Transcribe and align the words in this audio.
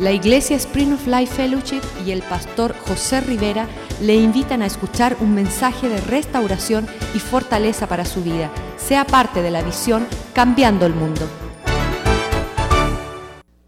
La 0.00 0.12
Iglesia 0.12 0.54
Spring 0.54 0.92
of 0.92 1.08
Life 1.08 1.34
Fellowship 1.34 1.80
y 2.06 2.12
el 2.12 2.22
pastor 2.22 2.72
José 2.86 3.20
Rivera 3.20 3.68
le 4.00 4.14
invitan 4.14 4.62
a 4.62 4.66
escuchar 4.66 5.16
un 5.20 5.34
mensaje 5.34 5.88
de 5.88 6.00
restauración 6.00 6.86
y 7.16 7.18
fortaleza 7.18 7.88
para 7.88 8.04
su 8.04 8.22
vida. 8.22 8.48
Sea 8.76 9.04
parte 9.04 9.42
de 9.42 9.50
la 9.50 9.60
visión 9.60 10.06
Cambiando 10.34 10.86
el 10.86 10.94
Mundo. 10.94 11.22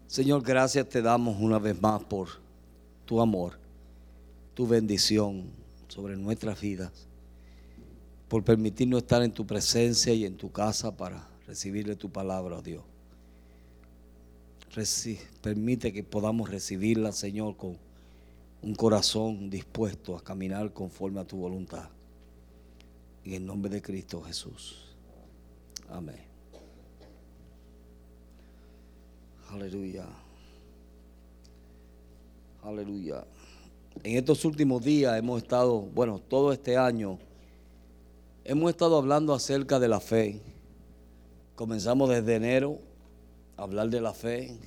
Señor, 0.07 0.41
gracias 0.41 0.87
te 0.87 1.01
damos 1.01 1.35
una 1.37 1.59
vez 1.59 1.81
más 1.81 2.01
por 2.01 2.29
tu 3.03 3.19
amor, 3.19 3.59
tu 4.53 4.65
bendición 4.65 5.51
sobre 5.89 6.15
nuestras 6.15 6.61
vidas, 6.61 7.09
por 8.29 8.41
permitirnos 8.45 9.01
estar 9.01 9.21
en 9.21 9.33
tu 9.33 9.45
presencia 9.45 10.13
y 10.13 10.23
en 10.23 10.37
tu 10.37 10.49
casa 10.49 10.95
para 10.95 11.27
recibirle 11.45 11.97
tu 11.97 12.09
palabra, 12.09 12.55
oh 12.55 12.61
Dios 12.61 12.90
permite 15.41 15.91
que 15.91 16.03
podamos 16.03 16.49
recibirla, 16.49 17.11
Señor, 17.11 17.57
con 17.57 17.77
un 18.61 18.75
corazón 18.75 19.49
dispuesto 19.49 20.15
a 20.15 20.23
caminar 20.23 20.71
conforme 20.71 21.19
a 21.19 21.25
tu 21.25 21.37
voluntad. 21.37 21.89
En 23.25 23.33
el 23.33 23.45
nombre 23.45 23.69
de 23.69 23.81
Cristo 23.81 24.21
Jesús. 24.21 24.85
Amén. 25.89 26.21
Aleluya. 29.49 30.05
Aleluya. 32.63 33.25
En 34.03 34.17
estos 34.17 34.45
últimos 34.45 34.83
días 34.83 35.17
hemos 35.17 35.41
estado, 35.41 35.81
bueno, 35.81 36.19
todo 36.19 36.53
este 36.53 36.77
año, 36.77 37.19
hemos 38.45 38.69
estado 38.69 38.97
hablando 38.97 39.33
acerca 39.33 39.79
de 39.79 39.87
la 39.89 39.99
fe. 39.99 40.41
Comenzamos 41.55 42.09
desde 42.09 42.35
enero 42.35 42.90
hablar 43.61 43.89
de 43.89 44.01
la 44.01 44.13
fe. 44.13 44.57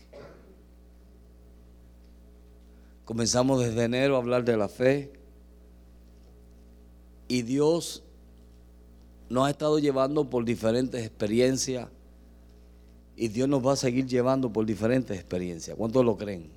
Comenzamos 3.05 3.60
desde 3.60 3.85
enero 3.85 4.15
a 4.15 4.18
hablar 4.18 4.45
de 4.45 4.57
la 4.57 4.68
fe. 4.68 5.13
Y 7.27 7.43
Dios 7.43 8.05
nos 9.29 9.46
ha 9.46 9.51
estado 9.51 9.79
llevando 9.80 10.30
por 10.30 10.45
diferentes 10.45 11.05
experiencias. 11.05 11.88
Y 13.16 13.29
Dios 13.29 13.49
nos 13.49 13.66
va 13.66 13.73
a 13.73 13.77
seguir 13.77 14.07
llevando 14.07 14.52
por 14.52 14.65
diferentes 14.65 15.18
experiencias. 15.18 15.77
¿Cuántos 15.77 16.05
lo 16.05 16.16
creen? 16.16 16.51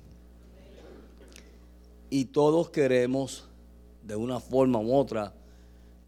Y 2.10 2.26
todos 2.26 2.70
queremos, 2.70 3.48
de 4.04 4.14
una 4.16 4.38
forma 4.38 4.78
u 4.78 4.94
otra, 4.94 5.34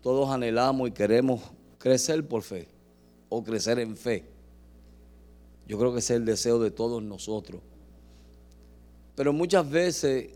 todos 0.01 0.31
anhelamos 0.31 0.89
y 0.89 0.93
queremos 0.93 1.41
crecer 1.79 2.27
por 2.27 2.43
fe 2.43 2.69
o 3.29 3.43
crecer 3.43 3.81
en 3.81 3.97
fe. 3.97 4.30
Yo 5.71 5.79
creo 5.79 5.93
que 5.93 6.01
ese 6.01 6.15
es 6.15 6.19
el 6.19 6.27
deseo 6.27 6.59
de 6.59 6.73
todos 6.73 7.01
nosotros. 7.01 7.63
Pero 9.15 9.33
muchas 9.33 9.71
veces 9.71 10.31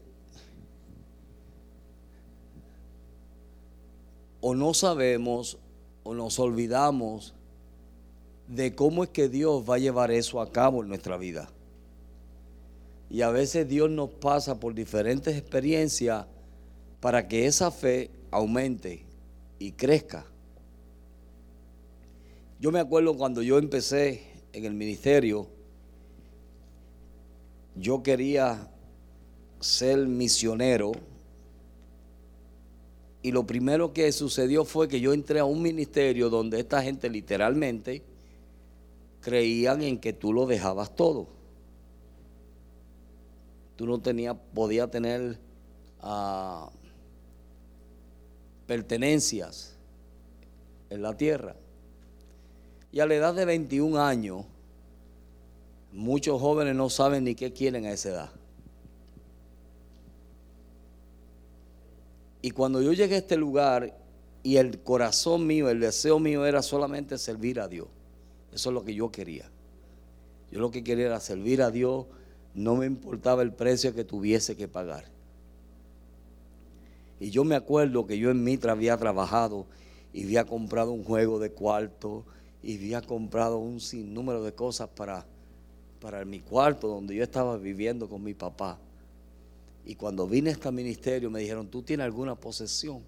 o 4.41 4.55
no 4.55 4.73
sabemos 4.75 5.59
o 6.05 6.15
nos 6.15 6.39
olvidamos 6.39 7.35
de 8.47 8.77
cómo 8.77 9.03
es 9.03 9.11
que 9.11 9.29
Dios 9.29 9.69
va 9.69 9.75
a 9.75 9.79
llevar 9.79 10.13
eso 10.13 10.41
a 10.41 10.53
cabo 10.53 10.85
en 10.85 10.89
nuestra 10.89 11.17
vida. 11.17 11.51
Y 13.11 13.23
a 13.23 13.31
veces 13.31 13.69
Dios 13.69 13.91
nos 13.91 14.11
pasa 14.11 14.61
por 14.61 14.73
diferentes 14.73 15.37
experiencias 15.37 16.27
para 17.01 17.27
que 17.27 17.47
esa 17.47 17.73
fe 17.73 18.09
aumente 18.31 19.05
y 19.59 19.73
crezca. 19.73 20.27
Yo 22.61 22.71
me 22.71 22.79
acuerdo 22.79 23.17
cuando 23.17 23.43
yo 23.43 23.59
empecé 23.59 24.34
en 24.55 24.65
el 24.65 24.73
ministerio, 24.73 25.49
yo 27.75 28.03
quería 28.03 28.71
ser 29.61 30.07
misionero 30.07 30.93
y 33.21 33.33
lo 33.33 33.45
primero 33.45 33.93
que 33.93 34.13
sucedió 34.13 34.65
fue 34.65 34.87
que 34.87 35.01
yo 35.01 35.13
entré 35.13 35.41
a 35.41 35.45
un 35.45 35.61
ministerio 35.61 36.31
donde 36.31 36.61
esta 36.61 36.83
gente 36.83 37.11
literalmente 37.11 38.03
creían 39.21 39.83
en 39.83 39.99
que 39.99 40.13
tú 40.13 40.33
lo 40.33 40.47
dejabas 40.47 40.95
todo. 40.95 41.27
Tú 43.75 43.87
no 43.87 43.99
tenías, 43.99 44.37
podías 44.55 44.89
tener 44.91 45.39
ah, 46.01 46.71
pertenencias 48.67 49.75
en 50.91 51.03
la 51.03 51.17
tierra. 51.17 51.57
Y 52.93 53.01
a 53.01 53.07
la 53.07 53.15
edad 53.15 53.35
de 53.35 53.45
21 53.45 53.99
años, 54.01 54.45
muchos 55.95 56.41
jóvenes 56.41 56.75
no 56.75 56.91
saben 56.91 57.25
ni 57.25 57.35
qué 57.35 57.53
quieren 57.53 57.87
a 57.87 57.93
esa 57.93 58.09
edad. 58.11 58.31
Y 62.43 62.51
cuando 62.51 62.83
yo 62.83 62.93
llegué 62.93 63.15
a 63.15 63.19
este 63.19 63.37
lugar 63.37 63.97
y 64.43 64.57
el 64.57 64.81
corazón 64.81 65.47
mío, 65.47 65.71
el 65.71 65.81
deseo 65.81 66.19
mío 66.19 66.45
era 66.45 66.61
solamente 66.61 67.17
servir 67.17 67.61
a 67.61 67.69
Dios. 67.69 67.87
Eso 68.53 68.69
es 68.69 68.75
lo 68.75 68.85
que 68.85 68.95
yo 68.95 69.11
quería. 69.11 69.49
Yo 70.51 70.61
lo 70.61 70.71
que 70.71 70.85
quería 70.85 71.07
era 71.07 71.21
servir 71.21 71.63
a 71.63 71.71
Dios, 71.71 72.07
no 72.55 72.77
me 72.77 72.87
importaba 72.87 73.43
el 73.43 73.53
precio 73.53 73.95
que 73.95 74.05
tuviese 74.05 74.57
que 74.57 74.69
pagar. 74.69 75.05
Y 77.19 77.31
yo 77.31 77.45
me 77.45 77.55
acuerdo 77.55 78.07
que 78.07 78.19
yo 78.19 78.31
en 78.31 78.45
Mitra 78.45 78.73
había 78.73 78.97
trabajado 78.97 79.67
y 80.13 80.25
había 80.25 80.45
comprado 80.45 80.93
un 80.93 81.05
juego 81.05 81.39
de 81.39 81.51
cuarto 81.51 82.25
y 82.63 82.77
había 82.77 83.01
comprado 83.01 83.59
un 83.59 83.81
sinnúmero 83.81 84.43
de 84.43 84.53
cosas 84.53 84.89
para, 84.89 85.27
para 86.05 86.23
mi 86.27 86.41
cuarto 86.41 86.87
donde 86.87 87.15
yo 87.15 87.23
estaba 87.23 87.57
viviendo 87.57 88.07
con 88.07 88.23
mi 88.23 88.35
papá. 88.35 88.79
Y 89.87 89.95
cuando 89.95 90.27
vine 90.27 90.51
a 90.51 90.53
este 90.53 90.71
ministerio 90.71 91.31
me 91.31 91.41
dijeron, 91.41 91.67
¿tú 91.67 91.81
tienes 91.81 92.05
alguna 92.05 92.35
posesión? 92.35 93.01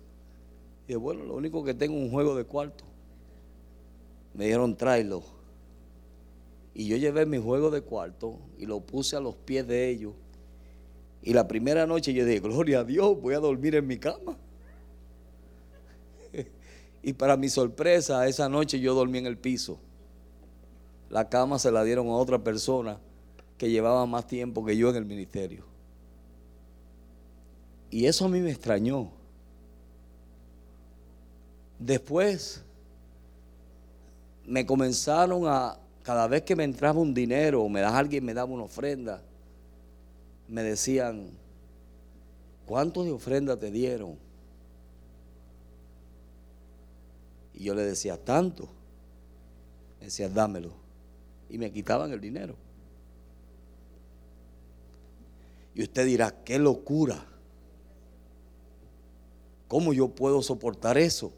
Y 0.88 0.94
bueno, 0.94 1.22
lo 1.24 1.34
único 1.36 1.62
que 1.62 1.74
tengo 1.74 1.94
es 1.94 2.04
un 2.04 2.10
juego 2.10 2.34
de 2.34 2.44
cuarto. 2.44 2.84
Me 4.32 4.46
dijeron, 4.46 4.74
tráelo. 4.74 5.22
Y 6.72 6.86
yo 6.86 6.96
llevé 6.96 7.26
mi 7.26 7.36
juego 7.36 7.70
de 7.70 7.82
cuarto 7.82 8.38
y 8.56 8.64
lo 8.64 8.80
puse 8.80 9.14
a 9.14 9.20
los 9.20 9.34
pies 9.36 9.68
de 9.68 9.90
ellos. 9.90 10.14
Y 11.22 11.34
la 11.34 11.46
primera 11.46 11.86
noche 11.86 12.14
yo 12.14 12.24
dije, 12.24 12.40
gloria 12.40 12.80
a 12.80 12.84
Dios, 12.84 13.20
voy 13.20 13.34
a 13.34 13.40
dormir 13.40 13.74
en 13.74 13.86
mi 13.86 13.98
cama. 13.98 14.38
Y 17.02 17.12
para 17.12 17.36
mi 17.36 17.50
sorpresa, 17.50 18.26
esa 18.26 18.48
noche 18.48 18.80
yo 18.80 18.94
dormí 18.94 19.18
en 19.18 19.26
el 19.26 19.36
piso. 19.36 19.78
La 21.11 21.28
cama 21.28 21.59
se 21.59 21.71
la 21.71 21.84
dieron 21.84 22.09
a 22.09 22.17
otra 22.17 22.39
persona 22.39 22.99
que 23.59 23.71
llevaba 23.71 24.06
más 24.06 24.27
tiempo 24.27 24.65
que 24.65 24.77
yo 24.77 24.91
en 24.91 24.97
el 24.97 25.05
ministerio. 25.05 25.65
Y 27.91 28.06
eso 28.06 28.25
a 28.25 28.28
mí 28.28 28.41
me 28.41 28.50
extrañó. 28.50 29.11
Después 31.78 32.62
me 34.47 34.67
comenzaron 34.67 35.43
a, 35.47 35.78
cada 36.03 36.27
vez 36.27 36.43
que 36.43 36.56
me 36.56 36.65
entraba 36.65 37.00
un 37.00 37.15
dinero 37.15 37.62
o 37.62 37.69
me 37.69 37.81
da 37.81 37.97
alguien 37.97 38.25
me 38.25 38.34
daba 38.34 38.53
una 38.53 38.65
ofrenda, 38.65 39.23
me 40.49 40.62
decían, 40.62 41.31
¿cuánto 42.67 43.05
de 43.05 43.12
ofrenda 43.12 43.56
te 43.56 43.71
dieron? 43.71 44.17
Y 47.55 47.65
yo 47.65 47.75
le 47.75 47.83
decía, 47.83 48.23
tanto. 48.23 48.69
Me 49.99 50.06
decía, 50.06 50.28
dámelo. 50.28 50.85
Y 51.48 51.58
me 51.58 51.72
quitaban 51.72 52.12
el 52.12 52.20
dinero. 52.20 52.56
Y 55.74 55.82
usted 55.82 56.06
dirá, 56.06 56.42
qué 56.44 56.58
locura. 56.58 57.24
¿Cómo 59.68 59.92
yo 59.92 60.08
puedo 60.08 60.42
soportar 60.42 60.96
eso? 60.96 61.32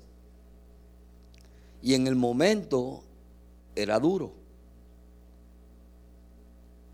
Y 1.82 1.94
en 1.94 2.06
el 2.06 2.14
momento 2.14 3.02
era 3.74 3.98
duro. 3.98 4.32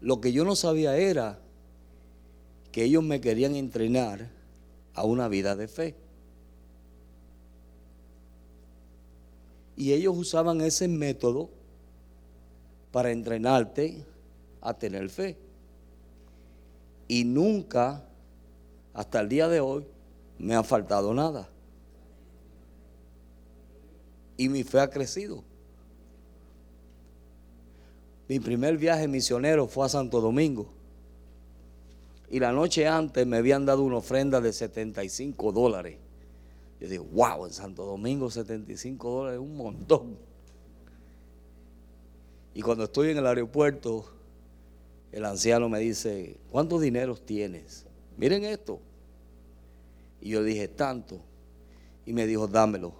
Lo 0.01 0.21
que 0.21 0.33
yo 0.33 0.45
no 0.45 0.57
sabía 0.57 0.97
era 0.97 1.39
que 2.73 2.85
ellos 2.85 3.03
me 3.03 3.21
querían 3.21 3.57
entrenar 3.57 4.31
a 4.95 5.05
una 5.05 5.29
vida 5.29 5.57
de 5.57 5.69
fe. 5.69 5.95
Y 9.77 9.93
ellos 9.93 10.17
usaban 10.17 10.61
ese 10.61 10.89
método 10.89 11.51
para 12.95 13.11
entrenarte 13.11 14.05
a 14.61 14.73
tener 14.73 15.11
fe. 15.11 15.37
Y 17.09 17.25
nunca, 17.25 18.05
hasta 18.93 19.21
el 19.21 19.29
día 19.29 19.49
de 19.49 19.59
hoy, 19.59 19.85
me 20.39 20.55
ha 20.55 20.63
faltado 20.63 21.13
nada. 21.13 21.49
Y 24.37 24.49
mi 24.49 24.63
fe 24.63 24.79
ha 24.79 24.89
crecido. 24.91 25.43
Mi 28.29 28.39
primer 28.39 28.79
viaje 28.79 29.09
misionero 29.09 29.67
fue 29.67 29.87
a 29.87 29.89
Santo 29.89 30.21
Domingo. 30.21 30.69
Y 32.31 32.39
la 32.39 32.53
noche 32.53 32.87
antes 32.87 33.27
me 33.27 33.39
habían 33.39 33.67
dado 33.67 33.83
una 33.83 33.97
ofrenda 33.97 34.41
de 34.41 34.53
75 34.53 35.51
dólares. 35.51 35.99
Yo 36.79 36.89
digo, 36.89 37.07
wow, 37.13 37.47
en 37.47 37.53
Santo 37.53 37.85
Domingo 37.87 38.31
75 38.31 39.11
dólares 39.11 39.41
es 39.41 39.45
un 39.45 39.57
montón. 39.57 40.34
Y 42.55 42.63
cuando 42.63 42.85
estoy 42.85 43.11
en 43.11 43.19
el 43.19 43.27
aeropuerto, 43.27 44.07
el 45.11 45.25
anciano 45.25 45.69
me 45.69 45.81
dice, 45.81 46.39
¿cuántos 46.51 46.81
dineros 46.81 47.27
tienes? 47.27 47.85
Miren 48.17 48.45
esto. 48.45 48.81
Y 50.21 50.31
yo 50.31 50.43
dije, 50.43 50.69
tanto. 50.69 51.21
Y 52.07 52.13
me 52.13 52.27
dijo, 52.27 52.47
dámelo. 52.47 52.95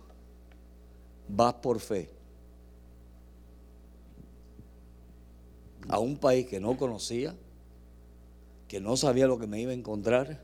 Vas 1.29 1.55
por 1.55 1.79
fe. 1.79 2.11
A 5.89 6.01
un 6.01 6.17
país 6.17 6.47
que 6.47 6.59
no 6.59 6.77
conocía, 6.77 7.35
que 8.67 8.81
no 8.81 8.97
sabía 8.97 9.29
lo 9.29 9.39
que 9.39 9.47
me 9.47 9.61
iba 9.61 9.71
a 9.71 9.75
encontrar, 9.75 10.43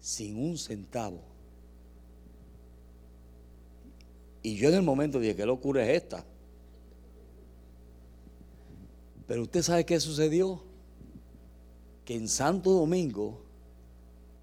sin 0.00 0.36
un 0.36 0.58
centavo. 0.58 1.20
Y 4.42 4.56
yo 4.56 4.68
en 4.68 4.74
el 4.74 4.82
momento 4.82 5.20
dije, 5.20 5.36
¿qué 5.36 5.46
locura 5.46 5.84
es 5.84 6.02
esta? 6.02 6.24
Pero 9.30 9.42
usted 9.42 9.62
sabe 9.62 9.86
qué 9.86 10.00
sucedió? 10.00 10.60
Que 12.04 12.16
en 12.16 12.26
Santo 12.26 12.72
Domingo 12.72 13.40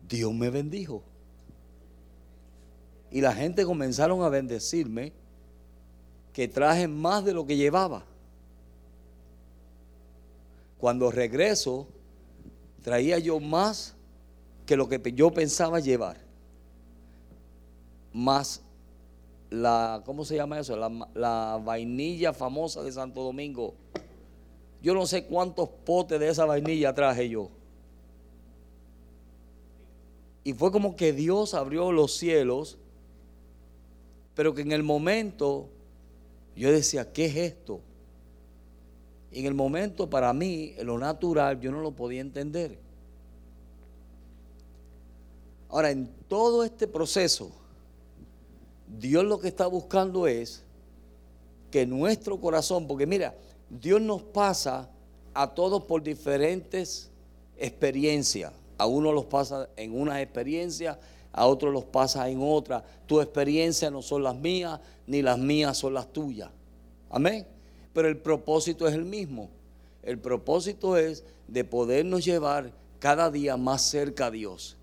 Dios 0.08 0.34
me 0.34 0.50
bendijo. 0.50 1.04
Y 3.12 3.20
la 3.20 3.34
gente 3.34 3.66
comenzaron 3.66 4.24
a 4.24 4.30
bendecirme 4.30 5.12
que 6.32 6.48
traje 6.48 6.88
más 6.88 7.26
de 7.26 7.34
lo 7.34 7.46
que 7.46 7.58
llevaba. 7.58 8.06
Cuando 10.78 11.12
regreso, 11.12 11.90
traía 12.82 13.20
yo 13.20 13.42
más 13.42 13.94
que 14.66 14.78
lo 14.78 14.88
que 14.88 15.02
yo 15.14 15.34
pensaba 15.34 15.82
llevar. 15.82 16.16
Más 18.14 18.62
la, 19.50 20.02
¿cómo 20.06 20.24
se 20.24 20.38
llama 20.38 20.60
eso? 20.60 20.78
La, 20.78 20.90
la 21.14 21.62
vainilla 21.62 22.32
famosa 22.32 22.84
de 22.84 22.94
Santo 22.94 23.22
Domingo 23.22 23.76
yo 24.88 24.94
no 24.94 25.06
sé 25.06 25.26
cuántos 25.26 25.68
potes 25.68 26.18
de 26.18 26.30
esa 26.30 26.46
vainilla 26.46 26.94
traje 26.94 27.28
yo. 27.28 27.50
Y 30.46 30.54
fue 30.54 30.72
como 30.72 30.96
que 30.96 31.12
Dios 31.12 31.54
abrió 31.54 31.92
los 31.92 32.16
cielos, 32.16 32.78
pero 34.34 34.56
que 34.56 34.62
en 34.62 34.72
el 34.72 34.84
momento 34.84 35.68
yo 36.56 36.72
decía, 36.72 37.12
¿qué 37.12 37.26
es 37.26 37.36
esto? 37.36 37.82
Y 39.30 39.42
en 39.42 39.48
el 39.48 39.56
momento 39.56 40.10
para 40.10 40.32
mí, 40.32 40.74
en 40.78 40.88
lo 40.88 40.98
natural, 40.98 41.60
yo 41.60 41.70
no 41.70 41.82
lo 41.82 41.92
podía 41.92 42.22
entender. 42.22 42.80
Ahora, 45.68 45.92
en 45.92 46.10
todo 46.30 46.64
este 46.64 46.88
proceso, 46.88 47.52
Dios 48.98 49.26
lo 49.26 49.38
que 49.38 49.50
está 49.50 49.68
buscando 49.68 50.28
es 50.28 50.64
que 51.72 51.86
nuestro 51.86 52.40
corazón, 52.40 52.88
porque 52.88 53.06
mira, 53.06 53.36
Dios 53.70 54.02
nos 54.02 54.22
pasa 54.22 54.90
a 55.34 55.54
todos 55.54 55.84
por 55.84 56.02
diferentes 56.02 57.12
experiencias. 57.58 58.54
A 58.78 58.86
uno 58.86 59.12
los 59.12 59.26
pasa 59.26 59.70
en 59.76 60.00
una 60.00 60.22
experiencia, 60.22 61.00
a 61.32 61.46
otros 61.46 61.74
los 61.74 61.84
pasa 61.84 62.30
en 62.30 62.40
otra. 62.42 62.84
Tu 63.06 63.20
experiencia 63.20 63.92
no 63.92 64.02
son 64.02 64.24
las 64.24 64.36
mías, 64.36 64.80
ni 65.06 65.22
las 65.22 65.38
mías 65.38 65.78
son 65.78 65.94
las 65.94 66.12
tuyas. 66.12 66.50
Amén. 67.10 67.46
Pero 67.94 68.08
el 68.08 68.18
propósito 68.18 68.88
es 68.88 68.94
el 68.94 69.06
mismo. 69.06 69.50
El 70.04 70.20
propósito 70.20 70.98
es 70.98 71.24
de 71.48 71.64
podernos 71.64 72.24
llevar 72.24 72.72
cada 73.00 73.30
día 73.32 73.58
más 73.58 73.82
cerca 73.82 74.28
a 74.28 74.32
Dios. 74.32 74.78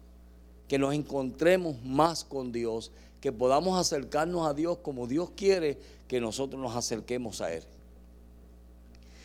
Que 0.68 0.78
nos 0.78 0.94
encontremos 0.94 1.82
más 1.84 2.24
con 2.24 2.52
Dios. 2.52 2.90
Que 3.20 3.32
podamos 3.32 3.78
acercarnos 3.78 4.46
a 4.46 4.54
Dios 4.54 4.78
como 4.78 5.06
Dios 5.06 5.30
quiere 5.36 5.78
que 6.08 6.20
nosotros 6.20 6.60
nos 6.60 6.76
acerquemos 6.76 7.40
a 7.40 7.52
Él. 7.52 7.62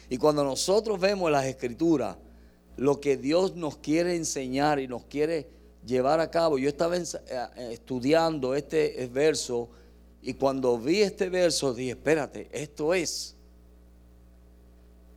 Y 0.10 0.18
cuando 0.18 0.44
nosotros 0.44 1.00
vemos 1.00 1.32
las 1.32 1.46
escrituras, 1.46 2.18
lo 2.78 3.00
que 3.00 3.18
Dios 3.18 3.56
nos 3.56 3.78
quiere 3.78 4.16
enseñar 4.16 4.80
y 4.80 4.88
nos 4.88 5.04
quiere 5.04 5.48
llevar 5.86 6.20
a 6.20 6.32
cabo, 6.32 6.58
yo 6.58 6.70
estaba 6.70 6.98
eh, 6.98 7.04
eh, 7.28 7.70
estudiando 7.72 8.56
este 8.56 9.08
verso 9.12 9.70
y 10.22 10.34
cuando 10.34 10.78
vi 10.78 11.02
este 11.02 11.30
verso 11.30 11.74
dije, 11.74 11.92
espérate, 11.92 12.50
esto 12.52 12.94
es. 12.94 13.36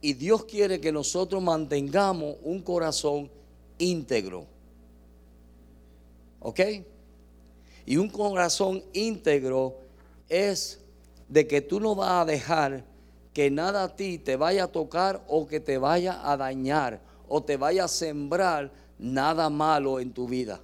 Y 0.01 0.15
Dios 0.15 0.45
quiere 0.45 0.81
que 0.81 0.93
nosotros 0.93 1.43
mantengamos 1.43 2.37
un 2.43 2.61
corazón 2.61 3.31
íntegro. 3.79 4.47
¿Ok? 6.41 6.61
Y 7.87 7.97
un 7.97 8.09
corazón 8.09 8.83
íntegro 8.93 9.77
es 10.29 10.81
de 11.29 11.47
que 11.47 11.61
tú 11.61 11.81
no 11.81 11.95
vas 11.95 12.23
a 12.23 12.25
dejar 12.25 12.85
que 13.33 13.51
nada 13.51 13.85
a 13.85 13.97
ti 13.97 14.19
te 14.19 14.37
vaya 14.37 14.65
a 14.65 14.69
tocar 14.69 15.23
o 15.27 15.47
que 15.47 15.61
te 15.61 15.79
vaya 15.79 16.21
a 16.31 16.37
dañar 16.37 17.01
o 17.29 17.43
te 17.43 17.57
vaya 17.57 17.85
a 17.85 17.89
sembrar 17.89 18.71
nada 18.99 19.49
malo 19.49 20.01
en 20.01 20.13
tu 20.13 20.29
vida. 20.29 20.61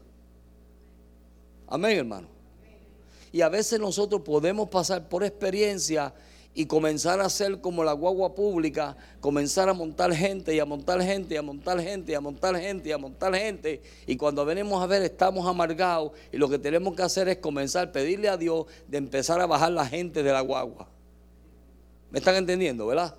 Amén, 1.67 1.99
hermano. 1.99 2.29
Y 3.33 3.41
a 3.41 3.49
veces 3.49 3.79
nosotros 3.79 4.23
podemos 4.23 4.69
pasar 4.69 5.09
por 5.09 5.25
experiencia 5.25 6.13
y 6.55 6.67
comenzar 6.67 7.21
a 7.21 7.29
ser 7.29 7.61
como 7.61 7.85
la 7.85 7.93
guagua 7.93 8.35
pública, 8.35 8.97
comenzar 9.21 9.69
a 9.69 9.75
montar 9.75 10.13
gente 10.13 10.55
y 10.55 10.59
a 10.59 10.65
montar 10.65 11.01
gente 11.03 11.35
y 11.35 11.37
a 11.37 11.43
montar 11.43 11.81
gente 11.81 12.13
y 12.13 12.15
a 12.15 12.21
montar 12.21 12.57
gente 12.59 12.89
y 12.89 12.93
a 12.93 12.99
montar 12.99 13.35
gente. 13.35 13.83
Y 14.07 14.17
cuando 14.17 14.45
venimos 14.45 14.83
a 14.83 14.87
ver 14.87 15.03
estamos 15.03 15.47
amargados 15.47 16.13
y 16.33 16.37
lo 16.37 16.49
que 16.49 16.59
tenemos 16.59 16.97
que 16.97 17.03
hacer 17.03 17.29
es 17.29 17.37
comenzar 17.37 17.89
a 17.89 17.93
pedirle 17.93 18.29
a 18.29 18.37
Dios 18.37 18.67
de 18.89 18.99
empezar 18.99 19.41
a 19.41 19.47
bajar 19.47 19.73
la 19.73 19.87
gente 19.87 20.23
de 20.23 20.33
la 20.33 20.41
guagua. 20.41 20.89
¿Me 22.11 22.19
están 22.19 22.37
entendiendo, 22.37 22.87
verdad? 22.87 23.15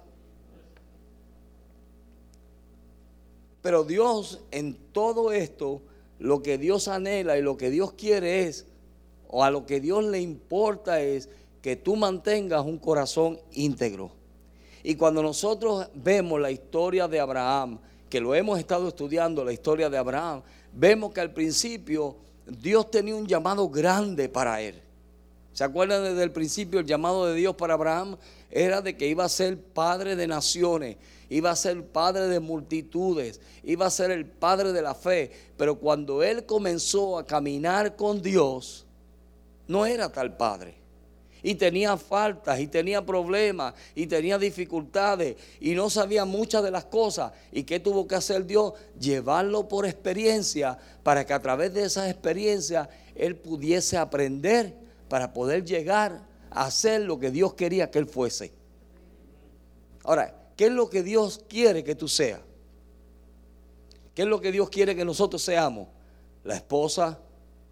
Pero 3.61 3.83
Dios 3.83 4.39
en 4.51 4.75
todo 4.91 5.31
esto, 5.31 5.81
lo 6.17 6.41
que 6.41 6.57
Dios 6.57 6.87
anhela 6.87 7.37
y 7.37 7.41
lo 7.41 7.57
que 7.57 7.69
Dios 7.69 7.93
quiere 7.93 8.43
es, 8.43 8.65
o 9.27 9.43
a 9.43 9.51
lo 9.51 9.65
que 9.65 9.79
Dios 9.79 10.03
le 10.03 10.19
importa 10.19 11.01
es 11.01 11.29
que 11.61 11.75
tú 11.75 11.95
mantengas 11.95 12.65
un 12.65 12.79
corazón 12.79 13.39
íntegro. 13.51 14.11
Y 14.81 14.95
cuando 14.95 15.21
nosotros 15.21 15.87
vemos 15.93 16.39
la 16.39 16.51
historia 16.51 17.07
de 17.07 17.19
Abraham, 17.19 17.79
que 18.09 18.19
lo 18.19 18.33
hemos 18.33 18.57
estado 18.57 18.87
estudiando, 18.87 19.43
la 19.43 19.53
historia 19.53 19.89
de 19.89 19.97
Abraham, 19.97 20.41
vemos 20.73 21.13
que 21.13 21.21
al 21.21 21.33
principio 21.33 22.15
Dios 22.47 22.89
tenía 22.89 23.15
un 23.15 23.27
llamado 23.27 23.69
grande 23.69 24.29
para 24.29 24.61
él. 24.61 24.81
¿Se 25.59 25.65
acuerdan 25.65 26.05
desde 26.05 26.23
el 26.23 26.31
principio 26.31 26.79
el 26.79 26.85
llamado 26.85 27.25
de 27.25 27.35
Dios 27.35 27.53
para 27.53 27.73
Abraham? 27.73 28.15
Era 28.49 28.81
de 28.81 28.95
que 28.95 29.09
iba 29.09 29.25
a 29.25 29.27
ser 29.27 29.57
padre 29.61 30.15
de 30.15 30.25
naciones, 30.25 30.95
iba 31.29 31.51
a 31.51 31.55
ser 31.57 31.85
padre 31.85 32.29
de 32.29 32.39
multitudes, 32.39 33.41
iba 33.65 33.85
a 33.85 33.89
ser 33.89 34.09
el 34.11 34.25
padre 34.25 34.71
de 34.71 34.81
la 34.81 34.95
fe. 34.95 35.29
Pero 35.57 35.75
cuando 35.75 36.23
él 36.23 36.45
comenzó 36.45 37.19
a 37.19 37.25
caminar 37.25 37.97
con 37.97 38.21
Dios, 38.21 38.85
no 39.67 39.85
era 39.85 40.07
tal 40.07 40.37
padre. 40.37 40.75
Y 41.43 41.55
tenía 41.55 41.97
faltas, 41.97 42.57
y 42.61 42.67
tenía 42.67 43.05
problemas, 43.05 43.73
y 43.95 44.07
tenía 44.07 44.37
dificultades, 44.37 45.35
y 45.59 45.75
no 45.75 45.89
sabía 45.89 46.23
muchas 46.23 46.63
de 46.63 46.71
las 46.71 46.85
cosas. 46.85 47.33
¿Y 47.51 47.63
qué 47.63 47.81
tuvo 47.81 48.07
que 48.07 48.15
hacer 48.15 48.45
Dios? 48.45 48.75
Llevarlo 48.97 49.67
por 49.67 49.85
experiencia, 49.85 50.77
para 51.03 51.25
que 51.25 51.33
a 51.33 51.41
través 51.41 51.73
de 51.73 51.83
esas 51.83 52.09
experiencias 52.09 52.87
él 53.13 53.35
pudiese 53.35 53.97
aprender 53.97 54.87
para 55.09 55.33
poder 55.33 55.65
llegar 55.65 56.21
a 56.51 56.65
hacer 56.65 57.01
lo 57.01 57.19
que 57.19 57.31
Dios 57.31 57.55
quería 57.55 57.91
que 57.91 57.99
él 57.99 58.07
fuese. 58.07 58.53
Ahora, 60.03 60.33
¿qué 60.55 60.67
es 60.67 60.71
lo 60.71 60.89
que 60.89 61.03
Dios 61.03 61.43
quiere 61.49 61.83
que 61.83 61.95
tú 61.95 62.07
seas? 62.07 62.39
¿Qué 64.13 64.21
es 64.21 64.27
lo 64.27 64.39
que 64.39 64.51
Dios 64.51 64.69
quiere 64.69 64.95
que 64.95 65.03
nosotros 65.03 65.41
seamos? 65.41 65.87
La 66.43 66.55
esposa 66.55 67.19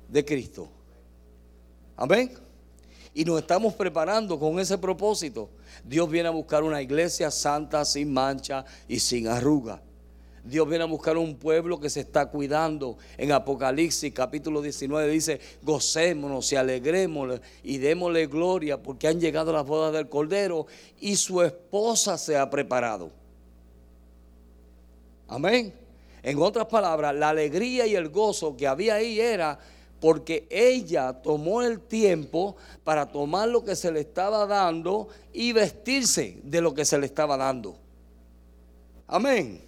de 0.08 0.26
Cristo. 0.26 0.70
Amén. 1.96 2.34
Y 3.14 3.26
nos 3.26 3.40
estamos 3.40 3.74
preparando 3.74 4.40
con 4.40 4.60
ese 4.60 4.78
propósito. 4.78 5.50
Dios 5.84 6.10
viene 6.10 6.28
a 6.28 6.32
buscar 6.32 6.64
una 6.64 6.82
iglesia 6.82 7.32
santa, 7.32 7.84
sin 7.84 8.14
mancha 8.14 8.64
y 8.88 9.00
sin 9.00 9.28
arruga. 9.28 9.82
Dios 10.48 10.68
viene 10.68 10.84
a 10.84 10.88
buscar 10.88 11.18
un 11.18 11.36
pueblo 11.36 11.80
que 11.80 11.90
se 11.90 12.00
está 12.00 12.28
cuidando. 12.28 12.98
En 13.18 13.32
Apocalipsis 13.32 14.14
capítulo 14.14 14.62
19 14.62 15.10
dice, 15.10 15.40
gocémonos 15.62 16.52
y 16.52 16.56
alegremos 16.56 17.40
y 17.64 17.78
démosle 17.78 18.28
gloria 18.28 18.82
porque 18.82 19.08
han 19.08 19.20
llegado 19.20 19.52
las 19.52 19.66
bodas 19.66 19.94
del 19.94 20.08
Cordero 20.08 20.68
y 21.00 21.16
su 21.18 21.42
esposa 21.42 22.18
se 22.18 22.38
ha 22.38 22.50
preparado. 22.50 23.12
Amén. 25.28 25.74
En 26.24 26.42
otras 26.42 26.68
palabras, 26.68 27.14
la 27.16 27.30
alegría 27.30 27.86
y 27.86 27.96
el 27.96 28.10
gozo 28.10 28.56
que 28.56 28.68
había 28.68 28.96
ahí 28.96 29.20
era 29.20 29.60
porque 30.00 30.48
ella 30.50 31.14
tomó 31.14 31.62
el 31.62 31.80
tiempo 31.82 32.56
para 32.84 33.06
tomar 33.06 33.50
lo 33.50 33.64
que 33.64 33.76
se 33.76 33.92
le 33.92 34.02
estaba 34.02 34.46
dando 34.46 35.10
y 35.34 35.52
vestirse 35.52 36.40
de 36.44 36.62
lo 36.62 36.74
que 36.74 36.86
se 36.86 36.98
le 36.98 37.06
estaba 37.06 37.36
dando. 37.36 37.78
Amén. 39.08 39.67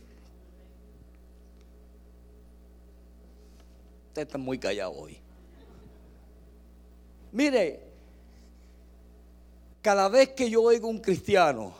Usted 4.09 4.23
está 4.23 4.37
muy 4.37 4.59
callado 4.59 4.91
hoy. 4.91 5.17
Mire, 7.31 7.79
cada 9.81 10.09
vez 10.09 10.29
que 10.29 10.49
yo 10.49 10.61
oigo 10.61 10.87
a 10.87 10.91
un 10.91 10.99
cristiano 10.99 11.73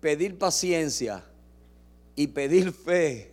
pedir 0.00 0.38
paciencia, 0.38 1.24
y 2.16 2.26
pedir 2.28 2.72
fe 2.72 3.30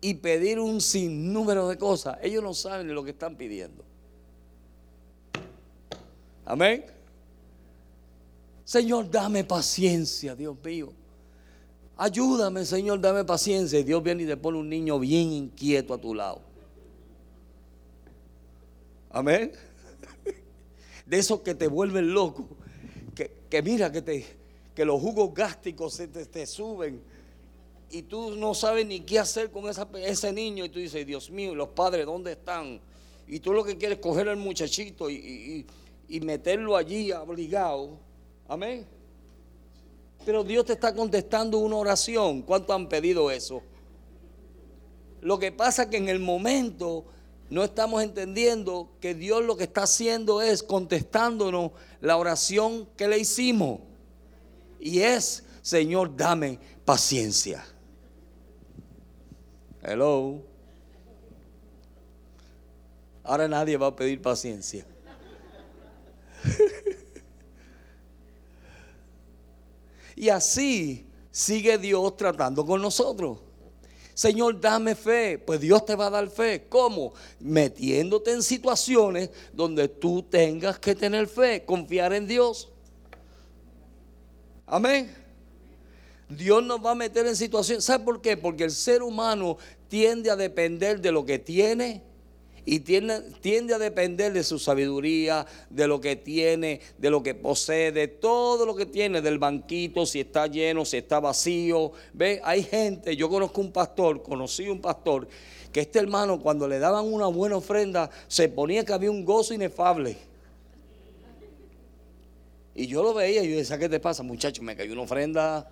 y 0.00 0.14
pedir 0.14 0.58
un 0.58 0.80
sinnúmero 0.80 1.68
de 1.68 1.76
cosas. 1.76 2.18
Ellos 2.22 2.42
no 2.42 2.54
saben 2.54 2.92
lo 2.92 3.04
que 3.04 3.10
están 3.10 3.36
pidiendo. 3.36 3.84
Amén. 6.44 6.84
Señor, 8.64 9.10
dame 9.10 9.44
paciencia, 9.44 10.34
Dios 10.34 10.56
mío. 10.64 10.92
Ayúdame, 11.96 12.66
Señor, 12.66 13.00
dame 13.00 13.24
paciencia. 13.24 13.78
Y 13.78 13.84
Dios 13.84 14.02
viene 14.02 14.24
y 14.24 14.26
te 14.26 14.36
pone 14.36 14.58
un 14.58 14.68
niño 14.68 14.98
bien 14.98 15.32
inquieto 15.32 15.94
a 15.94 15.98
tu 15.98 16.14
lado. 16.14 16.42
Amén. 19.10 19.52
De 21.06 21.18
esos 21.18 21.40
que 21.40 21.54
te 21.54 21.68
vuelven 21.68 22.12
loco. 22.12 22.46
Que, 23.48 23.62
mira 23.62 23.90
que, 23.90 24.02
te, 24.02 24.26
que 24.74 24.84
los 24.84 25.00
jugos 25.00 25.32
gástricos 25.32 25.94
se 25.94 26.08
te, 26.08 26.46
suben. 26.46 27.00
Y 27.90 28.02
tú 28.02 28.36
no 28.36 28.52
sabes 28.52 28.84
ni 28.86 29.00
qué 29.00 29.18
hacer 29.18 29.50
con 29.50 29.64
ese 29.68 30.32
niño. 30.32 30.66
Y 30.66 30.68
tú 30.68 30.78
dices, 30.78 31.06
Dios 31.06 31.30
mío, 31.30 31.54
los 31.54 31.68
padres 31.68 32.04
dónde 32.04 32.32
están? 32.32 32.78
Y 33.26 33.40
tú 33.40 33.54
lo 33.54 33.64
que 33.64 33.78
quieres 33.78 33.98
es 33.98 34.02
coger 34.02 34.28
al 34.28 34.36
muchachito 34.36 35.08
y, 35.08 35.64
y 36.08 36.20
meterlo 36.20 36.76
allí 36.76 37.10
obligado. 37.12 37.98
Amén. 38.46 38.95
Pero 40.26 40.42
Dios 40.42 40.64
te 40.64 40.72
está 40.72 40.92
contestando 40.92 41.58
una 41.58 41.76
oración. 41.76 42.42
¿Cuánto 42.42 42.74
han 42.74 42.88
pedido 42.88 43.30
eso? 43.30 43.62
Lo 45.20 45.38
que 45.38 45.52
pasa 45.52 45.84
es 45.84 45.88
que 45.88 45.98
en 45.98 46.08
el 46.08 46.18
momento 46.18 47.04
no 47.48 47.62
estamos 47.62 48.02
entendiendo 48.02 48.90
que 49.00 49.14
Dios 49.14 49.44
lo 49.44 49.56
que 49.56 49.62
está 49.62 49.84
haciendo 49.84 50.42
es 50.42 50.64
contestándonos 50.64 51.70
la 52.00 52.16
oración 52.16 52.88
que 52.96 53.06
le 53.06 53.20
hicimos. 53.20 53.78
Y 54.80 54.98
es, 54.98 55.44
Señor, 55.62 56.16
dame 56.16 56.58
paciencia. 56.84 57.64
Hello. 59.80 60.42
Ahora 63.22 63.46
nadie 63.46 63.76
va 63.76 63.86
a 63.86 63.94
pedir 63.94 64.20
paciencia. 64.20 64.84
y 70.16 70.30
así 70.30 71.06
sigue 71.30 71.76
Dios 71.76 72.16
tratando 72.16 72.64
con 72.64 72.80
nosotros. 72.80 73.38
Señor, 74.14 74.58
dame 74.58 74.94
fe. 74.94 75.38
Pues 75.38 75.60
Dios 75.60 75.84
te 75.84 75.94
va 75.94 76.06
a 76.06 76.10
dar 76.10 76.30
fe. 76.30 76.66
¿Cómo? 76.70 77.12
Metiéndote 77.38 78.32
en 78.32 78.42
situaciones 78.42 79.28
donde 79.52 79.88
tú 79.88 80.22
tengas 80.22 80.78
que 80.78 80.94
tener 80.94 81.28
fe, 81.28 81.66
confiar 81.66 82.14
en 82.14 82.26
Dios. 82.26 82.70
Amén. 84.64 85.14
Dios 86.30 86.64
nos 86.64 86.84
va 86.84 86.92
a 86.92 86.94
meter 86.94 87.26
en 87.26 87.36
situaciones. 87.36 87.84
¿Sabe 87.84 88.04
por 88.04 88.22
qué? 88.22 88.38
Porque 88.38 88.64
el 88.64 88.70
ser 88.70 89.02
humano 89.02 89.58
tiende 89.88 90.30
a 90.30 90.36
depender 90.36 91.02
de 91.02 91.12
lo 91.12 91.26
que 91.26 91.38
tiene 91.38 92.02
y 92.68 92.80
tiende, 92.80 93.74
a 93.74 93.78
depender 93.78 94.32
de 94.32 94.42
su 94.42 94.58
sabiduría, 94.58 95.46
de 95.70 95.86
lo 95.86 96.00
que 96.00 96.16
tiene, 96.16 96.80
de 96.98 97.10
lo 97.10 97.22
que 97.22 97.32
posee, 97.32 97.92
de 97.92 98.08
todo 98.08 98.66
lo 98.66 98.74
que 98.74 98.86
tiene, 98.86 99.22
del 99.22 99.38
banquito, 99.38 100.04
si 100.04 100.20
está 100.20 100.48
lleno, 100.48 100.84
si 100.84 100.96
está 100.96 101.20
vacío. 101.20 101.92
Ve, 102.12 102.40
hay 102.42 102.64
gente, 102.64 103.14
yo 103.16 103.28
conozco 103.28 103.60
un 103.60 103.70
pastor, 103.70 104.20
conocí 104.20 104.68
un 104.68 104.80
pastor, 104.80 105.28
que 105.72 105.80
este 105.80 106.00
hermano 106.00 106.40
cuando 106.40 106.66
le 106.66 106.80
daban 106.80 107.04
una 107.04 107.28
buena 107.28 107.56
ofrenda, 107.56 108.10
se 108.26 108.48
ponía 108.48 108.84
que 108.84 108.92
había 108.92 109.12
un 109.12 109.24
gozo 109.24 109.54
inefable. 109.54 110.16
Y 112.74 112.88
yo 112.88 113.00
lo 113.04 113.14
veía 113.14 113.44
y 113.44 113.50
yo 113.50 113.56
decía, 113.56 113.78
¿qué 113.78 113.88
te 113.88 114.00
pasa, 114.00 114.24
muchacho? 114.24 114.64
Me 114.64 114.74
cayó 114.74 114.92
una 114.92 115.02
ofrenda 115.02 115.70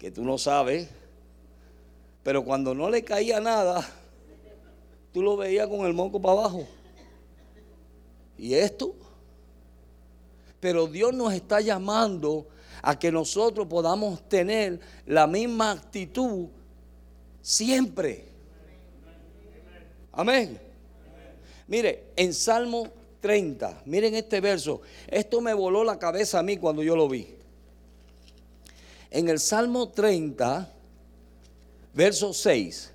que 0.00 0.10
tú 0.10 0.24
no 0.24 0.36
sabes. 0.36 0.88
Pero 2.24 2.44
cuando 2.44 2.74
no 2.74 2.90
le 2.90 3.04
caía 3.04 3.38
nada, 3.38 3.88
tú 5.16 5.22
lo 5.22 5.34
veías 5.34 5.66
con 5.66 5.86
el 5.86 5.94
moco 5.94 6.20
para 6.20 6.40
abajo. 6.40 6.68
¿Y 8.36 8.52
esto? 8.52 8.94
Pero 10.60 10.86
Dios 10.86 11.14
nos 11.14 11.32
está 11.32 11.62
llamando 11.62 12.46
a 12.82 12.98
que 12.98 13.10
nosotros 13.10 13.66
podamos 13.66 14.28
tener 14.28 14.78
la 15.06 15.26
misma 15.26 15.70
actitud 15.70 16.48
siempre. 17.40 18.28
Amén. 20.12 20.60
Mire, 21.66 22.08
en 22.14 22.34
Salmo 22.34 22.86
30, 23.20 23.84
miren 23.86 24.16
este 24.16 24.42
verso. 24.42 24.82
Esto 25.06 25.40
me 25.40 25.54
voló 25.54 25.82
la 25.82 25.98
cabeza 25.98 26.40
a 26.40 26.42
mí 26.42 26.58
cuando 26.58 26.82
yo 26.82 26.94
lo 26.94 27.08
vi. 27.08 27.26
En 29.10 29.30
el 29.30 29.40
Salmo 29.40 29.88
30, 29.88 30.70
verso 31.94 32.34
6. 32.34 32.92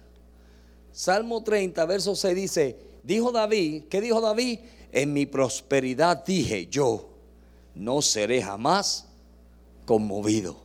Salmo 0.91 1.43
30, 1.43 1.86
verso 1.86 2.15
6 2.15 2.36
dice, 2.36 2.77
dijo 3.03 3.31
David, 3.31 3.83
¿qué 3.89 4.01
dijo 4.01 4.21
David? 4.21 4.60
En 4.91 5.13
mi 5.13 5.25
prosperidad 5.25 6.25
dije 6.25 6.67
yo, 6.67 7.10
no 7.75 8.01
seré 8.01 8.41
jamás 8.41 9.07
conmovido. 9.86 10.57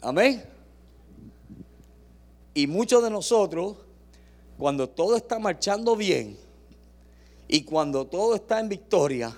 Amén. 0.00 0.44
Y 2.54 2.66
muchos 2.66 3.02
de 3.02 3.10
nosotros, 3.10 3.76
cuando 4.58 4.88
todo 4.88 5.16
está 5.16 5.38
marchando 5.40 5.96
bien 5.96 6.38
y 7.48 7.62
cuando 7.64 8.06
todo 8.06 8.36
está 8.36 8.60
en 8.60 8.68
victoria 8.68 9.36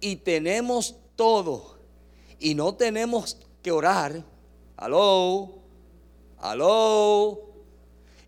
y 0.00 0.16
tenemos 0.16 0.96
todo 1.16 1.76
y 2.38 2.54
no 2.54 2.74
tenemos 2.74 3.38
que 3.62 3.70
orar, 3.70 4.22
aló, 4.76 5.50
aló, 6.38 7.49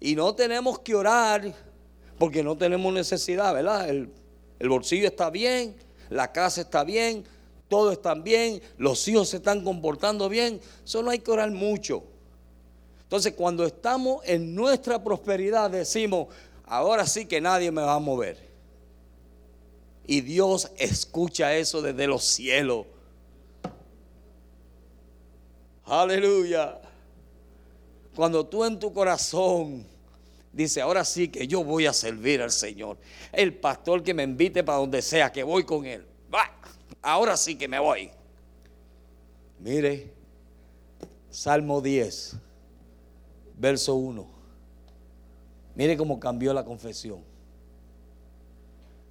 y 0.04 0.16
no 0.16 0.34
tenemos 0.34 0.80
que 0.80 0.96
orar 0.96 1.54
porque 2.18 2.42
no 2.42 2.56
tenemos 2.56 2.92
necesidad, 2.92 3.54
¿verdad? 3.54 3.88
El, 3.88 4.10
bolsillo 4.68 5.06
está 5.06 5.30
bien, 5.30 5.76
la 6.10 6.32
casa 6.32 6.62
está 6.62 6.82
bien, 6.82 7.24
todo 7.68 7.92
está 7.92 8.14
bien, 8.14 8.60
los 8.78 9.06
hijos 9.06 9.28
se 9.28 9.36
están 9.36 9.62
comportando 9.62 10.28
bien. 10.28 10.60
Solo 10.82 11.10
hay 11.10 11.20
que 11.20 11.30
orar 11.30 11.52
mucho. 11.52 12.02
Entonces, 13.04 13.34
cuando 13.34 13.64
estamos 13.64 14.22
en 14.24 14.56
nuestra 14.56 15.02
prosperidad, 15.02 15.70
decimos, 15.70 16.28
ahora 16.66 17.06
sí 17.06 17.26
que 17.26 17.40
nadie 17.40 17.70
me 17.70 17.82
va 17.82 17.94
a 17.94 18.00
mover. 18.00 18.38
Y 20.04 20.20
Dios 20.20 20.72
escucha 20.78 21.54
eso 21.56 21.80
desde 21.80 22.08
los 22.08 22.24
cielos. 22.24 22.86
Aleluya. 25.84 26.80
Cuando 28.16 28.44
tú 28.44 28.64
en 28.64 28.80
tu 28.80 28.92
corazón 28.92 29.91
dice, 30.52 30.80
ahora 30.80 31.04
sí 31.04 31.28
que 31.28 31.46
yo 31.46 31.64
voy 31.64 31.86
a 31.86 31.92
servir 31.92 32.42
al 32.42 32.50
Señor. 32.50 32.98
El 33.32 33.54
pastor 33.54 34.02
que 34.02 34.14
me 34.14 34.22
invite 34.22 34.62
para 34.62 34.78
donde 34.78 35.02
sea, 35.02 35.32
que 35.32 35.42
voy 35.42 35.64
con 35.64 35.86
él. 35.86 36.06
ahora 37.00 37.36
sí 37.36 37.56
que 37.56 37.68
me 37.68 37.78
voy. 37.78 38.10
Mire, 39.58 40.12
Salmo 41.30 41.80
10, 41.80 42.36
verso 43.56 43.94
1. 43.94 44.26
Mire 45.74 45.96
cómo 45.96 46.20
cambió 46.20 46.52
la 46.52 46.64
confesión. 46.64 47.20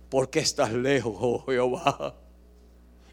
¿Por 0.10 0.30
qué 0.30 0.40
estás 0.40 0.74
lejos, 0.74 1.16
oh 1.20 1.46
Jehová? 1.46 2.16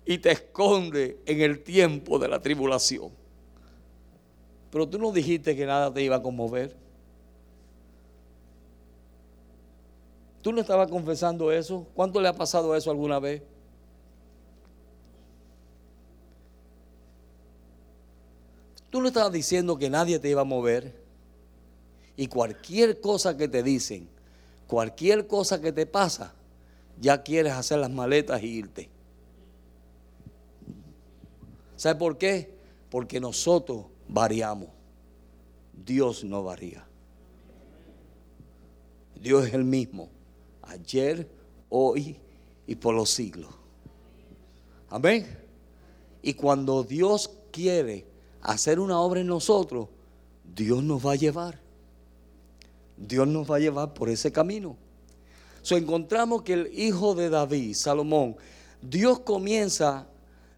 Y 0.05 0.19
te 0.19 0.33
esconde 0.33 1.21
en 1.27 1.41
el 1.41 1.63
tiempo 1.63 2.19
de 2.19 2.29
la 2.29 2.41
tribulación. 2.41 3.13
Pero 4.71 4.89
tú 4.89 4.99
no 4.99 5.13
dijiste 5.13 5.55
que 5.57 5.65
nada 5.65 5.93
te 5.93 6.03
iba 6.03 6.17
a 6.17 6.23
conmover. 6.23 6.77
¿Tú 10.49 10.55
no 10.55 10.63
estabas 10.63 10.89
confesando 10.89 11.53
eso? 11.53 11.87
¿Cuánto 11.93 12.23
le 12.23 12.29
ha 12.29 12.33
pasado 12.33 12.75
eso 12.75 12.91
alguna 12.91 13.19
vez? 13.19 13.43
Tú 18.89 19.03
no 19.03 19.09
estabas 19.09 19.31
diciendo 19.31 19.77
que 19.77 19.91
nadie 19.91 20.19
te 20.19 20.31
iba 20.31 20.41
a 20.41 20.45
mover. 20.45 20.99
Y 22.17 22.29
cualquier 22.29 22.99
cosa 22.99 23.37
que 23.37 23.47
te 23.47 23.63
dicen, 23.63 24.09
cualquier 24.67 25.27
cosa 25.27 25.61
que 25.61 25.71
te 25.71 25.85
pasa, 25.85 26.33
ya 26.99 27.23
quieres 27.23 27.53
hacer 27.53 27.81
las 27.81 27.91
maletas 27.91 28.43
y 28.43 28.47
irte. 28.47 28.89
¿Sabe 31.77 31.99
por 31.99 32.17
qué? 32.17 32.57
Porque 32.89 33.21
nosotros 33.21 33.85
variamos. 34.09 34.71
Dios 35.75 36.25
no 36.25 36.43
varía. 36.43 36.87
Dios 39.21 39.47
es 39.47 39.53
el 39.53 39.65
mismo 39.65 40.09
ayer, 40.69 41.29
hoy 41.69 42.17
y 42.67 42.75
por 42.75 42.95
los 42.95 43.11
siglos. 43.11 43.51
Amén. 44.89 45.27
Y 46.23 46.35
cuando 46.35 46.83
Dios 46.83 47.31
quiere 47.51 48.07
hacer 48.43 48.81
una 48.81 49.01
obra 49.01 49.21
en 49.21 49.27
nosotros, 49.27 49.89
Dios 50.55 50.83
nos 50.83 51.05
va 51.05 51.13
a 51.13 51.17
llevar. 51.17 51.61
Dios 52.97 53.29
nos 53.29 53.51
va 53.51 53.57
a 53.57 53.61
llevar 53.61 53.95
por 53.95 54.09
ese 54.09 54.33
camino. 54.33 54.77
So, 55.63 55.77
encontramos 55.77 56.43
que 56.43 56.55
el 56.55 56.71
hijo 56.79 57.15
de 57.15 57.29
David, 57.29 57.75
Salomón, 57.75 58.37
Dios 58.81 59.21
comienza 59.21 60.09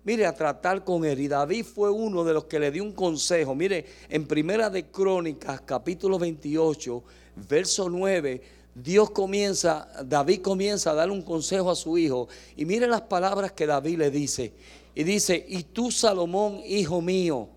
mire, 0.04 0.26
a 0.26 0.34
tratar 0.34 0.84
con 0.84 1.04
él. 1.04 1.20
Y 1.20 1.28
David 1.28 1.64
fue 1.64 1.90
uno 1.90 2.24
de 2.24 2.34
los 2.34 2.44
que 2.44 2.58
le 2.58 2.70
dio 2.70 2.82
un 2.82 2.92
consejo. 2.92 3.54
Mire, 3.54 3.84
en 4.08 4.26
Primera 4.26 4.70
de 4.70 4.86
Crónicas, 4.86 5.60
capítulo 5.62 6.18
28, 6.18 7.02
verso 7.48 7.88
9, 7.88 8.42
Dios 8.74 9.10
comienza, 9.10 9.88
David 10.04 10.42
comienza 10.42 10.90
a 10.90 10.94
darle 10.94 11.14
un 11.14 11.22
consejo 11.22 11.70
a 11.70 11.76
su 11.76 11.98
hijo. 11.98 12.28
Y 12.56 12.64
mire 12.64 12.86
las 12.86 13.02
palabras 13.02 13.52
que 13.52 13.66
David 13.66 13.98
le 13.98 14.10
dice. 14.10 14.52
Y 14.94 15.04
dice, 15.04 15.44
y 15.48 15.62
tú 15.64 15.90
Salomón, 15.90 16.60
hijo 16.66 17.00
mío, 17.00 17.48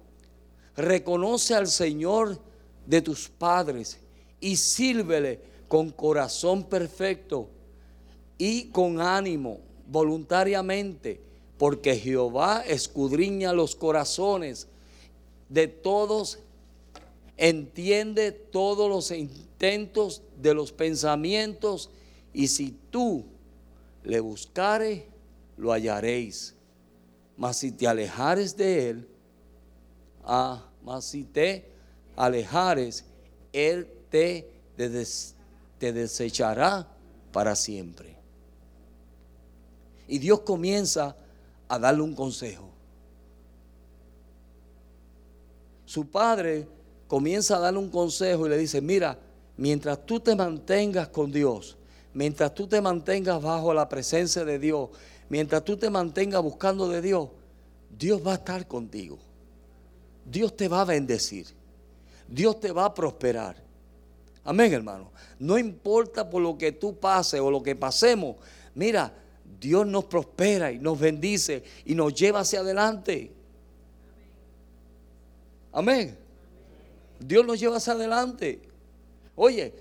reconoce 0.75 1.55
al 1.55 1.67
Señor 1.67 2.39
de 2.85 3.01
tus 3.01 3.29
padres 3.29 3.97
y 4.39 4.55
sírvele 4.55 5.39
con 5.67 5.89
corazón 5.89 6.63
perfecto 6.63 7.49
y 8.37 8.65
con 8.65 8.99
ánimo, 8.99 9.59
voluntariamente, 9.87 11.21
porque 11.57 11.95
Jehová 11.95 12.63
escudriña 12.67 13.53
los 13.53 13.75
corazones 13.75 14.67
de 15.49 15.67
todos, 15.67 16.39
entiende 17.37 18.31
todos 18.31 18.89
los 18.89 19.11
intentos 19.11 20.21
de 20.41 20.53
los 20.53 20.71
pensamientos, 20.71 21.89
y 22.33 22.47
si 22.47 22.77
tú 22.89 23.25
le 24.03 24.19
buscares, 24.19 25.03
lo 25.57 25.71
hallaréis. 25.71 26.55
Mas 27.37 27.57
si 27.57 27.71
te 27.71 27.87
alejares 27.87 28.55
de 28.55 28.89
él, 28.89 29.07
ah, 30.23 30.67
mas 30.83 31.05
si 31.05 31.23
te 31.23 31.65
alejares, 32.15 33.05
él 33.51 33.87
te, 34.09 34.49
te 34.75 35.93
desechará 35.93 36.87
para 37.31 37.55
siempre. 37.55 38.15
Y 40.07 40.19
Dios 40.19 40.41
comienza 40.41 41.15
a 41.67 41.79
darle 41.79 42.01
un 42.01 42.13
consejo. 42.13 42.69
Su 45.85 46.07
padre 46.07 46.67
comienza 47.13 47.57
a 47.57 47.59
darle 47.59 47.77
un 47.77 47.91
consejo 47.91 48.47
y 48.47 48.49
le 48.49 48.57
dice, 48.57 48.81
mira, 48.81 49.19
mientras 49.55 50.03
tú 50.03 50.19
te 50.19 50.35
mantengas 50.35 51.09
con 51.09 51.31
Dios, 51.31 51.77
mientras 52.11 52.55
tú 52.55 52.65
te 52.65 52.81
mantengas 52.81 53.39
bajo 53.39 53.71
la 53.71 53.87
presencia 53.87 54.43
de 54.43 54.57
Dios, 54.57 54.89
mientras 55.29 55.63
tú 55.63 55.77
te 55.77 55.91
mantengas 55.91 56.41
buscando 56.41 56.89
de 56.89 57.03
Dios, 57.03 57.29
Dios 57.95 58.19
va 58.25 58.31
a 58.31 58.35
estar 58.37 58.67
contigo. 58.67 59.19
Dios 60.25 60.57
te 60.57 60.67
va 60.67 60.81
a 60.81 60.85
bendecir. 60.85 61.45
Dios 62.27 62.59
te 62.59 62.71
va 62.71 62.85
a 62.85 62.93
prosperar. 62.95 63.57
Amén, 64.43 64.73
hermano. 64.73 65.11
No 65.37 65.59
importa 65.59 66.27
por 66.27 66.41
lo 66.41 66.57
que 66.57 66.71
tú 66.71 66.97
pases 66.97 67.39
o 67.39 67.51
lo 67.51 67.61
que 67.61 67.75
pasemos. 67.75 68.37
Mira, 68.73 69.13
Dios 69.59 69.85
nos 69.85 70.05
prospera 70.05 70.71
y 70.71 70.79
nos 70.79 70.99
bendice 70.99 71.63
y 71.85 71.93
nos 71.93 72.11
lleva 72.15 72.39
hacia 72.39 72.61
adelante. 72.61 73.31
Amén. 75.71 76.22
Dios 77.25 77.45
nos 77.45 77.59
lleva 77.59 77.77
hacia 77.77 77.93
adelante. 77.93 78.59
Oye, 79.35 79.73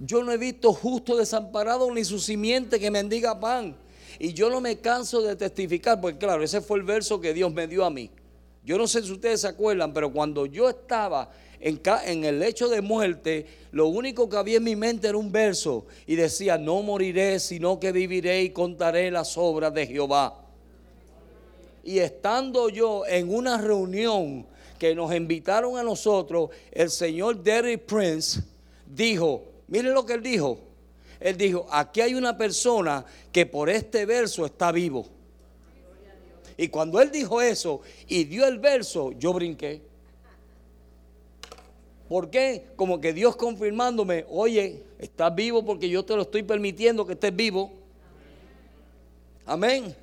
yo 0.00 0.22
no 0.22 0.32
he 0.32 0.36
visto 0.36 0.72
justo 0.72 1.16
desamparado 1.16 1.92
ni 1.92 2.04
su 2.04 2.18
simiente 2.18 2.78
que 2.78 2.90
mendiga 2.90 3.38
pan. 3.38 3.76
Y 4.18 4.32
yo 4.32 4.50
no 4.50 4.60
me 4.60 4.78
canso 4.78 5.22
de 5.22 5.36
testificar, 5.36 6.00
porque 6.00 6.18
claro, 6.18 6.42
ese 6.42 6.60
fue 6.60 6.78
el 6.78 6.84
verso 6.84 7.20
que 7.20 7.32
Dios 7.32 7.52
me 7.52 7.66
dio 7.66 7.84
a 7.84 7.90
mí. 7.90 8.10
Yo 8.64 8.76
no 8.76 8.86
sé 8.86 9.02
si 9.02 9.12
ustedes 9.12 9.40
se 9.40 9.48
acuerdan, 9.48 9.92
pero 9.92 10.12
cuando 10.12 10.44
yo 10.44 10.68
estaba 10.68 11.30
en, 11.60 11.80
en, 12.04 12.24
el 12.24 12.38
lecho 12.38 12.68
de 12.68 12.82
muerte, 12.82 13.46
lo 13.70 13.86
único 13.86 14.28
que 14.28 14.36
había 14.36 14.58
en 14.58 14.64
mi 14.64 14.76
mente 14.76 15.08
era 15.08 15.16
un 15.16 15.32
verso 15.32 15.86
y 16.06 16.16
decía, 16.16 16.58
no 16.58 16.82
moriré, 16.82 17.38
sino 17.40 17.80
que 17.80 17.92
viviré 17.92 18.42
y 18.42 18.50
contaré 18.50 19.10
las 19.10 19.38
obras 19.38 19.72
de 19.72 19.86
Jehová. 19.86 20.44
Y 21.84 22.00
estando 22.00 22.68
yo 22.68 23.06
en 23.06 23.34
una 23.34 23.56
reunión 23.56 24.46
que 24.78 24.94
nos 24.94 25.14
invitaron 25.14 25.76
a 25.76 25.82
nosotros, 25.82 26.50
el 26.72 26.90
señor 26.90 27.42
Derry 27.42 27.76
Prince 27.76 28.42
dijo, 28.86 29.44
miren 29.66 29.94
lo 29.94 30.06
que 30.06 30.14
él 30.14 30.22
dijo, 30.22 30.58
él 31.20 31.36
dijo, 31.36 31.66
aquí 31.70 32.00
hay 32.00 32.14
una 32.14 32.36
persona 32.36 33.04
que 33.32 33.46
por 33.46 33.68
este 33.68 34.06
verso 34.06 34.46
está 34.46 34.72
vivo. 34.72 35.06
Y 36.56 36.68
cuando 36.68 37.00
él 37.00 37.10
dijo 37.10 37.40
eso 37.40 37.82
y 38.06 38.24
dio 38.24 38.46
el 38.46 38.58
verso, 38.58 39.12
yo 39.12 39.32
brinqué. 39.32 39.82
¿Por 42.08 42.30
qué? 42.30 42.66
Como 42.74 43.00
que 43.00 43.12
Dios 43.12 43.36
confirmándome, 43.36 44.24
oye, 44.28 44.82
estás 44.98 45.34
vivo 45.34 45.64
porque 45.64 45.88
yo 45.88 46.04
te 46.04 46.16
lo 46.16 46.22
estoy 46.22 46.42
permitiendo 46.42 47.06
que 47.06 47.12
estés 47.12 47.34
vivo. 47.34 47.70
Amén. 49.44 49.94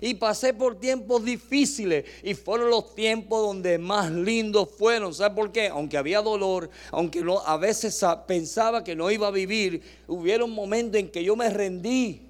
Y 0.00 0.14
pasé 0.14 0.54
por 0.54 0.78
tiempos 0.78 1.24
difíciles 1.24 2.04
y 2.22 2.34
fueron 2.34 2.70
los 2.70 2.94
tiempos 2.94 3.42
donde 3.42 3.78
más 3.78 4.10
lindos 4.10 4.68
fueron. 4.76 5.14
¿Sabe 5.14 5.34
por 5.34 5.52
qué? 5.52 5.68
Aunque 5.68 5.96
había 5.96 6.20
dolor, 6.20 6.70
aunque 6.90 7.24
a 7.44 7.56
veces 7.56 8.04
pensaba 8.26 8.84
que 8.84 8.94
no 8.94 9.10
iba 9.10 9.28
a 9.28 9.30
vivir, 9.30 9.82
hubieron 10.06 10.50
momentos 10.50 11.00
en 11.00 11.10
que 11.10 11.24
yo 11.24 11.36
me 11.36 11.50
rendí. 11.50 12.22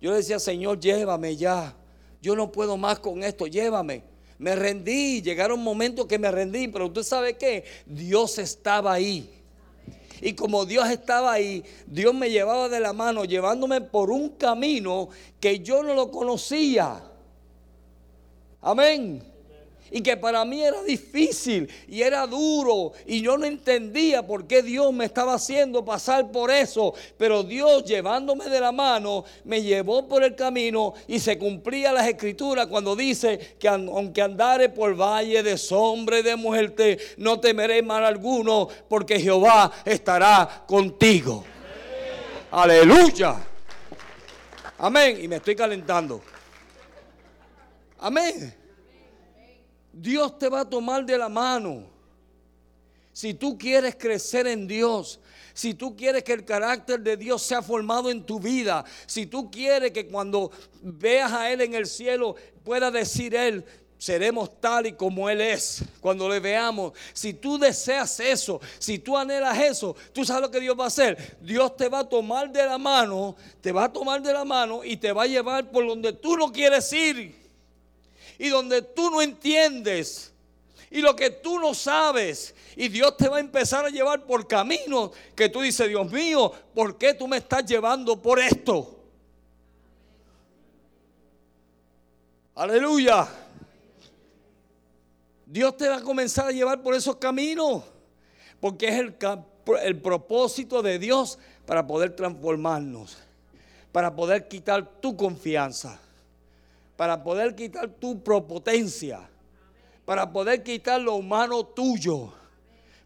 Yo 0.00 0.10
le 0.10 0.18
decía, 0.18 0.38
Señor, 0.38 0.78
llévame 0.78 1.36
ya. 1.36 1.74
Yo 2.20 2.36
no 2.36 2.50
puedo 2.50 2.76
más 2.76 2.98
con 2.98 3.22
esto, 3.22 3.46
llévame. 3.46 4.02
Me 4.38 4.54
rendí, 4.54 5.22
llegaron 5.22 5.60
momentos 5.60 6.06
que 6.06 6.18
me 6.18 6.30
rendí, 6.30 6.68
pero 6.68 6.86
usted 6.86 7.02
sabe 7.02 7.36
qué, 7.36 7.64
Dios 7.86 8.38
estaba 8.38 8.92
ahí. 8.92 9.35
Y 10.20 10.34
como 10.34 10.64
Dios 10.64 10.88
estaba 10.88 11.32
ahí, 11.32 11.64
Dios 11.86 12.14
me 12.14 12.30
llevaba 12.30 12.68
de 12.68 12.80
la 12.80 12.92
mano, 12.92 13.24
llevándome 13.24 13.80
por 13.80 14.10
un 14.10 14.30
camino 14.30 15.08
que 15.40 15.60
yo 15.60 15.82
no 15.82 15.94
lo 15.94 16.10
conocía. 16.10 17.02
Amén 18.60 19.35
y 19.90 20.00
que 20.00 20.16
para 20.16 20.44
mí 20.44 20.62
era 20.62 20.82
difícil 20.82 21.68
y 21.88 22.02
era 22.02 22.26
duro 22.26 22.92
y 23.06 23.20
yo 23.20 23.38
no 23.38 23.46
entendía 23.46 24.26
por 24.26 24.46
qué 24.46 24.62
Dios 24.62 24.92
me 24.92 25.04
estaba 25.04 25.34
haciendo 25.34 25.84
pasar 25.84 26.30
por 26.30 26.50
eso, 26.50 26.94
pero 27.16 27.42
Dios 27.42 27.84
llevándome 27.84 28.46
de 28.48 28.60
la 28.60 28.72
mano 28.72 29.24
me 29.44 29.62
llevó 29.62 30.06
por 30.08 30.22
el 30.22 30.34
camino 30.34 30.94
y 31.06 31.18
se 31.18 31.38
cumplía 31.38 31.92
las 31.92 32.06
escrituras 32.06 32.66
cuando 32.66 32.96
dice 32.96 33.56
que 33.58 33.68
aunque 33.68 34.22
andare 34.22 34.68
por 34.68 34.94
valle 34.94 35.42
de 35.42 35.56
sombra 35.58 36.18
y 36.18 36.22
de 36.22 36.36
muerte, 36.36 36.98
no 37.16 37.40
temeré 37.40 37.82
mal 37.82 38.04
alguno 38.04 38.68
porque 38.88 39.20
Jehová 39.20 39.72
estará 39.84 40.64
contigo. 40.66 41.44
Aleluya. 42.50 43.36
Amén. 44.78 45.18
Y 45.20 45.28
me 45.28 45.36
estoy 45.36 45.56
calentando. 45.56 46.20
Amén. 47.98 48.65
Dios 49.98 50.38
te 50.38 50.50
va 50.50 50.60
a 50.60 50.68
tomar 50.68 51.06
de 51.06 51.16
la 51.16 51.28
mano. 51.28 51.84
Si 53.14 53.32
tú 53.32 53.56
quieres 53.56 53.96
crecer 53.96 54.46
en 54.46 54.66
Dios, 54.68 55.18
si 55.54 55.72
tú 55.72 55.96
quieres 55.96 56.22
que 56.22 56.34
el 56.34 56.44
carácter 56.44 57.00
de 57.00 57.16
Dios 57.16 57.40
sea 57.40 57.62
formado 57.62 58.10
en 58.10 58.22
tu 58.22 58.38
vida, 58.38 58.84
si 59.06 59.24
tú 59.24 59.50
quieres 59.50 59.92
que 59.92 60.06
cuando 60.06 60.50
veas 60.82 61.32
a 61.32 61.50
Él 61.50 61.62
en 61.62 61.72
el 61.72 61.86
cielo 61.86 62.36
pueda 62.62 62.90
decir 62.90 63.34
Él, 63.34 63.64
seremos 63.96 64.60
tal 64.60 64.86
y 64.86 64.92
como 64.92 65.30
Él 65.30 65.40
es 65.40 65.82
cuando 66.02 66.28
le 66.28 66.40
veamos. 66.40 66.92
Si 67.14 67.32
tú 67.32 67.56
deseas 67.56 68.20
eso, 68.20 68.60
si 68.78 68.98
tú 68.98 69.16
anhelas 69.16 69.58
eso, 69.58 69.96
tú 70.12 70.26
sabes 70.26 70.42
lo 70.42 70.50
que 70.50 70.60
Dios 70.60 70.78
va 70.78 70.84
a 70.84 70.88
hacer. 70.88 71.38
Dios 71.40 71.74
te 71.74 71.88
va 71.88 72.00
a 72.00 72.04
tomar 72.06 72.52
de 72.52 72.66
la 72.66 72.76
mano, 72.76 73.34
te 73.62 73.72
va 73.72 73.84
a 73.84 73.92
tomar 73.92 74.20
de 74.20 74.34
la 74.34 74.44
mano 74.44 74.84
y 74.84 74.98
te 74.98 75.10
va 75.10 75.22
a 75.22 75.26
llevar 75.26 75.70
por 75.70 75.86
donde 75.86 76.12
tú 76.12 76.36
no 76.36 76.52
quieres 76.52 76.92
ir 76.92 77.45
y 78.38 78.48
donde 78.48 78.82
tú 78.82 79.10
no 79.10 79.22
entiendes 79.22 80.32
y 80.90 81.00
lo 81.00 81.16
que 81.16 81.30
tú 81.30 81.58
no 81.58 81.74
sabes. 81.74 82.54
Y 82.76 82.88
Dios 82.88 83.16
te 83.16 83.28
va 83.28 83.38
a 83.38 83.40
empezar 83.40 83.84
a 83.84 83.90
llevar 83.90 84.24
por 84.24 84.46
caminos 84.46 85.10
que 85.34 85.48
tú 85.48 85.60
dices, 85.60 85.88
Dios 85.88 86.10
mío, 86.10 86.52
¿por 86.74 86.96
qué 86.96 87.14
tú 87.14 87.26
me 87.26 87.38
estás 87.38 87.64
llevando 87.64 88.20
por 88.20 88.38
esto? 88.38 88.92
Aleluya. 92.54 93.28
Dios 95.44 95.76
te 95.76 95.88
va 95.88 95.96
a 95.96 96.02
comenzar 96.02 96.48
a 96.48 96.52
llevar 96.52 96.82
por 96.82 96.94
esos 96.94 97.16
caminos. 97.16 97.82
Porque 98.60 98.88
es 98.88 98.94
el, 98.94 99.16
el 99.82 100.00
propósito 100.00 100.82
de 100.82 100.98
Dios 100.98 101.38
para 101.66 101.86
poder 101.86 102.16
transformarnos. 102.16 103.18
Para 103.92 104.14
poder 104.14 104.48
quitar 104.48 105.00
tu 105.00 105.16
confianza 105.16 106.00
para 106.96 107.22
poder 107.22 107.54
quitar 107.54 107.88
tu 107.88 108.22
propotencia, 108.22 109.28
para 110.04 110.30
poder 110.32 110.62
quitar 110.62 111.00
lo 111.00 111.14
humano 111.14 111.64
tuyo. 111.64 112.32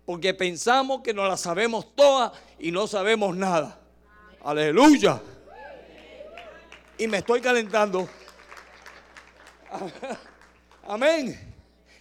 Porque 0.07 0.33
pensamos 0.33 1.03
que 1.03 1.12
no 1.12 1.26
la 1.26 1.37
sabemos 1.37 1.94
todas 1.94 2.33
y 2.59 2.70
no 2.70 2.87
sabemos 2.87 3.37
nada. 3.37 3.79
Aleluya. 4.42 5.20
Y 6.98 7.07
me 7.07 7.18
estoy 7.18 7.40
calentando. 7.40 8.09
Amén. 10.87 11.38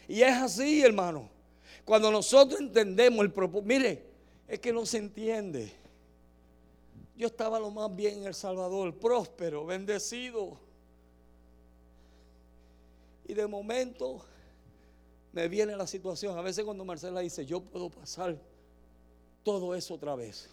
Y 0.08 0.22
es 0.22 0.36
así, 0.36 0.82
hermano. 0.82 1.30
Cuando 1.86 2.12
nosotros 2.12 2.60
entendemos 2.60 3.20
el 3.24 3.32
propósito, 3.32 3.68
mire, 3.68 4.04
es 4.48 4.60
que 4.60 4.74
no 4.74 4.86
se 4.86 4.98
entiende. 4.98 5.72
Yo 7.16 7.28
estaba 7.28 7.60
lo 7.60 7.70
más 7.70 7.96
bien 7.96 8.20
en 8.20 8.28
El 8.28 8.34
Salvador, 8.34 8.96
próspero, 8.98 9.66
bendecido 9.66 10.69
Y 13.30 13.36
de 13.36 13.46
momento 13.46 14.26
me 15.34 15.48
viene 15.48 15.76
la 15.76 15.86
situación. 15.86 16.36
A 16.36 16.42
veces 16.42 16.66
cuando 16.66 16.84
Marcela 16.84 17.20
dice, 17.20 17.46
yo 17.46 17.62
puedo 17.62 17.88
pasar 17.92 18.36
todo 19.44 19.76
eso 19.76 19.94
otra 19.94 20.16
vez. 20.16 20.50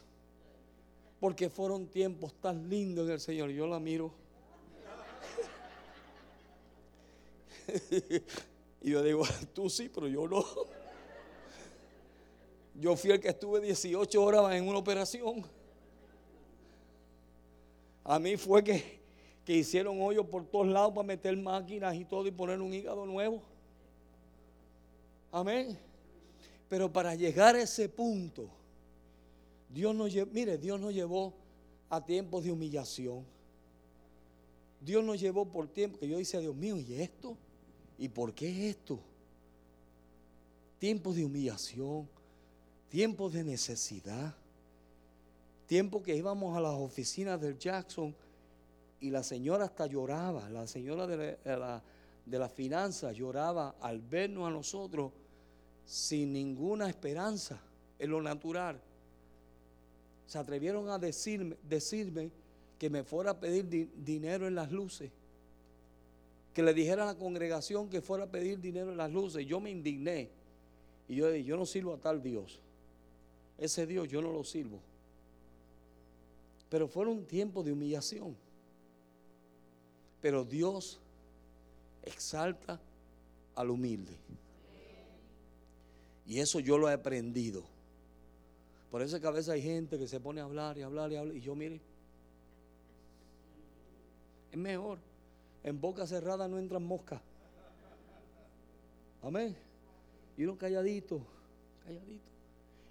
Porque 1.18 1.48
fueron 1.48 1.86
tiempos 1.86 2.34
tan 2.34 2.68
lindos 2.68 3.06
en 3.06 3.12
el 3.14 3.20
Señor. 3.20 3.48
Yo 3.48 3.66
la 3.66 3.80
miro. 3.80 4.12
y 8.82 8.90
yo 8.90 9.02
digo, 9.02 9.24
tú 9.54 9.70
sí, 9.70 9.88
pero 9.88 10.06
yo 10.06 10.28
no. 10.28 10.44
Yo 12.74 12.94
fui 12.94 13.10
el 13.10 13.20
que 13.20 13.28
estuve 13.28 13.62
18 13.62 14.22
horas 14.22 14.54
en 14.54 14.68
una 14.68 14.76
operación. 14.76 15.42
A 18.04 18.18
mí 18.18 18.36
fue 18.36 18.62
que, 18.62 19.00
que 19.46 19.54
hicieron 19.54 20.02
hoyos 20.02 20.26
por 20.26 20.44
todos 20.44 20.66
lados 20.66 20.92
para 20.92 21.06
meter 21.06 21.36
máquinas 21.36 21.94
y 21.94 22.04
todo 22.04 22.26
y 22.26 22.32
poner 22.32 22.60
un 22.60 22.74
hígado 22.74 23.06
nuevo. 23.06 23.40
Amén. 25.30 25.78
Pero 26.68 26.92
para 26.92 27.14
llegar 27.14 27.54
a 27.54 27.62
ese 27.62 27.88
punto, 27.88 28.50
Dios 29.70 29.94
nos 29.94 30.12
llevó, 30.12 30.32
mire, 30.32 30.58
Dios 30.58 30.80
nos 30.80 30.92
llevó 30.92 31.32
a 31.88 32.04
tiempos 32.04 32.42
de 32.42 32.50
humillación. 32.50 33.24
Dios 34.80 35.04
nos 35.04 35.20
llevó 35.20 35.44
por 35.44 35.68
tiempo 35.68 35.96
que 36.00 36.08
yo 36.08 36.18
decía, 36.18 36.40
Dios 36.40 36.56
mío, 36.56 36.76
¿y 36.80 36.94
esto? 36.94 37.36
¿Y 37.98 38.08
por 38.08 38.34
qué 38.34 38.68
esto? 38.68 38.98
Tiempos 40.80 41.14
de 41.14 41.24
humillación, 41.24 42.08
tiempos 42.88 43.32
de 43.32 43.44
necesidad, 43.44 44.34
tiempo 45.68 46.02
que 46.02 46.16
íbamos 46.16 46.56
a 46.56 46.60
las 46.60 46.74
oficinas 46.74 47.40
del 47.40 47.56
Jackson 47.56 48.12
y 49.00 49.10
la 49.10 49.22
señora 49.22 49.64
hasta 49.64 49.86
lloraba, 49.86 50.48
la 50.48 50.66
señora 50.66 51.06
de 51.06 51.38
la, 51.44 51.82
de 52.24 52.38
la 52.38 52.48
finanza 52.48 53.12
lloraba 53.12 53.76
al 53.80 54.00
vernos 54.00 54.48
a 54.48 54.50
nosotros 54.50 55.12
sin 55.84 56.32
ninguna 56.32 56.88
esperanza 56.88 57.60
en 57.98 58.10
lo 58.10 58.20
natural. 58.22 58.80
Se 60.26 60.38
atrevieron 60.38 60.88
a 60.88 60.98
decirme, 60.98 61.56
decirme 61.68 62.30
que 62.78 62.90
me 62.90 63.04
fuera 63.04 63.32
a 63.32 63.40
pedir 63.40 63.90
dinero 63.96 64.46
en 64.46 64.54
las 64.54 64.72
luces. 64.72 65.10
Que 66.52 66.62
le 66.62 66.74
dijera 66.74 67.04
a 67.04 67.06
la 67.06 67.14
congregación 67.14 67.88
que 67.88 68.00
fuera 68.00 68.24
a 68.24 68.30
pedir 68.30 68.60
dinero 68.60 68.90
en 68.90 68.96
las 68.96 69.12
luces. 69.12 69.46
Yo 69.46 69.60
me 69.60 69.70
indigné. 69.70 70.30
Y 71.08 71.16
yo 71.16 71.30
dije, 71.30 71.44
yo 71.44 71.56
no 71.56 71.66
sirvo 71.66 71.94
a 71.94 71.98
tal 71.98 72.22
Dios. 72.22 72.58
Ese 73.58 73.86
Dios 73.86 74.08
yo 74.08 74.20
no 74.20 74.32
lo 74.32 74.42
sirvo. 74.42 74.80
Pero 76.68 76.88
fueron 76.88 77.24
tiempos 77.24 77.64
de 77.64 77.72
humillación. 77.72 78.36
Pero 80.20 80.44
Dios 80.44 80.98
exalta 82.02 82.80
al 83.54 83.70
humilde. 83.70 84.16
Y 86.26 86.40
eso 86.40 86.60
yo 86.60 86.78
lo 86.78 86.88
he 86.88 86.92
aprendido. 86.92 87.62
Por 88.90 89.02
eso 89.02 89.16
es 89.16 89.22
que 89.22 89.28
a 89.28 89.32
veces 89.32 89.48
hay 89.48 89.62
gente 89.62 89.98
que 89.98 90.08
se 90.08 90.20
pone 90.20 90.40
a 90.40 90.44
hablar 90.44 90.78
y 90.78 90.82
hablar 90.82 91.12
y 91.12 91.16
hablar. 91.16 91.36
Y 91.36 91.40
yo, 91.40 91.54
mire, 91.54 91.80
es 94.50 94.58
mejor. 94.58 94.98
En 95.62 95.80
boca 95.80 96.06
cerrada 96.06 96.48
no 96.48 96.58
entran 96.58 96.82
moscas. 96.82 97.20
Amén. 99.22 99.56
Y 100.36 100.44
uno 100.44 100.56
calladito, 100.56 101.20
calladito. 101.84 102.24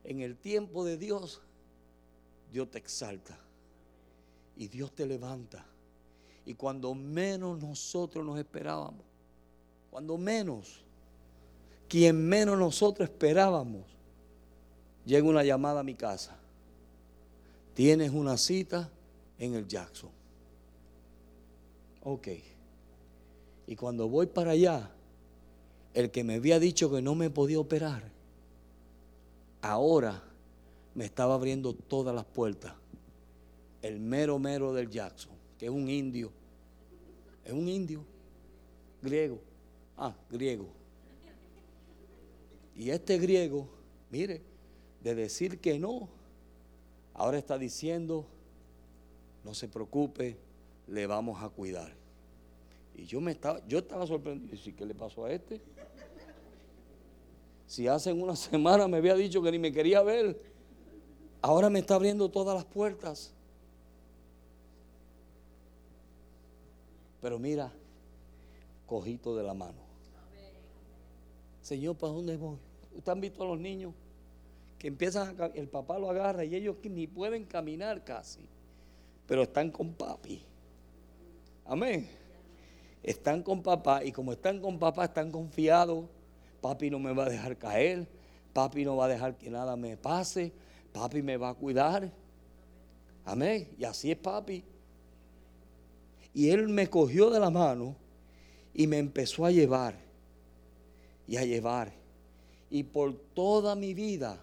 En 0.04 0.22
el 0.22 0.38
tiempo 0.38 0.84
de 0.86 0.98
Dios, 0.98 1.42
Dios 2.52 2.70
te 2.70 2.78
exalta. 2.78 3.38
Y 4.58 4.68
Dios 4.68 4.94
te 4.94 5.06
levanta. 5.06 5.66
Y 6.46 6.54
cuando 6.54 6.94
menos 6.94 7.60
nosotros 7.60 8.26
nos 8.26 8.38
esperábamos, 8.38 9.04
cuando 9.90 10.18
menos, 10.18 10.84
quien 11.88 12.28
menos 12.28 12.58
nosotros 12.58 13.10
esperábamos, 13.10 13.84
llega 15.06 15.28
una 15.28 15.44
llamada 15.44 15.80
a 15.80 15.84
mi 15.84 15.96
casa. 15.96 16.38
Tienes 17.74 18.12
una 18.12 18.38
cita 18.38 18.90
en 19.40 19.56
el 19.56 19.68
Jackson. 19.68 20.10
Ok. 22.04 22.28
Y 23.68 23.76
cuando 23.76 24.08
voy 24.08 24.28
para 24.28 24.52
allá, 24.52 24.92
el 25.94 26.12
que 26.12 26.24
me 26.24 26.36
había 26.36 26.60
dicho 26.60 26.92
que 26.92 27.02
no 27.02 27.16
me 27.16 27.30
podía 27.30 27.60
operar, 27.60 28.04
ahora 29.62 30.22
me 30.94 31.06
estaba 31.06 31.34
abriendo 31.34 31.74
todas 31.74 32.14
las 32.14 32.26
puertas. 32.26 32.74
El 33.82 34.00
mero 34.00 34.40
mero 34.40 34.74
del 34.74 34.90
Jackson, 34.90 35.35
que 35.58 35.65
es 35.65 35.72
un 35.72 35.89
indio. 35.89 36.32
Es 37.44 37.54
un 37.54 37.68
indio 37.68 38.06
griego. 39.06 39.39
Ah, 39.98 40.13
griego. 40.30 40.68
Y 42.76 42.89
este 42.89 43.18
griego, 43.18 43.70
mire, 44.10 44.41
de 45.02 45.15
decir 45.15 45.60
que 45.60 45.80
no, 45.80 46.10
ahora 47.13 47.38
está 47.38 47.58
diciendo, 47.58 48.26
no 49.46 49.54
se 49.54 49.70
preocupe, 49.70 50.36
le 50.88 51.08
vamos 51.08 51.41
a 51.41 51.50
cuidar. 51.50 51.94
Y 52.94 53.06
yo 53.06 53.22
me 53.22 53.32
estaba, 53.32 53.65
yo 53.68 53.80
estaba 53.80 54.06
sorprendido. 54.06 54.58
¿Y 54.65 54.74
qué 54.74 54.86
le 54.86 54.94
pasó 54.94 55.26
a 55.26 55.32
este? 55.32 55.62
Si 57.68 57.88
hace 57.88 58.12
una 58.12 58.36
semana 58.36 58.88
me 58.88 58.98
había 58.98 59.15
dicho 59.15 59.41
que 59.41 59.52
ni 59.52 59.60
me 59.60 59.72
quería 59.72 60.02
ver, 60.02 60.41
ahora 61.41 61.70
me 61.70 61.80
está 61.80 61.96
abriendo 61.96 62.30
todas 62.30 62.56
las 62.56 62.65
puertas. 62.65 63.34
Pero 67.26 67.40
mira, 67.40 67.74
cojito 68.86 69.36
de 69.36 69.42
la 69.42 69.56
mano. 69.56 69.80
Señor, 71.60 71.96
¿para 71.96 72.14
dónde 72.14 72.38
voy? 72.38 72.60
¿Ustedes 72.96 73.16
han 73.16 73.20
visto 73.20 73.42
a 73.42 73.48
los 73.48 73.60
niños 73.60 73.96
que 74.78 74.90
empiezan 74.90 75.36
a, 75.42 75.48
el 75.48 75.68
papá 75.68 75.98
lo 75.98 76.08
agarra 76.08 76.46
y 76.46 76.54
ellos 76.54 76.76
ni 76.84 77.08
pueden 77.08 77.46
caminar 77.46 78.04
casi, 78.04 78.48
pero 79.26 79.42
están 79.42 79.72
con 79.72 79.96
papi? 79.96 80.44
Amén. 81.66 82.08
Están 83.02 83.42
con 83.42 83.64
papá 83.64 84.04
y 84.04 84.12
como 84.12 84.32
están 84.32 84.62
con 84.62 84.78
papá 84.78 85.06
están 85.06 85.32
confiados. 85.32 86.06
Papi 86.62 86.92
no 86.92 87.00
me 87.00 87.12
va 87.12 87.26
a 87.26 87.30
dejar 87.30 87.58
caer, 87.58 88.08
papi 88.54 88.86
no 88.86 88.98
va 88.98 89.06
a 89.06 89.08
dejar 89.08 89.36
que 89.36 89.50
nada 89.50 89.76
me 89.76 89.98
pase, 89.98 90.54
papi 90.94 91.24
me 91.24 91.38
va 91.38 91.50
a 91.50 91.54
cuidar. 91.56 92.08
Amén. 93.24 93.68
Y 93.80 93.84
así 93.84 94.12
es 94.12 94.18
papi. 94.18 94.75
Y 96.36 96.50
él 96.50 96.67
me 96.67 96.89
cogió 96.89 97.30
de 97.30 97.39
la 97.39 97.50
mano 97.50 97.95
y 98.74 98.88
me 98.88 99.00
empezó 99.00 99.45
a 99.45 99.52
llevar 99.52 99.98
y 101.26 101.38
a 101.38 101.45
llevar. 101.45 101.93
Y 102.69 102.84
por 102.84 103.13
toda 103.34 103.74
mi 103.74 103.93
vida 103.93 104.38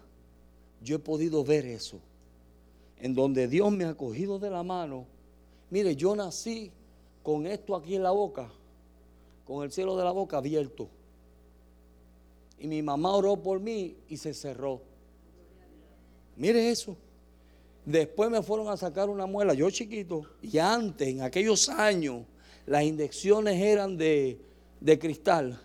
yo 0.81 0.95
he 0.95 0.99
podido 0.99 1.43
ver 1.43 1.67
eso. 1.67 1.99
En 2.97 3.13
donde 3.13 3.47
Dios 3.47 3.71
me 3.71 3.85
ha 3.85 3.93
cogido 3.93 4.39
de 4.39 4.49
la 4.49 4.63
mano. 4.63 5.05
Mire, 5.69 5.95
yo 5.95 6.15
nací 6.15 6.71
con 7.21 7.45
esto 7.45 7.75
aquí 7.75 7.95
en 7.95 8.03
la 8.03 8.11
boca, 8.11 8.51
con 9.45 9.63
el 9.63 9.71
cielo 9.71 9.95
de 9.95 10.03
la 10.03 10.11
boca 10.11 10.37
abierto. 10.37 10.89
Y 12.57 12.65
mi 12.65 12.81
mamá 12.81 13.15
oró 13.15 13.37
por 13.37 13.59
mí 13.59 13.97
y 14.09 14.17
se 14.17 14.33
cerró. 14.33 14.81
Mire 16.35 16.71
eso. 16.71 16.97
Después 17.85 18.29
me 18.29 18.41
fueron 18.41 18.69
a 18.69 18.77
sacar 18.77 19.09
una 19.09 19.25
muela, 19.25 19.53
yo 19.53 19.69
chiquito, 19.69 20.23
y 20.41 20.57
antes, 20.57 21.07
en 21.07 21.21
aquellos 21.21 21.67
años, 21.67 22.23
las 22.65 22.83
inyecciones 22.83 23.61
eran 23.61 23.97
de, 23.97 24.39
de 24.79 24.99
cristal. 24.99 25.59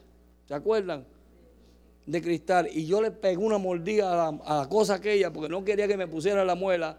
¿Se 0.46 0.54
acuerdan? 0.54 1.04
De 2.06 2.22
cristal. 2.22 2.68
Y 2.72 2.86
yo 2.86 3.00
le 3.02 3.10
pegué 3.10 3.36
una 3.36 3.58
mordida 3.58 4.28
a 4.28 4.32
la, 4.32 4.68
cosa 4.68 4.94
aquella 4.94 5.32
porque 5.32 5.48
no 5.48 5.64
quería 5.64 5.86
que 5.86 5.96
me 5.96 6.08
pusiera 6.08 6.44
la 6.44 6.54
muela. 6.54 6.98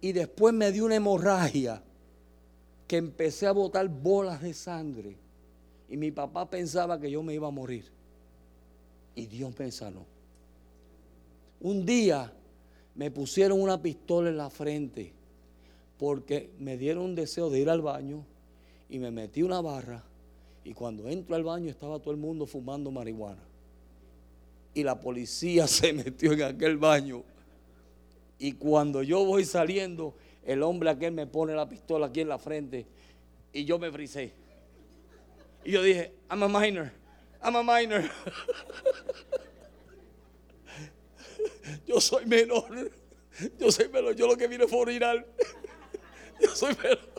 Y 0.00 0.12
después 0.12 0.52
me 0.52 0.72
dio 0.72 0.84
una 0.84 0.96
hemorragia 0.96 1.82
que 2.86 2.96
empecé 2.96 3.46
a 3.46 3.52
botar 3.52 3.88
bolas 3.88 4.42
de 4.42 4.52
sangre. 4.52 5.16
Y 5.88 5.96
mi 5.96 6.10
papá 6.10 6.50
pensaba 6.50 7.00
que 7.00 7.10
yo 7.10 7.22
me 7.22 7.32
iba 7.32 7.48
a 7.48 7.52
morir. 7.52 7.90
Y 9.14 9.26
Dios 9.26 9.58
me 9.58 9.70
sanó. 9.70 10.04
Un 11.60 11.86
día 11.86 12.32
me 12.96 13.10
pusieron 13.10 13.60
una 13.60 13.80
pistola 13.80 14.30
en 14.30 14.38
la 14.38 14.50
frente 14.50 15.12
porque 15.98 16.50
me 16.58 16.76
dieron 16.76 17.04
un 17.04 17.14
deseo 17.14 17.50
de 17.50 17.60
ir 17.60 17.70
al 17.70 17.82
baño 17.82 18.24
y 18.88 18.98
me 18.98 19.10
metí 19.10 19.42
una 19.42 19.60
barra 19.60 20.02
y 20.64 20.72
cuando 20.72 21.08
entro 21.08 21.36
al 21.36 21.44
baño 21.44 21.70
estaba 21.70 21.98
todo 21.98 22.10
el 22.10 22.16
mundo 22.16 22.46
fumando 22.46 22.90
marihuana. 22.90 23.42
Y 24.74 24.82
la 24.82 24.98
policía 24.98 25.66
se 25.68 25.92
metió 25.92 26.32
en 26.32 26.42
aquel 26.42 26.76
baño. 26.76 27.22
Y 28.38 28.52
cuando 28.52 29.02
yo 29.02 29.24
voy 29.24 29.44
saliendo, 29.44 30.14
el 30.44 30.62
hombre 30.62 30.90
aquel 30.90 31.12
me 31.12 31.26
pone 31.26 31.54
la 31.54 31.68
pistola 31.68 32.06
aquí 32.06 32.20
en 32.22 32.28
la 32.28 32.38
frente 32.38 32.86
y 33.52 33.64
yo 33.64 33.78
me 33.78 33.90
frisé. 33.90 34.32
Y 35.64 35.72
yo 35.72 35.82
dije, 35.82 36.12
I'm 36.30 36.42
a 36.42 36.48
minor, 36.48 36.92
I'm 37.42 37.56
a 37.56 37.62
minor. 37.62 38.04
yo 41.86 42.00
soy 42.00 42.26
menor, 42.26 42.90
yo 43.58 43.70
soy 43.70 43.88
menor, 43.88 44.14
yo 44.14 44.26
lo 44.26 44.36
que 44.36 44.48
vine 44.48 44.66
fue 44.66 44.78
orinar. 44.80 45.26
yo 46.40 46.54
soy 46.54 46.74
menor. 46.82 47.16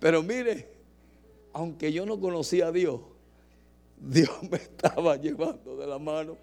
Pero 0.00 0.22
mire, 0.22 0.68
aunque 1.52 1.92
yo 1.92 2.04
no 2.04 2.18
conocía 2.18 2.68
a 2.68 2.72
Dios, 2.72 3.00
Dios 3.96 4.30
me 4.50 4.56
estaba 4.56 5.16
llevando 5.16 5.76
de 5.76 5.86
la 5.86 5.98
mano. 5.98 6.36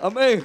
Amén. 0.00 0.44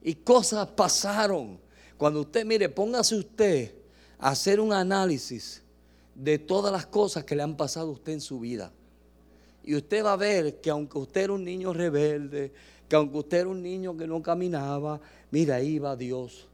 Y 0.00 0.14
cosas 0.14 0.68
pasaron. 0.68 1.60
Cuando 1.96 2.20
usted, 2.20 2.44
mire, 2.44 2.68
póngase 2.68 3.16
usted 3.16 3.74
a 4.18 4.28
hacer 4.28 4.60
un 4.60 4.72
análisis 4.72 5.63
de 6.14 6.38
todas 6.38 6.72
las 6.72 6.86
cosas 6.86 7.24
que 7.24 7.34
le 7.34 7.42
han 7.42 7.56
pasado 7.56 7.88
a 7.88 7.92
usted 7.92 8.12
en 8.12 8.20
su 8.20 8.40
vida. 8.40 8.72
Y 9.64 9.74
usted 9.74 10.04
va 10.04 10.12
a 10.12 10.16
ver 10.16 10.60
que 10.60 10.70
aunque 10.70 10.98
usted 10.98 11.22
era 11.22 11.32
un 11.32 11.44
niño 11.44 11.72
rebelde, 11.72 12.52
que 12.88 12.96
aunque 12.96 13.18
usted 13.18 13.38
era 13.38 13.48
un 13.48 13.62
niño 13.62 13.96
que 13.96 14.06
no 14.06 14.22
caminaba, 14.22 15.00
mira, 15.30 15.56
ahí 15.56 15.78
va 15.78 15.96
Dios. 15.96 16.48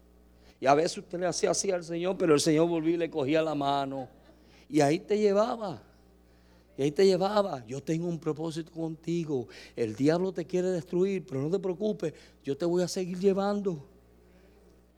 Y 0.60 0.66
a 0.66 0.74
veces 0.74 0.98
usted 0.98 1.18
le 1.18 1.26
hacía 1.26 1.50
así 1.50 1.70
al 1.70 1.82
Señor, 1.82 2.16
pero 2.16 2.34
el 2.34 2.40
Señor 2.40 2.68
volvía 2.68 2.94
y 2.94 2.98
le 2.98 3.10
cogía 3.10 3.42
la 3.42 3.54
mano. 3.54 4.08
Y 4.68 4.80
ahí 4.80 5.00
te 5.00 5.18
llevaba. 5.18 5.82
Y 6.76 6.82
ahí 6.82 6.92
te 6.92 7.04
llevaba. 7.04 7.64
Yo 7.66 7.82
tengo 7.82 8.06
un 8.06 8.18
propósito 8.18 8.70
contigo. 8.70 9.48
El 9.74 9.96
diablo 9.96 10.32
te 10.32 10.44
quiere 10.44 10.68
destruir, 10.68 11.26
pero 11.26 11.40
no 11.42 11.50
te 11.50 11.58
preocupes. 11.58 12.12
Yo 12.44 12.56
te 12.56 12.64
voy 12.64 12.82
a 12.82 12.88
seguir 12.88 13.18
llevando. 13.18 13.84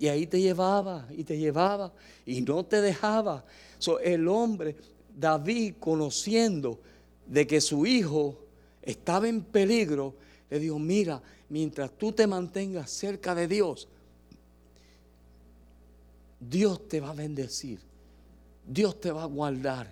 Y 0.02 0.08
ahí 0.08 0.26
te 0.26 0.40
llevaba 0.40 1.06
y 1.16 1.22
te 1.22 1.38
llevaba 1.38 1.92
y 2.26 2.40
no 2.40 2.64
te 2.64 2.80
dejaba. 2.80 3.44
el 4.02 4.26
hombre, 4.26 4.74
David, 5.16 5.74
conociendo 5.78 6.80
de 7.24 7.46
que 7.46 7.60
su 7.60 7.86
hijo 7.86 8.36
estaba 8.82 9.28
en 9.28 9.42
peligro, 9.42 10.16
le 10.50 10.58
dijo, 10.58 10.76
mira, 10.80 11.22
mientras 11.50 11.92
tú 11.92 12.10
te 12.10 12.26
mantengas 12.26 12.90
cerca 12.90 13.32
de 13.32 13.46
Dios, 13.46 13.86
Dios 16.40 16.88
te 16.88 16.98
va 16.98 17.10
a 17.10 17.14
bendecir. 17.14 17.78
Dios 18.66 19.00
te 19.00 19.12
va 19.12 19.22
a 19.22 19.26
guardar. 19.26 19.88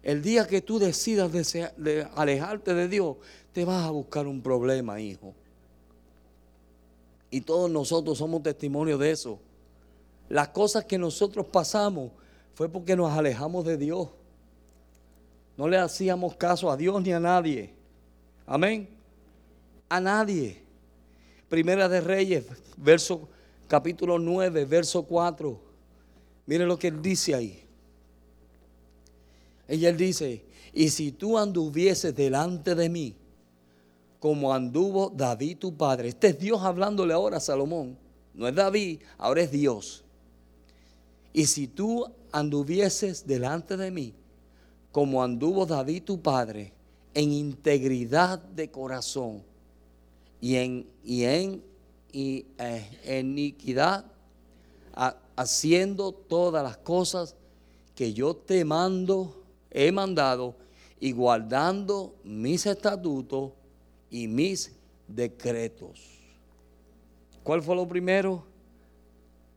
El 0.00 0.22
día 0.22 0.46
que 0.46 0.60
tú 0.60 0.78
decidas 0.78 1.32
de 1.32 2.06
alejarte 2.14 2.72
de 2.72 2.86
Dios, 2.86 3.16
te 3.52 3.64
vas 3.64 3.84
a 3.84 3.90
buscar 3.90 4.28
un 4.28 4.42
problema, 4.42 5.00
hijo. 5.00 5.34
Y 7.30 7.42
todos 7.42 7.70
nosotros 7.70 8.18
somos 8.18 8.42
testimonios 8.42 8.98
de 8.98 9.10
eso. 9.10 9.38
Las 10.28 10.48
cosas 10.48 10.84
que 10.84 10.98
nosotros 10.98 11.46
pasamos 11.46 12.10
fue 12.54 12.68
porque 12.68 12.96
nos 12.96 13.12
alejamos 13.12 13.64
de 13.64 13.76
Dios. 13.76 14.08
No 15.56 15.68
le 15.68 15.76
hacíamos 15.76 16.36
caso 16.36 16.70
a 16.70 16.76
Dios 16.76 17.02
ni 17.02 17.12
a 17.12 17.20
nadie. 17.20 17.72
Amén. 18.46 18.88
A 19.88 20.00
nadie. 20.00 20.62
Primera 21.48 21.88
de 21.88 22.00
Reyes, 22.00 22.46
verso 22.76 23.28
capítulo 23.68 24.18
9, 24.18 24.64
verso 24.64 25.02
4. 25.02 25.60
Mire 26.46 26.66
lo 26.66 26.78
que 26.78 26.88
él 26.88 27.02
dice 27.02 27.34
ahí. 27.34 27.62
Ella 29.68 29.92
dice, 29.92 30.44
y 30.72 30.90
si 30.90 31.12
tú 31.12 31.38
anduvieses 31.38 32.14
delante 32.14 32.74
de 32.74 32.88
mí, 32.88 33.14
como 34.20 34.52
anduvo 34.52 35.10
David 35.10 35.56
tu 35.58 35.74
padre. 35.74 36.08
Este 36.10 36.28
es 36.28 36.38
Dios 36.38 36.60
hablándole 36.62 37.14
ahora 37.14 37.38
a 37.38 37.40
Salomón. 37.40 37.96
No 38.34 38.46
es 38.46 38.54
David, 38.54 39.00
ahora 39.18 39.42
es 39.42 39.50
Dios. 39.50 40.04
Y 41.32 41.46
si 41.46 41.66
tú 41.66 42.06
anduvieses 42.30 43.26
delante 43.26 43.76
de 43.76 43.90
mí, 43.90 44.14
como 44.92 45.22
anduvo 45.22 45.64
David 45.64 46.04
tu 46.04 46.20
padre, 46.20 46.72
en 47.14 47.32
integridad 47.32 48.38
de 48.38 48.70
corazón 48.70 49.42
y 50.40 50.56
en, 50.56 50.86
y 51.02 51.24
en 51.24 51.62
y, 52.12 52.46
eh, 52.58 53.20
iniquidad, 53.20 54.04
haciendo 55.34 56.12
todas 56.12 56.62
las 56.62 56.76
cosas 56.76 57.34
que 57.94 58.12
yo 58.12 58.34
te 58.34 58.64
mando, 58.64 59.42
he 59.70 59.90
mandado, 59.90 60.56
y 60.98 61.12
guardando 61.12 62.14
mis 62.22 62.66
estatutos 62.66 63.52
y 64.10 64.26
mis 64.28 64.72
decretos. 65.08 66.00
¿Cuál 67.42 67.62
fue 67.62 67.76
lo 67.76 67.88
primero? 67.88 68.44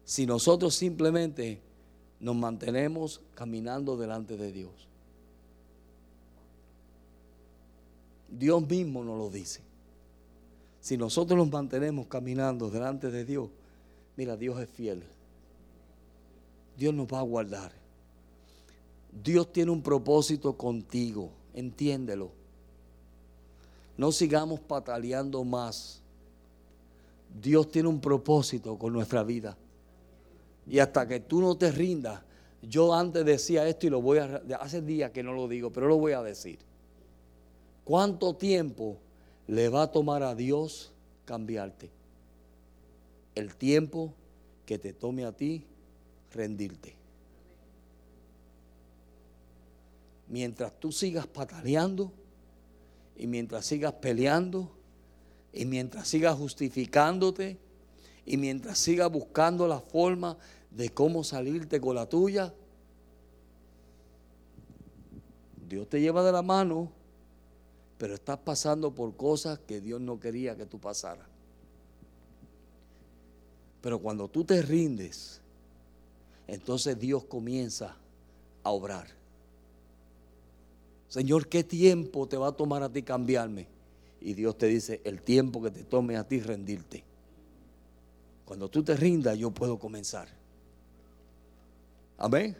Si 0.05 0.25
nosotros 0.25 0.75
simplemente 0.75 1.61
nos 2.19 2.35
mantenemos 2.35 3.21
caminando 3.35 3.97
delante 3.97 4.37
de 4.37 4.51
Dios. 4.51 4.87
Dios 8.29 8.67
mismo 8.67 9.03
nos 9.03 9.17
lo 9.17 9.29
dice. 9.29 9.61
Si 10.79 10.97
nosotros 10.97 11.37
nos 11.37 11.51
mantenemos 11.51 12.07
caminando 12.07 12.69
delante 12.69 13.11
de 13.11 13.25
Dios, 13.25 13.49
mira, 14.17 14.35
Dios 14.35 14.59
es 14.59 14.69
fiel. 14.69 15.03
Dios 16.77 16.93
nos 16.93 17.07
va 17.07 17.19
a 17.19 17.23
guardar. 17.23 17.71
Dios 19.23 19.51
tiene 19.53 19.71
un 19.71 19.83
propósito 19.83 20.57
contigo, 20.57 21.29
entiéndelo. 21.53 22.31
No 23.97 24.11
sigamos 24.11 24.59
pataleando 24.59 25.43
más. 25.43 26.01
Dios 27.41 27.69
tiene 27.69 27.89
un 27.89 27.99
propósito 27.99 28.77
con 28.77 28.93
nuestra 28.93 29.23
vida. 29.23 29.57
Y 30.67 30.79
hasta 30.79 31.07
que 31.07 31.19
tú 31.19 31.41
no 31.41 31.55
te 31.55 31.71
rindas, 31.71 32.21
yo 32.61 32.93
antes 32.93 33.25
decía 33.25 33.67
esto 33.67 33.87
y 33.87 33.89
lo 33.89 34.01
voy 34.01 34.19
a... 34.19 34.41
Hace 34.59 34.81
días 34.81 35.11
que 35.11 35.23
no 35.23 35.33
lo 35.33 35.47
digo, 35.47 35.71
pero 35.71 35.87
lo 35.87 35.97
voy 35.97 36.13
a 36.13 36.23
decir. 36.23 36.59
¿Cuánto 37.83 38.35
tiempo 38.35 38.97
le 39.47 39.69
va 39.69 39.83
a 39.83 39.91
tomar 39.91 40.23
a 40.23 40.35
Dios 40.35 40.91
cambiarte? 41.25 41.91
El 43.35 43.55
tiempo 43.55 44.13
que 44.65 44.77
te 44.77 44.93
tome 44.93 45.25
a 45.25 45.33
ti 45.33 45.65
rendirte. 46.31 46.95
Mientras 50.29 50.79
tú 50.79 50.91
sigas 50.91 51.27
pataleando 51.27 52.11
y 53.15 53.27
mientras 53.27 53.65
sigas 53.65 53.93
peleando 53.93 54.71
y 55.51 55.65
mientras 55.65 56.07
sigas 56.07 56.35
justificándote 56.37 57.57
y 58.25 58.37
mientras 58.37 58.77
sigas 58.77 59.11
buscando 59.11 59.67
la 59.67 59.79
forma 59.79 60.37
de 60.71 60.89
cómo 60.89 61.23
salirte 61.23 61.79
con 61.79 61.95
la 61.95 62.07
tuya, 62.07 62.53
Dios 65.69 65.87
te 65.89 66.01
lleva 66.01 66.23
de 66.23 66.31
la 66.31 66.41
mano, 66.41 66.91
pero 67.97 68.13
estás 68.13 68.39
pasando 68.39 68.93
por 68.93 69.15
cosas 69.15 69.59
que 69.59 69.81
Dios 69.81 70.01
no 70.01 70.19
quería 70.19 70.55
que 70.55 70.65
tú 70.65 70.79
pasaras. 70.79 71.27
Pero 73.81 73.99
cuando 73.99 74.27
tú 74.27 74.43
te 74.43 74.61
rindes, 74.61 75.41
entonces 76.47 76.97
Dios 76.99 77.25
comienza 77.25 77.95
a 78.63 78.71
obrar. 78.71 79.07
Señor, 81.13 81.47
¿qué 81.47 81.63
tiempo 81.63 82.27
te 82.27 82.37
va 82.37 82.47
a 82.47 82.51
tomar 82.53 82.81
a 82.81 82.89
ti 82.89 83.03
cambiarme? 83.03 83.67
Y 84.19 84.33
Dios 84.33 84.57
te 84.57 84.65
dice, 84.65 84.99
el 85.03 85.21
tiempo 85.21 85.61
que 85.61 85.69
te 85.69 85.83
tome 85.83 86.17
a 86.17 86.27
ti 86.27 86.39
rendirte. 86.39 87.03
Cuando 88.45 88.67
tú 88.67 88.81
te 88.81 88.97
rindas, 88.97 89.37
yo 89.37 89.51
puedo 89.51 89.77
comenzar. 89.77 90.27
Amén. 92.17 92.57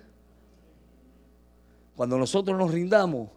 Cuando 1.96 2.16
nosotros 2.16 2.56
nos 2.56 2.70
rindamos, 2.70 3.30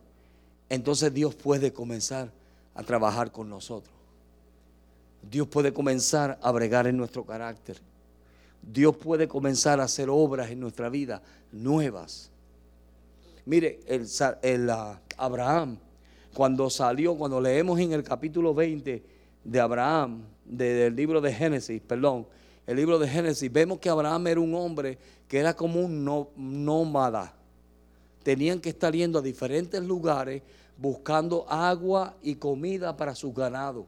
entonces 0.68 1.14
Dios 1.14 1.34
puede 1.34 1.72
comenzar 1.72 2.30
a 2.74 2.82
trabajar 2.82 3.32
con 3.32 3.48
nosotros. 3.48 3.96
Dios 5.30 5.48
puede 5.48 5.72
comenzar 5.72 6.38
a 6.42 6.52
bregar 6.52 6.86
en 6.86 6.98
nuestro 6.98 7.24
carácter. 7.24 7.78
Dios 8.60 8.94
puede 8.94 9.28
comenzar 9.28 9.80
a 9.80 9.84
hacer 9.84 10.10
obras 10.10 10.50
en 10.50 10.60
nuestra 10.60 10.90
vida 10.90 11.22
nuevas. 11.52 12.30
Mire, 13.46 13.80
el, 13.86 14.06
Abraham, 15.16 15.78
cuando 16.34 16.68
salió, 16.70 17.16
cuando 17.16 17.40
leemos 17.40 17.78
en 17.80 17.92
el 17.92 18.02
capítulo 18.02 18.54
20 18.54 19.02
de 19.44 19.60
Abraham, 19.60 20.22
del 20.44 20.94
libro 20.94 21.20
de 21.20 21.32
Génesis, 21.32 21.80
perdón, 21.80 22.26
el 22.66 22.76
libro 22.76 22.98
de 22.98 23.08
Génesis, 23.08 23.50
vemos 23.52 23.78
que 23.78 23.88
Abraham 23.88 24.26
era 24.26 24.40
un 24.40 24.54
hombre 24.54 24.98
que 25.28 25.38
era 25.38 25.54
como 25.54 25.80
un 25.80 26.04
nómada. 26.36 27.34
Tenían 28.22 28.60
que 28.60 28.70
estar 28.70 28.92
yendo 28.92 29.20
a 29.20 29.22
diferentes 29.22 29.82
lugares 29.82 30.42
buscando 30.76 31.46
agua 31.48 32.16
y 32.22 32.34
comida 32.34 32.96
para 32.96 33.14
su 33.14 33.32
ganado. 33.32 33.86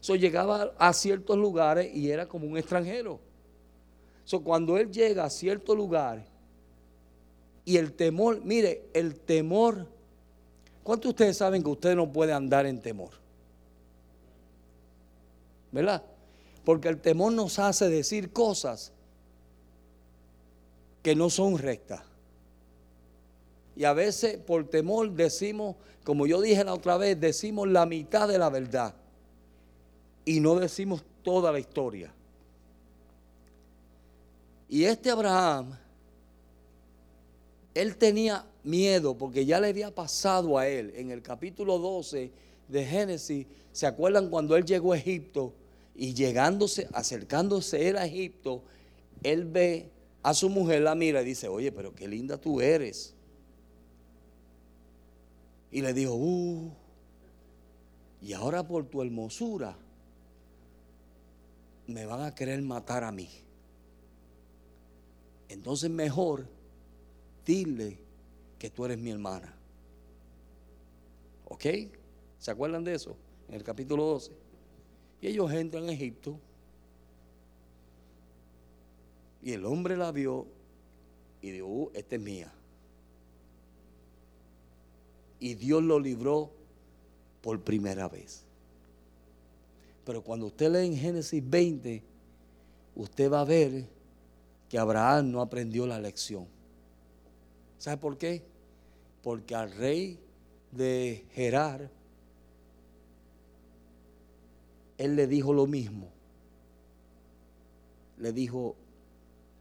So, 0.00 0.14
llegaba 0.16 0.72
a 0.78 0.92
ciertos 0.92 1.36
lugares 1.36 1.94
y 1.94 2.10
era 2.10 2.26
como 2.26 2.46
un 2.46 2.56
extranjero. 2.56 3.20
So, 4.24 4.42
cuando 4.42 4.78
él 4.78 4.90
llega 4.90 5.24
a 5.24 5.30
ciertos 5.30 5.76
lugares 5.76 6.24
y 7.64 7.78
el 7.78 7.92
temor, 7.92 8.40
mire, 8.44 8.84
el 8.92 9.18
temor, 9.18 9.88
¿cuántos 10.84 11.08
de 11.08 11.10
ustedes 11.10 11.36
saben 11.36 11.64
que 11.64 11.70
usted 11.70 11.96
no 11.96 12.12
puede 12.12 12.32
andar 12.32 12.66
en 12.66 12.80
temor? 12.80 13.10
¿Verdad? 15.72 16.04
Porque 16.64 16.88
el 16.88 17.00
temor 17.00 17.32
nos 17.32 17.58
hace 17.58 17.88
decir 17.88 18.32
cosas 18.32 18.92
que 21.02 21.16
no 21.16 21.28
son 21.28 21.58
rectas. 21.58 22.02
Y 23.76 23.84
a 23.84 23.92
veces 23.92 24.38
por 24.38 24.68
temor 24.68 25.10
decimos, 25.10 25.74
como 26.04 26.26
yo 26.26 26.40
dije 26.40 26.62
la 26.62 26.74
otra 26.74 26.96
vez, 26.96 27.20
decimos 27.20 27.66
la 27.68 27.86
mitad 27.86 28.28
de 28.28 28.38
la 28.38 28.48
verdad. 28.48 28.94
Y 30.24 30.38
no 30.38 30.54
decimos 30.54 31.02
toda 31.22 31.50
la 31.50 31.58
historia. 31.58 32.14
Y 34.68 34.84
este 34.84 35.10
Abraham, 35.10 35.76
él 37.74 37.96
tenía 37.96 38.44
miedo 38.64 39.16
porque 39.16 39.46
ya 39.46 39.60
le 39.60 39.68
había 39.68 39.94
pasado 39.94 40.58
a 40.58 40.66
él 40.66 40.92
en 40.96 41.10
el 41.10 41.22
capítulo 41.22 41.78
12 41.78 42.32
de 42.68 42.84
Génesis. 42.84 43.46
¿Se 43.72 43.86
acuerdan 43.86 44.30
cuando 44.30 44.56
él 44.56 44.64
llegó 44.64 44.92
a 44.92 44.98
Egipto 44.98 45.52
y 45.94 46.14
llegándose, 46.14 46.88
acercándose 46.92 47.88
él 47.88 47.96
a 47.96 48.06
Egipto, 48.06 48.62
él 49.22 49.44
ve 49.44 49.90
a 50.22 50.34
su 50.34 50.48
mujer, 50.48 50.82
la 50.82 50.94
mira 50.94 51.22
y 51.22 51.26
dice, 51.26 51.48
oye, 51.48 51.70
pero 51.70 51.94
qué 51.94 52.08
linda 52.08 52.38
tú 52.38 52.60
eres. 52.60 53.14
Y 55.70 55.82
le 55.82 55.92
dijo, 55.92 56.14
uh, 56.14 56.72
y 58.22 58.32
ahora 58.32 58.66
por 58.66 58.86
tu 58.86 59.02
hermosura 59.02 59.76
me 61.86 62.06
van 62.06 62.22
a 62.22 62.34
querer 62.34 62.62
matar 62.62 63.04
a 63.04 63.12
mí. 63.12 63.28
Entonces 65.48 65.90
mejor 65.90 66.46
dile 67.44 67.98
que 68.58 68.70
tú 68.70 68.84
eres 68.84 68.98
mi 68.98 69.10
hermana. 69.10 69.54
¿Ok? 71.46 71.66
¿Se 72.38 72.50
acuerdan 72.50 72.84
de 72.84 72.94
eso? 72.94 73.16
En 73.48 73.54
el 73.54 73.62
capítulo 73.62 74.04
12. 74.04 74.32
Y 75.20 75.28
ellos 75.28 75.52
entran 75.52 75.88
a 75.88 75.92
Egipto. 75.92 76.38
Y 79.42 79.52
el 79.52 79.64
hombre 79.66 79.96
la 79.96 80.10
vio 80.10 80.46
y 81.42 81.50
dijo, 81.50 81.66
uh, 81.66 81.90
esta 81.94 82.16
es 82.16 82.22
mía. 82.22 82.52
Y 85.38 85.54
Dios 85.54 85.82
lo 85.82 86.00
libró 86.00 86.50
por 87.42 87.60
primera 87.60 88.08
vez. 88.08 88.44
Pero 90.06 90.22
cuando 90.22 90.46
usted 90.46 90.70
lee 90.70 90.86
en 90.86 90.96
Génesis 90.96 91.42
20, 91.46 92.02
usted 92.94 93.30
va 93.30 93.42
a 93.42 93.44
ver 93.44 93.86
que 94.68 94.78
Abraham 94.78 95.30
no 95.30 95.42
aprendió 95.42 95.86
la 95.86 95.98
lección. 95.98 96.46
¿Sabe 97.84 97.98
por 97.98 98.16
qué? 98.16 98.40
Porque 99.22 99.54
al 99.54 99.70
rey 99.70 100.18
de 100.70 101.26
Gerar, 101.34 101.90
él 104.96 105.16
le 105.16 105.26
dijo 105.26 105.52
lo 105.52 105.66
mismo. 105.66 106.08
Le 108.16 108.32
dijo, 108.32 108.74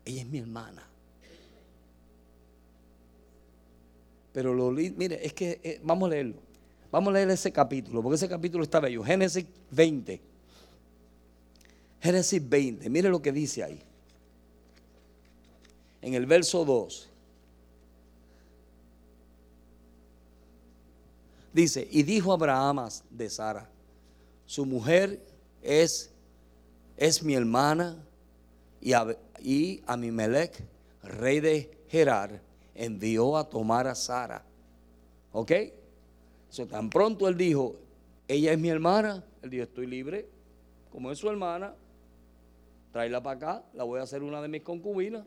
ella 0.05 0.21
es 0.21 0.27
mi 0.29 0.37
hermana. 0.37 0.87
Pero 4.31 4.53
lo 4.53 4.71
mire, 4.71 5.19
es 5.21 5.33
que 5.33 5.59
eh, 5.61 5.81
vamos 5.83 6.07
a 6.07 6.11
leerlo. 6.11 6.37
Vamos 6.93 7.09
a 7.09 7.15
leer 7.15 7.29
ese 7.29 7.51
capítulo, 7.51 8.01
porque 8.01 8.15
ese 8.15 8.29
capítulo 8.29 8.63
está 8.63 8.79
bello. 8.79 9.03
Génesis 9.03 9.45
20. 9.69 10.21
Génesis 11.99 12.49
20, 12.49 12.89
mire 12.89 13.09
lo 13.09 13.21
que 13.21 13.33
dice 13.33 13.65
ahí. 13.65 13.81
En 16.01 16.13
el 16.13 16.25
verso 16.25 16.63
2. 16.63 17.09
Dice, 21.53 21.87
y 21.91 22.01
dijo 22.01 22.33
Abraham 22.33 22.89
de 23.11 23.29
Sara, 23.29 23.69
su 24.47 24.65
mujer 24.65 25.23
es, 25.61 26.11
es 26.97 27.21
mi 27.21 27.35
hermana, 27.35 28.03
y, 28.81 28.93
a, 28.93 29.15
y 29.39 29.81
Amimelech, 29.85 30.61
rey 31.03 31.39
de 31.39 31.71
Gerar, 31.89 32.41
envió 32.73 33.37
a 33.37 33.47
tomar 33.47 33.87
a 33.87 33.93
Sara. 33.93 34.43
¿Ok? 35.31 35.51
So, 36.49 36.65
tan 36.67 36.89
pronto 36.89 37.27
él 37.27 37.37
dijo, 37.37 37.75
ella 38.27 38.51
es 38.51 38.59
mi 38.59 38.69
hermana, 38.69 39.23
él 39.43 39.51
dijo, 39.51 39.63
estoy 39.63 39.85
libre, 39.85 40.27
como 40.91 41.11
es 41.11 41.19
su 41.19 41.29
hermana, 41.29 41.75
tráela 42.91 43.21
para 43.21 43.37
acá, 43.37 43.63
la 43.73 43.83
voy 43.83 43.99
a 43.99 44.03
hacer 44.03 44.23
una 44.23 44.41
de 44.41 44.47
mis 44.47 44.63
concubinas. 44.63 45.23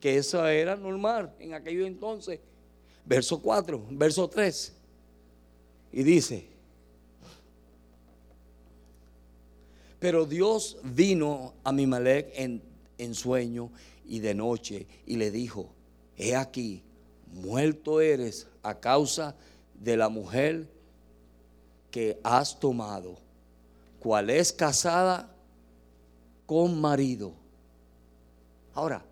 Que 0.00 0.16
eso 0.16 0.46
era 0.46 0.76
normal 0.76 1.34
en 1.38 1.54
aquellos 1.54 1.86
entonces. 1.86 2.40
Verso 3.06 3.40
4, 3.40 3.86
verso 3.90 4.28
3. 4.28 4.83
Y 5.96 6.02
dice, 6.02 6.44
pero 10.00 10.26
Dios 10.26 10.76
vino 10.82 11.54
a 11.62 11.70
Mimalek 11.70 12.32
en, 12.34 12.60
en 12.98 13.14
sueño 13.14 13.70
y 14.04 14.18
de 14.18 14.34
noche 14.34 14.88
y 15.06 15.18
le 15.18 15.30
dijo, 15.30 15.68
he 16.18 16.34
aquí, 16.34 16.82
muerto 17.32 18.00
eres 18.00 18.48
a 18.64 18.80
causa 18.80 19.36
de 19.80 19.96
la 19.96 20.08
mujer 20.08 20.68
que 21.92 22.18
has 22.24 22.58
tomado, 22.58 23.16
cual 24.00 24.30
es 24.30 24.52
casada 24.52 25.32
con 26.44 26.80
marido. 26.80 27.34
Ahora, 28.74 29.04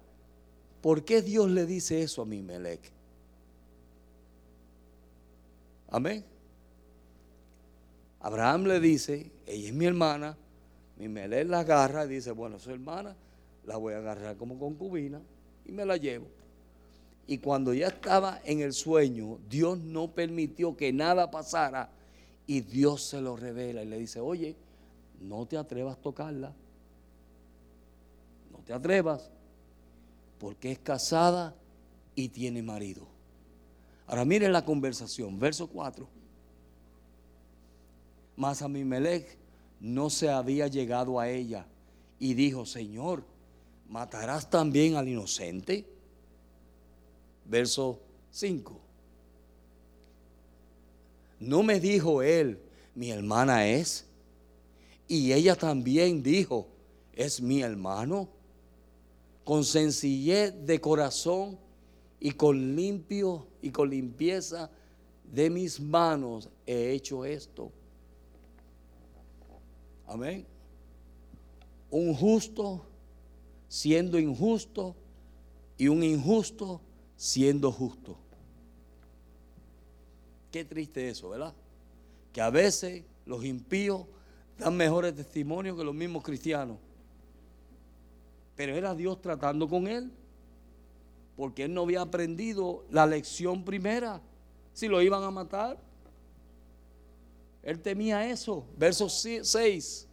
¿por 0.81 1.05
qué 1.05 1.23
Dios 1.23 1.49
le 1.49 1.65
dice 1.65 2.03
eso 2.03 2.23
a 2.23 2.27
mi 2.27 2.43
Melech? 2.43 2.91
Amén. 5.89 6.32
Abraham 8.23 8.65
le 8.65 8.81
dice, 8.81 9.31
ella 9.47 9.69
es 9.69 9.75
mi 9.75 9.85
hermana, 9.85 10.37
mi 10.97 11.09
Melech 11.09 11.47
la 11.49 11.61
agarra 11.61 12.07
y 12.07 12.09
dice, 12.09 12.31
bueno, 12.31 12.59
su 12.59 12.71
hermana, 12.71 13.15
la 13.67 13.77
voy 13.77 13.95
a 13.95 13.99
agarrar 13.99 14.37
como 14.37 14.59
concubina 14.59 15.21
y 15.67 15.73
me 15.73 15.85
la 15.85 15.97
llevo. 15.97 16.27
Y 17.27 17.39
cuando 17.39 17.75
ya 17.75 17.89
estaba 17.89 18.41
en 18.45 18.61
el 18.61 18.73
sueño, 18.73 19.39
Dios 19.49 19.79
no 19.79 20.13
permitió 20.13 20.77
que 20.77 20.93
nada 20.93 21.31
pasara 21.31 21.91
y 22.47 22.61
Dios 22.61 23.03
se 23.03 23.21
lo 23.21 23.37
revela 23.37 23.83
y 23.83 23.87
le 23.87 23.99
dice, 23.99 24.21
oye, 24.21 24.57
no 25.21 25.47
te 25.47 25.57
atrevas 25.57 25.99
a 25.99 26.01
tocarla 26.01 26.53
te 28.65 28.73
atrevas, 28.73 29.31
porque 30.39 30.73
es 30.73 30.79
casada 30.79 31.55
y 32.15 32.29
tiene 32.29 32.63
marido. 32.63 33.07
Ahora 34.07 34.25
miren 34.25 34.53
la 34.53 34.65
conversación, 34.65 35.39
verso 35.39 35.69
4. 35.69 36.09
Mas 38.43 38.61
Amimelech 38.61 39.39
no 39.79 40.11
se 40.11 40.29
había 40.29 40.67
llegado 40.67 41.21
a 41.21 41.31
ella 41.31 41.65
y 42.19 42.35
dijo, 42.35 42.67
Señor, 42.67 43.23
¿matarás 43.89 44.51
también 44.51 44.97
al 44.97 45.07
inocente? 45.07 45.87
Verso 47.45 48.01
5. 48.33 48.81
No 51.39 51.63
me 51.63 51.79
dijo 51.79 52.21
él, 52.21 52.59
mi 52.97 53.13
hermana 53.13 53.69
es. 53.69 54.07
Y 55.07 55.33
ella 55.33 55.55
también 55.55 56.21
dijo, 56.21 56.67
es 57.13 57.41
mi 57.41 57.63
hermano 57.63 58.29
con 59.45 59.63
sencillez 59.63 60.53
de 60.67 60.81
corazón 60.81 61.57
y 62.19 62.33
con 62.33 62.75
limpio 62.75 63.47
y 63.63 63.71
con 63.71 63.89
limpieza 63.89 64.69
de 65.33 65.49
mis 65.49 65.79
manos 65.79 66.49
he 66.67 66.91
hecho 66.91 67.25
esto. 67.25 67.71
Amén. 70.13 70.47
Un 71.91 72.15
justo 72.15 72.85
siendo 73.67 74.19
injusto 74.19 74.95
y 75.79 75.89
un 75.89 76.03
injusto 76.03 76.83
siendo 77.17 77.73
justo. 77.73 78.19
Qué 80.51 80.67
triste 80.67 81.09
eso, 81.09 81.31
¿verdad? 81.31 81.55
Que 82.31 82.43
a 82.43 82.51
veces 82.51 83.05
los 83.25 83.43
impíos 83.43 84.05
dan 84.59 84.77
mejores 84.77 85.15
testimonios 85.15 85.79
que 85.79 85.85
los 85.85 85.95
mismos 85.95 86.23
cristianos. 86.23 86.77
Pero 88.55 88.77
era 88.77 88.95
Dios 88.95 89.19
tratando 89.23 89.67
con 89.67 89.89
él. 89.89 90.13
Porque 91.37 91.65
él 91.65 91.73
no 91.73 91.85
había 91.85 92.03
aprendido 92.03 92.85
la 92.91 93.07
lección 93.07 93.65
primera. 93.65 94.21
Si 94.75 94.89
lo 94.89 95.01
iban 95.01 95.23
a 95.23 95.31
matar. 95.31 95.79
Él 97.63 97.81
temía 97.81 98.29
eso. 98.29 98.65
Verso 98.77 99.09
6. 99.09 100.09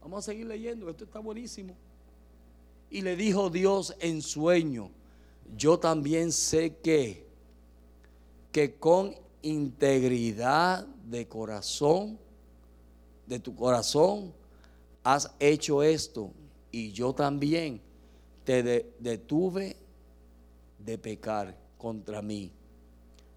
Vamos 0.00 0.18
a 0.24 0.30
seguir 0.30 0.46
leyendo. 0.46 0.88
Esto 0.88 1.04
está 1.04 1.18
buenísimo. 1.18 1.74
Y 2.90 3.02
le 3.02 3.16
dijo 3.16 3.50
Dios 3.50 3.94
en 4.00 4.22
sueño. 4.22 4.90
Yo 5.56 5.78
también 5.78 6.32
sé 6.32 6.76
que, 6.76 7.26
que 8.52 8.76
con 8.76 9.14
integridad 9.42 10.86
de 10.86 11.26
corazón, 11.26 12.18
de 13.26 13.38
tu 13.40 13.54
corazón, 13.54 14.32
has 15.02 15.30
hecho 15.38 15.82
esto 15.82 16.30
y 16.70 16.92
yo 16.92 17.12
también 17.12 17.80
te 18.44 18.62
detuve 18.98 19.76
de 20.78 20.98
pecar 20.98 21.56
contra 21.78 22.22
mí. 22.22 22.52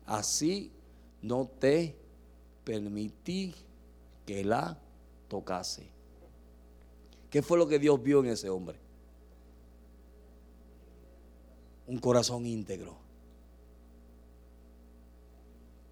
Así 0.05 0.71
no 1.21 1.49
te 1.59 1.95
permití 2.63 3.55
que 4.25 4.43
la 4.43 4.77
tocase. 5.27 5.87
¿Qué 7.29 7.41
fue 7.41 7.57
lo 7.57 7.67
que 7.67 7.79
Dios 7.79 8.01
vio 8.01 8.19
en 8.19 8.27
ese 8.27 8.49
hombre? 8.49 8.77
Un 11.87 11.97
corazón 11.97 12.45
íntegro. 12.45 12.95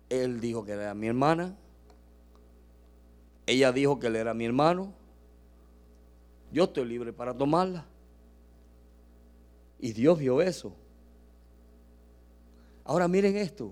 Él 0.10 0.40
dijo 0.40 0.64
que 0.64 0.74
era 0.74 0.94
mi 0.94 1.08
hermana. 1.08 1.56
Ella 3.46 3.72
dijo 3.72 4.00
que 4.00 4.08
él 4.08 4.16
era 4.16 4.34
mi 4.34 4.46
hermano. 4.46 4.94
Yo 6.52 6.66
estoy 6.66 6.86
libre 6.86 7.12
para 7.12 7.34
tomarla. 7.34 7.86
Y 9.80 9.94
Dios 9.94 10.20
vio 10.20 10.42
eso. 10.42 10.74
Ahora 12.84 13.08
miren 13.08 13.36
esto. 13.38 13.72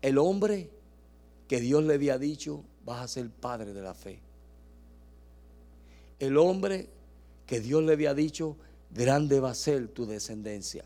El 0.00 0.18
hombre 0.18 0.70
que 1.48 1.60
Dios 1.60 1.82
le 1.82 1.94
había 1.94 2.18
dicho, 2.18 2.62
vas 2.84 3.02
a 3.02 3.08
ser 3.08 3.30
padre 3.30 3.72
de 3.72 3.82
la 3.82 3.94
fe. 3.94 4.20
El 6.18 6.36
hombre 6.36 6.88
que 7.46 7.60
Dios 7.60 7.82
le 7.82 7.94
había 7.94 8.14
dicho, 8.14 8.56
grande 8.90 9.40
va 9.40 9.50
a 9.50 9.54
ser 9.54 9.88
tu 9.88 10.06
descendencia. 10.06 10.84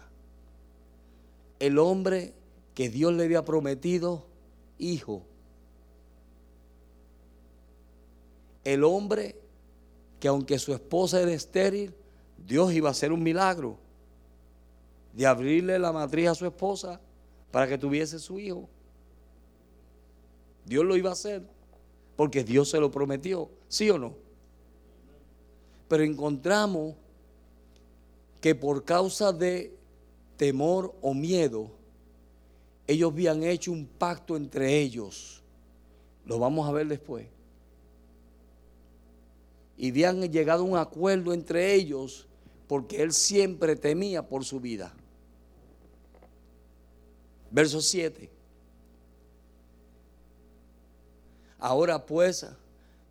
El 1.58 1.78
hombre 1.78 2.32
que 2.74 2.88
Dios 2.88 3.12
le 3.12 3.24
había 3.24 3.44
prometido, 3.44 4.26
hijo. 4.78 5.24
El 8.64 8.84
hombre 8.84 9.36
que 10.20 10.28
aunque 10.28 10.58
su 10.60 10.72
esposa 10.72 11.20
era 11.20 11.32
estéril, 11.32 11.92
Dios 12.46 12.72
iba 12.72 12.88
a 12.88 12.92
hacer 12.92 13.12
un 13.12 13.22
milagro 13.22 13.78
de 15.12 15.26
abrirle 15.26 15.78
la 15.78 15.92
matriz 15.92 16.28
a 16.28 16.34
su 16.34 16.46
esposa 16.46 17.00
para 17.50 17.66
que 17.66 17.76
tuviese 17.76 18.18
su 18.20 18.38
hijo. 18.38 18.68
Dios 20.64 20.84
lo 20.84 20.96
iba 20.96 21.10
a 21.10 21.14
hacer 21.14 21.42
porque 22.16 22.44
Dios 22.44 22.70
se 22.70 22.78
lo 22.78 22.90
prometió, 22.90 23.50
¿sí 23.68 23.90
o 23.90 23.98
no? 23.98 24.14
Pero 25.88 26.04
encontramos 26.04 26.94
que 28.40 28.54
por 28.54 28.84
causa 28.84 29.32
de 29.32 29.74
temor 30.36 30.94
o 31.00 31.14
miedo, 31.14 31.70
ellos 32.86 33.12
habían 33.12 33.42
hecho 33.44 33.72
un 33.72 33.86
pacto 33.86 34.36
entre 34.36 34.80
ellos. 34.80 35.42
Lo 36.26 36.38
vamos 36.38 36.68
a 36.68 36.72
ver 36.72 36.88
después. 36.88 37.26
Y 39.76 39.90
habían 39.90 40.20
llegado 40.30 40.62
a 40.62 40.66
un 40.66 40.76
acuerdo 40.76 41.32
entre 41.32 41.74
ellos 41.74 42.26
porque 42.66 43.02
él 43.02 43.12
siempre 43.12 43.76
temía 43.76 44.26
por 44.26 44.44
su 44.44 44.60
vida. 44.60 44.94
Verso 47.50 47.80
7. 47.80 48.31
Ahora 51.62 52.04
pues, 52.04 52.44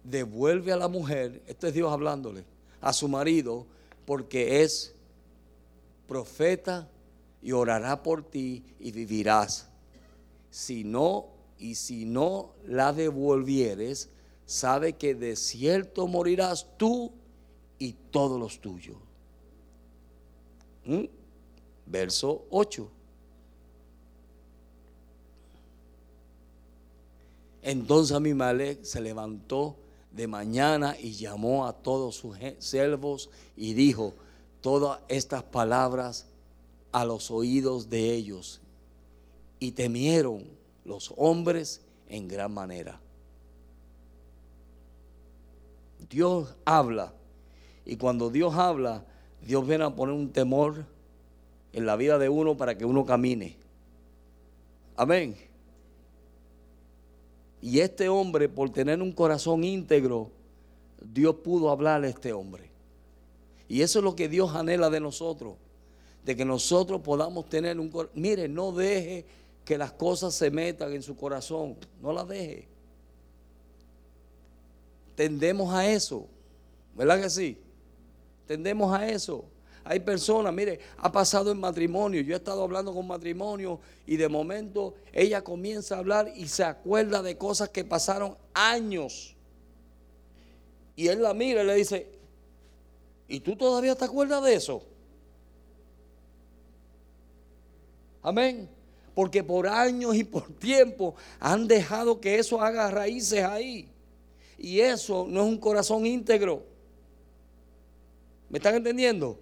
devuelve 0.03 0.73
a 0.73 0.75
la 0.75 0.89
mujer, 0.89 1.41
esto 1.47 1.67
es 1.67 1.73
Dios 1.73 1.89
hablándole, 1.89 2.43
a 2.81 2.91
su 2.91 3.07
marido, 3.07 3.65
porque 4.05 4.61
es 4.61 4.93
profeta 6.05 6.89
y 7.41 7.53
orará 7.53 8.03
por 8.03 8.23
ti 8.23 8.61
y 8.77 8.91
vivirás. 8.91 9.69
Si 10.49 10.83
no, 10.83 11.27
y 11.59 11.75
si 11.75 12.03
no 12.03 12.51
la 12.65 12.91
devolvieres, 12.91 14.09
sabe 14.45 14.97
que 14.97 15.15
de 15.15 15.37
cierto 15.37 16.05
morirás 16.05 16.67
tú 16.75 17.13
y 17.79 17.93
todos 17.93 18.37
los 18.37 18.59
tuyos. 18.59 18.97
¿Mm? 20.83 21.05
Verso 21.85 22.43
8. 22.49 22.91
Entonces 27.61 28.15
Abimelech 28.15 28.83
se 28.83 29.01
levantó 29.01 29.75
de 30.11 30.27
mañana 30.27 30.95
y 30.99 31.13
llamó 31.13 31.65
a 31.65 31.73
todos 31.73 32.15
sus 32.15 32.37
siervos 32.59 33.29
y 33.55 33.73
dijo 33.73 34.13
todas 34.61 34.99
estas 35.07 35.43
palabras 35.43 36.25
a 36.91 37.05
los 37.05 37.31
oídos 37.31 37.89
de 37.89 38.13
ellos. 38.13 38.61
Y 39.59 39.71
temieron 39.71 40.43
los 40.85 41.13
hombres 41.17 41.81
en 42.09 42.27
gran 42.27 42.53
manera. 42.53 42.99
Dios 46.09 46.55
habla. 46.65 47.13
Y 47.85 47.95
cuando 47.95 48.29
Dios 48.29 48.53
habla, 48.55 49.05
Dios 49.41 49.65
viene 49.65 49.85
a 49.85 49.95
poner 49.95 50.15
un 50.15 50.31
temor 50.31 50.85
en 51.73 51.85
la 51.85 51.95
vida 51.95 52.17
de 52.17 52.29
uno 52.29 52.57
para 52.57 52.77
que 52.77 52.85
uno 52.85 53.05
camine. 53.05 53.55
Amén. 54.95 55.35
Y 57.61 57.79
este 57.79 58.09
hombre, 58.09 58.49
por 58.49 58.71
tener 58.71 59.01
un 59.01 59.11
corazón 59.11 59.63
íntegro, 59.63 60.31
Dios 61.01 61.35
pudo 61.43 61.69
hablarle 61.69 62.07
a 62.07 62.09
este 62.09 62.33
hombre. 62.33 62.69
Y 63.67 63.81
eso 63.81 63.99
es 63.99 64.03
lo 64.03 64.15
que 64.15 64.27
Dios 64.27 64.55
anhela 64.55 64.89
de 64.89 64.99
nosotros. 64.99 65.55
De 66.25 66.35
que 66.35 66.43
nosotros 66.43 67.01
podamos 67.01 67.47
tener 67.49 67.79
un 67.79 67.89
corazón. 67.89 68.21
Mire, 68.21 68.47
no 68.47 68.71
deje 68.71 69.25
que 69.63 69.77
las 69.77 69.91
cosas 69.91 70.33
se 70.33 70.51
metan 70.51 70.93
en 70.93 71.03
su 71.03 71.15
corazón. 71.15 71.77
No 72.01 72.11
las 72.11 72.27
deje. 72.27 72.67
Tendemos 75.15 75.73
a 75.73 75.87
eso. 75.87 76.27
¿Verdad 76.95 77.21
que 77.21 77.29
sí? 77.29 77.57
Tendemos 78.47 78.93
a 78.93 79.07
eso. 79.07 79.45
Hay 79.83 79.99
personas, 79.99 80.53
mire, 80.53 80.79
ha 80.97 81.11
pasado 81.11 81.51
en 81.51 81.59
matrimonio. 81.59 82.21
Yo 82.21 82.33
he 82.33 82.37
estado 82.37 82.63
hablando 82.63 82.93
con 82.93 83.07
matrimonio 83.07 83.79
y 84.05 84.15
de 84.17 84.29
momento 84.29 84.95
ella 85.11 85.43
comienza 85.43 85.95
a 85.95 85.99
hablar 85.99 86.31
y 86.35 86.47
se 86.47 86.63
acuerda 86.63 87.21
de 87.21 87.37
cosas 87.37 87.69
que 87.69 87.83
pasaron 87.83 88.37
años. 88.53 89.35
Y 90.95 91.07
él 91.07 91.23
la 91.23 91.33
mira 91.33 91.63
y 91.63 91.65
le 91.65 91.75
dice, 91.75 92.07
¿y 93.27 93.39
tú 93.39 93.55
todavía 93.55 93.95
te 93.95 94.05
acuerdas 94.05 94.43
de 94.43 94.53
eso? 94.53 94.83
Amén. 98.21 98.69
Porque 99.15 99.43
por 99.43 99.67
años 99.67 100.15
y 100.15 100.23
por 100.23 100.53
tiempo 100.53 101.15
han 101.39 101.67
dejado 101.67 102.21
que 102.21 102.37
eso 102.37 102.61
haga 102.61 102.91
raíces 102.91 103.43
ahí. 103.43 103.89
Y 104.59 104.79
eso 104.79 105.25
no 105.27 105.41
es 105.41 105.47
un 105.47 105.57
corazón 105.57 106.05
íntegro. 106.05 106.63
¿Me 108.47 108.59
están 108.59 108.75
entendiendo? 108.75 109.39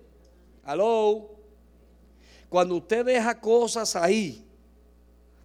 Aló. 0.70 1.32
Cuando 2.47 2.76
usted 2.76 3.03
deja 3.03 3.41
cosas 3.41 3.95
ahí, 3.95 4.45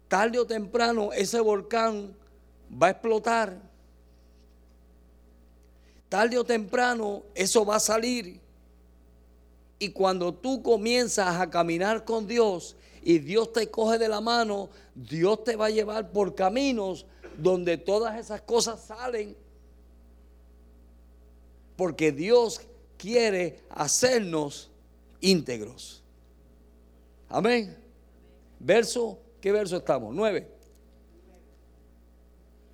tarde 0.07 0.37
o 0.37 0.45
temprano 0.45 1.11
ese 1.13 1.39
volcán 1.39 2.15
va 2.71 2.87
a 2.87 2.89
explotar. 2.91 3.57
Tarde 6.09 6.37
o 6.37 6.43
temprano 6.43 7.23
eso 7.33 7.65
va 7.65 7.77
a 7.77 7.79
salir. 7.79 8.39
Y 9.79 9.89
cuando 9.89 10.31
tú 10.31 10.61
comienzas 10.61 11.41
a 11.41 11.49
caminar 11.49 12.05
con 12.05 12.27
Dios 12.27 12.75
y 13.01 13.17
Dios 13.17 13.51
te 13.51 13.67
coge 13.71 13.97
de 13.97 14.07
la 14.07 14.21
mano, 14.21 14.69
Dios 14.93 15.43
te 15.43 15.55
va 15.55 15.65
a 15.65 15.71
llevar 15.71 16.11
por 16.11 16.35
caminos 16.35 17.07
donde 17.35 17.79
todas 17.79 18.19
esas 18.19 18.41
cosas 18.41 18.79
salen. 18.79 19.35
Porque 21.75 22.11
Dios 22.11 22.61
quiere 22.99 23.63
hacernos 23.71 24.69
íntegros. 25.21 26.03
Amén. 27.29 27.77
Verso, 28.59 29.19
¿qué 29.41 29.51
verso 29.51 29.77
estamos? 29.77 30.13
Nueve. 30.13 30.47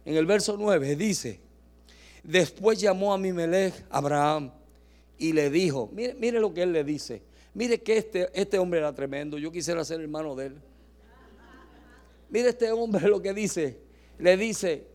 En 0.05 0.15
el 0.15 0.25
verso 0.25 0.55
nueve 0.57 0.95
dice, 0.95 1.39
después 2.23 2.79
llamó 2.79 3.13
a 3.13 3.17
Mimelech 3.17 3.85
Abraham 3.89 4.51
y 5.17 5.33
le 5.33 5.49
dijo, 5.49 5.89
mire, 5.93 6.15
mire 6.15 6.39
lo 6.39 6.53
que 6.53 6.63
él 6.63 6.71
le 6.71 6.83
dice, 6.83 7.21
mire 7.53 7.81
que 7.81 7.97
este, 7.97 8.29
este 8.33 8.57
hombre 8.57 8.79
era 8.79 8.93
tremendo, 8.93 9.37
yo 9.37 9.51
quisiera 9.51 9.85
ser 9.85 10.01
hermano 10.01 10.35
de 10.35 10.47
él. 10.47 10.61
Mire 12.29 12.49
este 12.49 12.71
hombre 12.71 13.07
lo 13.07 13.21
que 13.21 13.33
dice, 13.33 13.79
le 14.17 14.37
dice, 14.37 14.87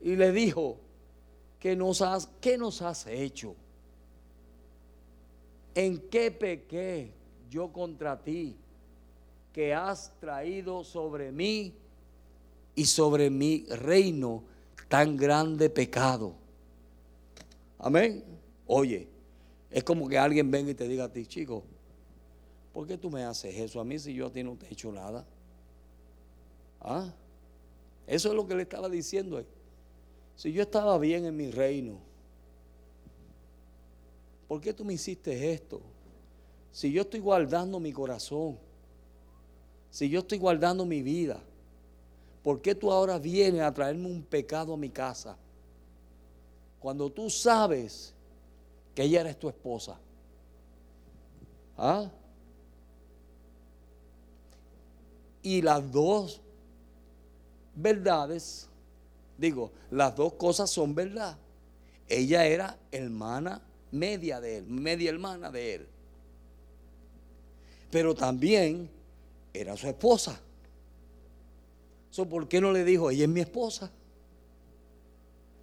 y 0.00 0.16
le 0.16 0.32
dijo, 0.32 0.80
¿qué 1.60 1.76
nos 1.76 2.02
has, 2.02 2.28
qué 2.40 2.58
nos 2.58 2.82
has 2.82 3.06
hecho? 3.06 3.54
¿En 5.74 5.98
qué 6.08 6.30
pequé 6.30 7.12
yo 7.50 7.72
contra 7.72 8.22
ti 8.22 8.56
que 9.52 9.74
has 9.74 10.12
traído 10.20 10.84
sobre 10.84 11.32
mí 11.32 11.74
y 12.74 12.84
sobre 12.84 13.30
mi 13.30 13.64
reino 13.66 14.44
tan 14.88 15.16
grande 15.16 15.68
pecado? 15.70 16.34
Amén. 17.78 18.24
Oye, 18.66 19.08
es 19.70 19.82
como 19.82 20.08
que 20.08 20.16
alguien 20.16 20.50
venga 20.50 20.70
y 20.70 20.74
te 20.74 20.86
diga 20.86 21.04
a 21.04 21.12
ti, 21.12 21.26
chico, 21.26 21.64
¿por 22.72 22.86
qué 22.86 22.96
tú 22.96 23.10
me 23.10 23.24
haces 23.24 23.54
eso 23.56 23.80
a 23.80 23.84
mí 23.84 23.98
si 23.98 24.14
yo 24.14 24.26
a 24.26 24.32
ti 24.32 24.42
no 24.42 24.56
te 24.56 24.66
he 24.66 24.72
hecho 24.72 24.92
nada? 24.92 25.26
¿Ah? 26.80 27.12
Eso 28.06 28.28
es 28.28 28.34
lo 28.34 28.46
que 28.46 28.54
le 28.54 28.62
estaba 28.62 28.88
diciendo. 28.88 29.44
Si 30.36 30.52
yo 30.52 30.62
estaba 30.62 30.98
bien 30.98 31.24
en 31.24 31.36
mi 31.36 31.50
reino, 31.50 31.98
¿por 34.54 34.60
qué 34.60 34.72
tú 34.72 34.84
me 34.84 34.92
hiciste 34.92 35.52
esto? 35.52 35.80
Si 36.70 36.92
yo 36.92 37.02
estoy 37.02 37.18
guardando 37.18 37.80
mi 37.80 37.92
corazón, 37.92 38.56
si 39.90 40.08
yo 40.08 40.20
estoy 40.20 40.38
guardando 40.38 40.86
mi 40.86 41.02
vida, 41.02 41.42
¿por 42.40 42.62
qué 42.62 42.72
tú 42.72 42.92
ahora 42.92 43.18
vienes 43.18 43.62
a 43.62 43.74
traerme 43.74 44.06
un 44.06 44.22
pecado 44.22 44.74
a 44.74 44.76
mi 44.76 44.90
casa? 44.90 45.36
Cuando 46.78 47.10
tú 47.10 47.28
sabes 47.30 48.14
que 48.94 49.02
ella 49.02 49.22
eres 49.22 49.40
tu 49.40 49.48
esposa. 49.48 49.98
¿Ah? 51.76 52.08
Y 55.42 55.62
las 55.62 55.90
dos 55.90 56.40
verdades, 57.74 58.68
digo, 59.36 59.72
las 59.90 60.14
dos 60.14 60.34
cosas 60.34 60.70
son 60.70 60.94
verdad. 60.94 61.36
Ella 62.06 62.46
era 62.46 62.78
hermana 62.92 63.60
media 63.94 64.40
de 64.40 64.58
él, 64.58 64.66
media 64.66 65.10
hermana 65.10 65.50
de 65.50 65.74
él. 65.76 65.86
Pero 67.90 68.14
también 68.14 68.90
era 69.52 69.76
su 69.76 69.86
esposa. 69.86 70.40
¿Por 72.28 72.48
qué 72.48 72.60
no 72.60 72.70
le 72.72 72.84
dijo, 72.84 73.10
ella 73.10 73.24
es 73.24 73.30
mi 73.30 73.40
esposa? 73.40 73.90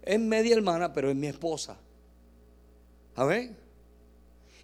Es 0.02 0.18
media 0.18 0.54
hermana, 0.54 0.92
pero 0.92 1.08
es 1.10 1.16
mi 1.16 1.28
esposa. 1.28 1.78
A 3.14 3.24
ver. 3.24 3.50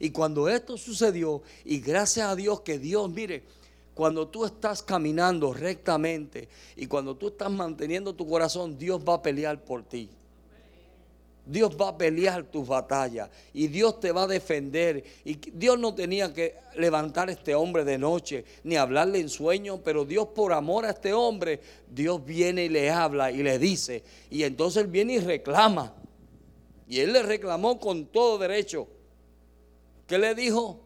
Y 0.01 0.11
cuando 0.11 0.49
esto 0.49 0.77
sucedió, 0.77 1.43
y 1.65 1.81
gracias 1.81 2.29
a 2.29 2.37
Dios 2.37 2.61
que 2.61 2.79
Dios, 2.79 3.11
mire, 3.11 3.43
cuando 3.95 4.29
tú 4.29 4.45
estás 4.45 4.83
caminando 4.83 5.53
rectamente 5.53 6.49
y 6.77 6.87
cuando 6.87 7.17
tú 7.17 7.29
estás 7.29 7.51
manteniendo 7.51 8.15
tu 8.15 8.29
corazón, 8.29 8.79
Dios 8.79 9.03
va 9.07 9.15
a 9.15 9.23
pelear 9.23 9.65
por 9.65 9.83
ti. 9.83 10.09
Dios 11.49 11.75
va 11.81 11.89
a 11.89 11.97
pelear 11.97 12.45
tus 12.45 12.69
batallas 12.69 13.31
y 13.55 13.69
Dios 13.69 13.99
te 14.01 14.13
va 14.13 14.25
a 14.25 14.27
defender. 14.27 15.03
Y 15.25 15.35
Dios 15.35 15.79
no 15.79 15.95
tenía 15.95 16.35
que 16.35 16.57
levantar 16.77 17.31
a 17.31 17.33
este 17.33 17.55
hombre 17.55 17.85
de 17.85 17.97
noche 17.97 18.45
ni 18.65 18.77
hablarle 18.77 19.19
en 19.21 19.31
sueño, 19.31 19.81
pero 19.83 20.05
Dios 20.05 20.29
por 20.35 20.53
amor 20.53 20.85
a 20.85 20.91
este 20.91 21.15
hombre, 21.15 21.61
Dios 21.89 22.23
viene 22.23 22.67
y 22.67 22.69
le 22.69 22.91
habla 22.91 23.33
y 23.33 23.43
le 23.43 23.59
dice. 23.59 24.05
Y 24.29 24.43
entonces 24.43 24.83
él 24.83 24.91
viene 24.91 25.15
y 25.15 25.21
reclama. 25.21 25.95
Y 26.87 27.01
él 27.01 27.15
le 27.15 27.23
reclamó 27.23 27.81
con 27.81 28.05
todo 28.07 28.37
derecho. 28.37 28.87
¿Qué 30.07 30.19
le 30.19 30.35
dijo? 30.35 30.81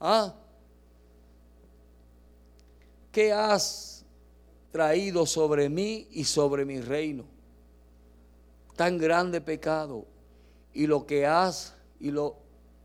Ah, 0.00 0.34
¿qué 3.12 3.32
has 3.32 4.02
traído 4.72 5.26
sobre 5.26 5.68
mí 5.68 6.08
y 6.10 6.24
sobre 6.24 6.64
mi 6.64 6.80
reino? 6.80 7.39
Tan 8.80 8.96
grande 8.96 9.42
pecado. 9.42 10.06
Y 10.72 10.86
lo 10.86 11.04
que 11.04 11.26
has 11.26 11.74
y 12.00 12.10
lo, 12.10 12.36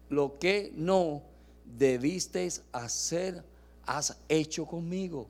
lo 0.09 0.37
que 0.39 0.73
no 0.75 1.21
debiste 1.63 2.49
hacer, 2.73 3.41
has 3.85 4.17
hecho 4.27 4.65
conmigo. 4.65 5.25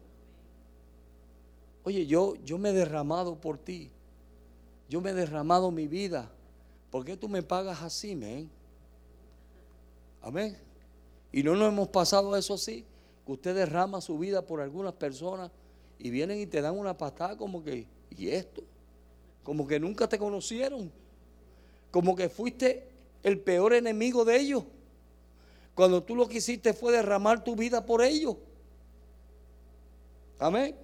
Oye, 1.83 2.07
yo, 2.07 2.33
yo 2.43 2.57
me 2.57 2.69
he 2.69 2.73
derramado 2.73 3.39
por 3.39 3.59
ti. 3.59 3.91
Yo 4.89 5.01
me 5.01 5.11
he 5.11 5.13
derramado 5.13 5.69
mi 5.69 5.87
vida. 5.87 6.31
¿Por 6.89 7.05
qué 7.05 7.15
tú 7.15 7.29
me 7.29 7.43
pagas 7.43 7.83
así, 7.83 8.15
men? 8.15 8.49
Amén. 10.19 10.57
Y 11.31 11.43
no 11.43 11.53
nos 11.53 11.71
hemos 11.71 11.89
pasado 11.89 12.35
eso 12.35 12.55
así 12.55 12.83
que 13.23 13.31
usted 13.31 13.53
derrama 13.53 14.01
su 14.01 14.17
vida 14.17 14.41
por 14.41 14.61
algunas 14.61 14.93
personas 14.93 15.51
y 15.99 16.09
vienen 16.09 16.39
y 16.39 16.47
te 16.47 16.59
dan 16.59 16.75
una 16.75 16.97
patada 16.97 17.37
como 17.37 17.63
que, 17.63 17.85
¿y 18.09 18.29
esto? 18.29 18.63
Como 19.45 19.67
que 19.67 19.79
nunca 19.79 20.09
te 20.09 20.17
conocieron. 20.17 20.91
Como 21.91 22.15
que 22.15 22.29
fuiste 22.29 22.89
el 23.21 23.39
peor 23.39 23.75
enemigo 23.75 24.25
de 24.25 24.37
ellos. 24.37 24.63
Cuando 25.75 26.01
tú 26.01 26.15
lo 26.15 26.27
que 26.27 26.37
hiciste 26.37 26.73
fue 26.73 26.91
derramar 26.91 27.43
tu 27.43 27.55
vida 27.55 27.85
por 27.85 28.01
ellos. 28.01 28.37
Amén. 30.39 30.75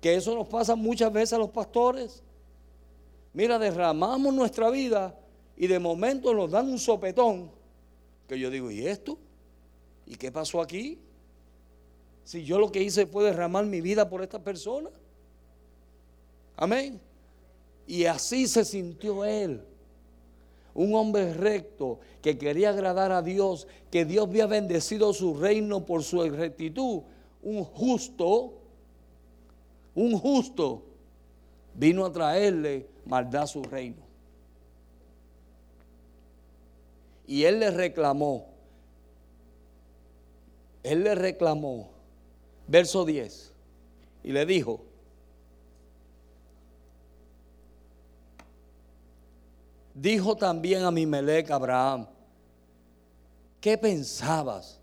Que 0.00 0.14
eso 0.14 0.34
nos 0.34 0.48
pasa 0.48 0.74
muchas 0.74 1.12
veces 1.12 1.34
a 1.34 1.38
los 1.38 1.50
pastores. 1.50 2.22
Mira, 3.34 3.58
derramamos 3.58 4.32
nuestra 4.32 4.70
vida 4.70 5.14
y 5.54 5.66
de 5.66 5.78
momento 5.78 6.32
nos 6.32 6.50
dan 6.50 6.66
un 6.66 6.78
sopetón. 6.78 7.50
Que 8.26 8.38
yo 8.38 8.48
digo, 8.48 8.70
¿y 8.70 8.86
esto? 8.86 9.18
¿Y 10.06 10.16
qué 10.16 10.32
pasó 10.32 10.62
aquí? 10.62 10.98
Si 12.24 12.42
yo 12.42 12.58
lo 12.58 12.72
que 12.72 12.82
hice 12.82 13.04
fue 13.04 13.24
derramar 13.24 13.66
mi 13.66 13.82
vida 13.82 14.08
por 14.08 14.22
esta 14.22 14.42
persona. 14.42 14.88
Amén. 16.56 17.02
Y 17.88 18.04
así 18.04 18.46
se 18.46 18.66
sintió 18.66 19.24
él. 19.24 19.62
Un 20.74 20.94
hombre 20.94 21.32
recto 21.32 21.98
que 22.20 22.36
quería 22.36 22.68
agradar 22.68 23.10
a 23.10 23.22
Dios, 23.22 23.66
que 23.90 24.04
Dios 24.04 24.28
había 24.28 24.46
bendecido 24.46 25.14
su 25.14 25.34
reino 25.34 25.86
por 25.86 26.04
su 26.04 26.22
rectitud. 26.28 27.00
Un 27.42 27.64
justo, 27.64 28.52
un 29.94 30.18
justo, 30.18 30.82
vino 31.74 32.04
a 32.04 32.12
traerle 32.12 32.86
maldad 33.06 33.44
a 33.44 33.46
su 33.46 33.62
reino. 33.62 34.02
Y 37.26 37.44
él 37.44 37.58
le 37.58 37.70
reclamó, 37.70 38.48
él 40.82 41.04
le 41.04 41.14
reclamó 41.14 41.88
verso 42.66 43.06
10. 43.06 43.52
Y 44.24 44.32
le 44.32 44.44
dijo, 44.44 44.82
dijo 50.00 50.36
también 50.36 50.82
a 50.82 50.90
mi 50.90 51.06
Melec 51.06 51.50
Abraham, 51.50 52.06
¿qué 53.60 53.76
pensabas 53.78 54.80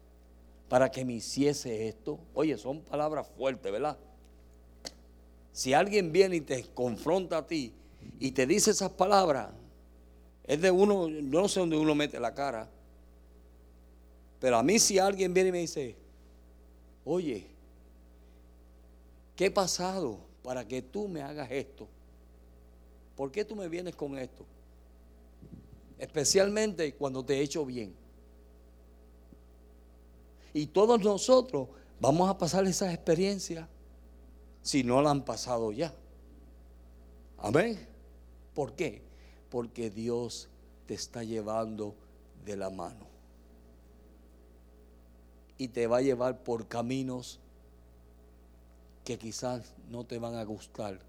para 0.68 0.89
que 0.89 1.05
me 1.05 1.13
hiciese 1.13 1.88
esto? 1.88 2.20
Oye, 2.34 2.57
son 2.57 2.82
palabras 2.82 3.28
fuertes, 3.38 3.72
¿verdad? 3.72 3.97
Si 5.51 5.74
alguien 5.74 6.11
viene 6.11 6.38
y 6.38 6.41
te 6.41 6.63
confronta 6.74 7.38
a 7.38 7.47
ti 7.47 7.74
y 8.20 8.32
te 8.32 8.45
dice 8.45 8.72
esas 8.72 8.91
palabras, 8.91 9.49
es 10.43 10.61
de 10.61 10.70
uno, 10.70 11.07
yo 11.07 11.41
no 11.41 11.47
sé 11.47 11.59
dónde 11.59 11.78
uno 11.78 11.95
mete 11.95 12.20
la 12.20 12.34
cara, 12.34 12.70
pero 14.39 14.57
a 14.57 14.63
mí 14.63 14.80
si 14.80 14.99
alguien 14.99 15.34
viene 15.34 15.49
y 15.49 15.51
me 15.53 15.59
dice, 15.59 15.95
oye, 17.05 17.55
¿Qué 19.36 19.47
he 19.47 19.51
pasado 19.51 20.20
para 20.43 20.66
que 20.66 20.82
tú 20.82 21.07
me 21.07 21.22
hagas 21.22 21.51
esto? 21.51 21.88
¿Por 23.16 23.32
qué 23.32 23.43
tú 23.43 23.55
me 23.55 23.68
vienes 23.68 23.95
con 23.95 24.18
esto? 24.18 24.45
Especialmente 25.97 26.93
cuando 26.95 27.23
te 27.23 27.37
he 27.37 27.41
hecho 27.41 27.65
bien. 27.65 27.95
Y 30.53 30.67
todos 30.67 31.01
nosotros 31.01 31.67
vamos 31.99 32.29
a 32.29 32.37
pasar 32.37 32.65
esa 32.65 32.93
experiencia 32.93 33.67
si 34.61 34.83
no 34.83 35.01
la 35.01 35.11
han 35.11 35.23
pasado 35.23 35.71
ya. 35.71 35.93
Amén. 37.37 37.87
¿Por 38.53 38.73
qué? 38.73 39.01
Porque 39.49 39.89
Dios 39.89 40.49
te 40.87 40.93
está 40.93 41.23
llevando 41.23 41.95
de 42.45 42.57
la 42.57 42.69
mano. 42.69 43.05
Y 45.57 45.67
te 45.69 45.87
va 45.87 45.97
a 45.97 46.01
llevar 46.01 46.43
por 46.43 46.67
caminos 46.67 47.39
que 49.03 49.17
quizás 49.17 49.73
no 49.89 50.03
te 50.03 50.17
van 50.19 50.35
a 50.35 50.43
gustar. 50.43 50.99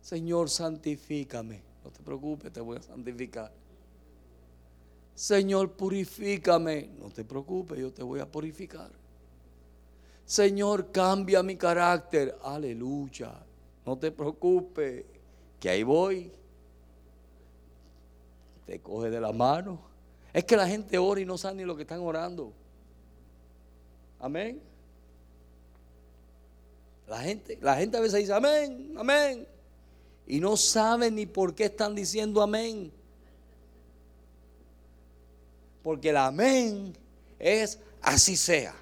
Señor, 0.00 0.48
santifícame. 0.48 1.73
No 1.84 1.90
te 1.90 2.02
preocupes, 2.02 2.52
te 2.52 2.60
voy 2.60 2.78
a 2.78 2.82
santificar. 2.82 3.52
Señor, 5.14 5.72
purifícame. 5.72 6.88
No 6.98 7.10
te 7.10 7.24
preocupes, 7.24 7.78
yo 7.78 7.92
te 7.92 8.02
voy 8.02 8.20
a 8.20 8.26
purificar. 8.26 8.90
Señor, 10.24 10.90
cambia 10.90 11.42
mi 11.42 11.56
carácter. 11.56 12.36
Aleluya. 12.42 13.32
No 13.84 13.98
te 13.98 14.10
preocupes, 14.10 15.04
que 15.60 15.68
ahí 15.68 15.82
voy. 15.82 16.32
Te 18.66 18.80
coge 18.80 19.10
de 19.10 19.20
la 19.20 19.32
mano. 19.32 19.78
Es 20.32 20.44
que 20.44 20.56
la 20.56 20.66
gente 20.66 20.96
ora 20.98 21.20
y 21.20 21.26
no 21.26 21.36
sabe 21.36 21.56
ni 21.56 21.64
lo 21.64 21.76
que 21.76 21.82
están 21.82 22.00
orando. 22.00 22.52
Amén. 24.18 24.60
La 27.06 27.20
gente, 27.20 27.58
la 27.60 27.76
gente 27.76 27.98
a 27.98 28.00
veces 28.00 28.20
dice 28.20 28.32
amén, 28.32 28.94
amén. 28.98 29.46
Y 30.26 30.40
no 30.40 30.56
sabe 30.56 31.10
ni 31.10 31.26
por 31.26 31.54
qué 31.54 31.64
están 31.66 31.94
diciendo 31.94 32.40
amén. 32.40 32.92
Porque 35.82 36.10
el 36.10 36.16
amén 36.16 36.96
es 37.38 37.78
así 38.00 38.36
sea. 38.36 38.74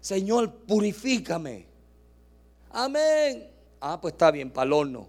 Señor, 0.00 0.50
purifícame. 0.50 1.66
Amén. 2.70 3.50
Ah, 3.80 4.00
pues 4.00 4.12
está 4.12 4.30
bien, 4.30 4.50
para 4.50 4.74
horno. 4.74 5.08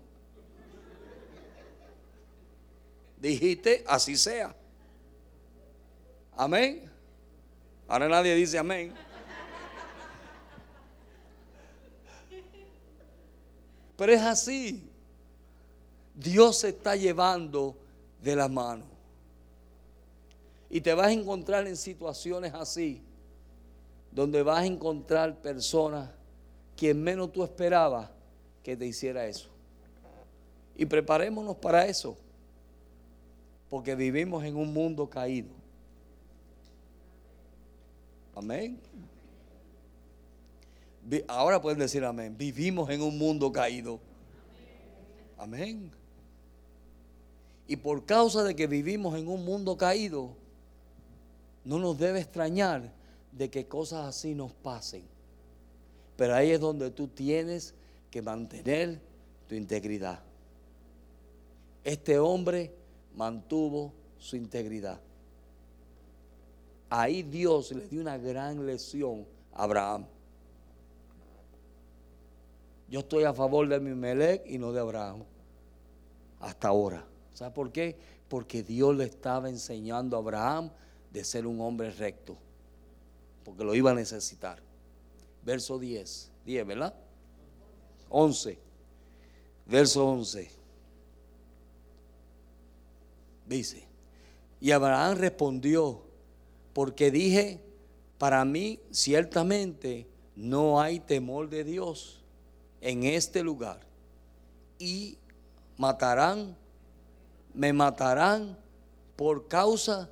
Dijiste, 3.18 3.84
así 3.88 4.18
sea. 4.18 4.56
Amén. 6.36 6.90
Ahora 7.88 8.08
nadie 8.08 8.36
dice 8.36 8.58
amén. 8.58 8.94
Pero 14.00 14.14
es 14.14 14.22
así. 14.22 14.82
Dios 16.16 16.60
se 16.60 16.70
está 16.70 16.96
llevando 16.96 17.76
de 18.24 18.34
la 18.34 18.48
mano. 18.48 18.86
Y 20.70 20.80
te 20.80 20.94
vas 20.94 21.08
a 21.08 21.12
encontrar 21.12 21.68
en 21.68 21.76
situaciones 21.76 22.54
así, 22.54 23.02
donde 24.10 24.42
vas 24.42 24.60
a 24.60 24.66
encontrar 24.66 25.36
personas 25.42 26.10
quien 26.78 27.04
menos 27.04 27.34
tú 27.34 27.44
esperabas 27.44 28.10
que 28.64 28.78
te 28.78 28.86
hiciera 28.86 29.28
eso. 29.28 29.50
Y 30.78 30.86
preparémonos 30.86 31.58
para 31.58 31.86
eso, 31.86 32.16
porque 33.70 33.96
vivimos 33.96 34.46
en 34.46 34.56
un 34.56 34.72
mundo 34.72 35.10
caído. 35.10 35.50
Amén. 38.34 38.80
Ahora 41.28 41.62
pueden 41.62 41.80
decir 41.80 42.04
amén. 42.04 42.36
Vivimos 42.38 42.90
en 42.90 43.02
un 43.02 43.18
mundo 43.18 43.52
caído. 43.52 44.00
Amén. 45.38 45.92
Y 47.68 47.76
por 47.76 48.06
causa 48.06 48.44
de 48.44 48.56
que 48.56 48.68
vivimos 48.68 49.18
en 49.18 49.28
un 49.28 49.46
mundo 49.46 49.78
caído, 49.78 50.36
no 51.64 51.80
nos 51.80 51.98
debe 51.98 52.20
extrañar 52.20 52.92
de 53.32 53.50
que 53.50 53.68
cosas 53.68 54.08
así 54.08 54.34
nos 54.34 54.52
pasen. 54.54 55.04
Pero 56.18 56.36
ahí 56.36 56.52
es 56.52 56.60
donde 56.60 56.92
tú 56.92 57.08
tienes 57.08 57.74
que 58.12 58.22
mantener 58.22 59.00
tu 59.48 59.56
integridad. 59.56 60.20
Este 61.84 62.20
hombre 62.20 62.74
mantuvo 63.16 63.94
su 64.18 64.36
integridad. 64.36 65.00
Ahí 66.90 67.24
Dios 67.24 67.72
le 67.72 67.88
dio 67.88 68.02
una 68.02 68.18
gran 68.18 68.66
lección 68.66 69.26
a 69.54 69.64
Abraham. 69.64 70.06
Yo 72.90 73.02
estoy 73.02 73.24
a 73.24 73.34
favor 73.34 73.68
de 73.68 73.80
Mimelec 73.80 74.44
y 74.48 74.58
no 74.58 74.72
de 74.72 74.80
Abraham. 74.80 75.24
Hasta 76.40 76.70
ahora. 76.70 77.06
¿Sabe 77.34 77.52
por 77.52 77.72
qué? 77.72 77.96
Porque 78.28 78.64
Dios 78.64 78.96
le 78.96 79.06
estaba 79.06 79.50
enseñando 79.50 80.18
a 80.18 80.20
Abraham 80.20 80.72
de 81.12 81.24
ser 81.24 81.46
un 81.46 81.62
hombre 81.62 81.92
recto. 81.92 82.36
Porque 83.44 83.64
lo 83.64 83.76
iba 83.76 83.92
a 83.92 83.96
necesitar. 83.96 84.60
Verso 85.44 85.78
10. 85.78 86.32
10, 86.46 86.66
¿verdad? 86.66 86.96
11. 88.10 88.58
Verso 89.68 90.08
11. 90.08 90.50
Dice, 93.46 93.84
y 94.62 94.72
Abraham 94.72 95.18
respondió, 95.18 96.02
porque 96.74 97.10
dije, 97.10 97.60
para 98.18 98.46
mí 98.46 98.80
ciertamente 98.92 100.08
no 100.36 100.80
hay 100.80 101.00
temor 101.00 101.50
de 101.50 101.64
Dios 101.64 102.19
en 102.82 103.04
este 103.04 103.44
lugar. 103.44 103.80
Y 104.78 105.18
matarán, 105.78 106.56
me 107.54 107.74
matarán 107.74 108.58
por 109.16 109.48
causa 109.48 110.10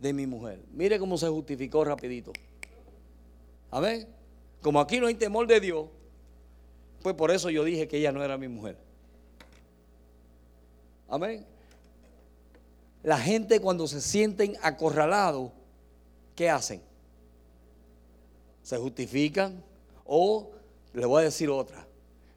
de 0.00 0.12
mi 0.12 0.26
mujer. 0.26 0.62
Mire 0.72 0.98
cómo 0.98 1.18
se 1.18 1.28
justificó 1.28 1.84
rapidito. 1.84 2.32
Amén. 3.70 4.08
Como 4.62 4.80
aquí 4.80 5.00
no 5.00 5.06
hay 5.06 5.14
temor 5.14 5.46
de 5.46 5.60
Dios, 5.60 5.86
pues 7.02 7.14
por 7.14 7.30
eso 7.30 7.50
yo 7.50 7.64
dije 7.64 7.86
que 7.86 7.98
ella 7.98 8.12
no 8.12 8.24
era 8.24 8.36
mi 8.36 8.48
mujer. 8.48 8.76
Amén. 11.08 11.46
La 13.02 13.18
gente 13.18 13.60
cuando 13.60 13.86
se 13.86 14.00
sienten 14.00 14.56
acorralados, 14.62 15.52
¿qué 16.34 16.50
hacen? 16.50 16.82
Se 18.62 18.76
justifican 18.76 19.62
o, 20.04 20.50
le 20.92 21.06
voy 21.06 21.20
a 21.20 21.24
decir 21.26 21.48
otra, 21.48 21.86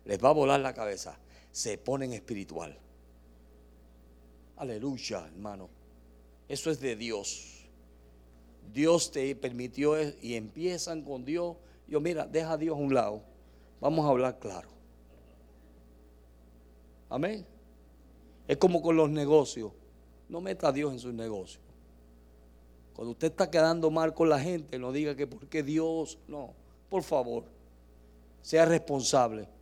les 0.10 0.18
va 0.18 0.30
a 0.30 0.34
volar 0.34 0.60
la 0.60 0.74
cabeza, 0.74 1.20
se 1.51 1.78
ponen 1.78 2.14
espiritual. 2.14 2.76
Aleluya, 4.57 5.28
hermano. 5.28 5.70
Eso 6.47 6.72
es 6.72 6.80
de 6.80 6.95
Dios. 6.95 7.68
Dios 8.74 9.12
te 9.12 9.36
permitió 9.36 10.01
y 10.20 10.34
empiezan 10.34 11.03
con 11.03 11.26
Dios. 11.26 11.57
Yo, 11.88 12.01
mira, 12.01 12.26
deja 12.26 12.53
a 12.53 12.57
Dios 12.57 12.76
a 12.76 12.80
un 12.80 12.91
lado. 12.91 13.22
Vamos 13.80 14.03
a 14.03 14.10
hablar 14.10 14.39
claro. 14.39 14.70
Amén. 17.07 17.45
Es 18.47 18.57
como 18.57 18.82
con 18.82 18.97
los 18.97 19.12
negocios. 19.12 19.72
No 20.28 20.41
meta 20.41 20.70
a 20.70 20.72
Dios 20.72 20.91
en 20.91 20.97
sus 20.97 21.14
negocios. 21.14 21.62
Cuando 22.95 23.12
usted 23.12 23.28
está 23.28 23.51
quedando 23.51 23.91
mal 23.91 24.16
con 24.16 24.28
la 24.28 24.39
gente, 24.39 24.80
no 24.80 24.91
diga 24.91 25.16
que 25.16 25.28
porque 25.28 25.62
Dios, 25.62 26.18
no, 26.28 26.55
por 26.89 27.03
favor, 27.03 27.43
sea 28.41 28.66
responsable. 28.66 29.59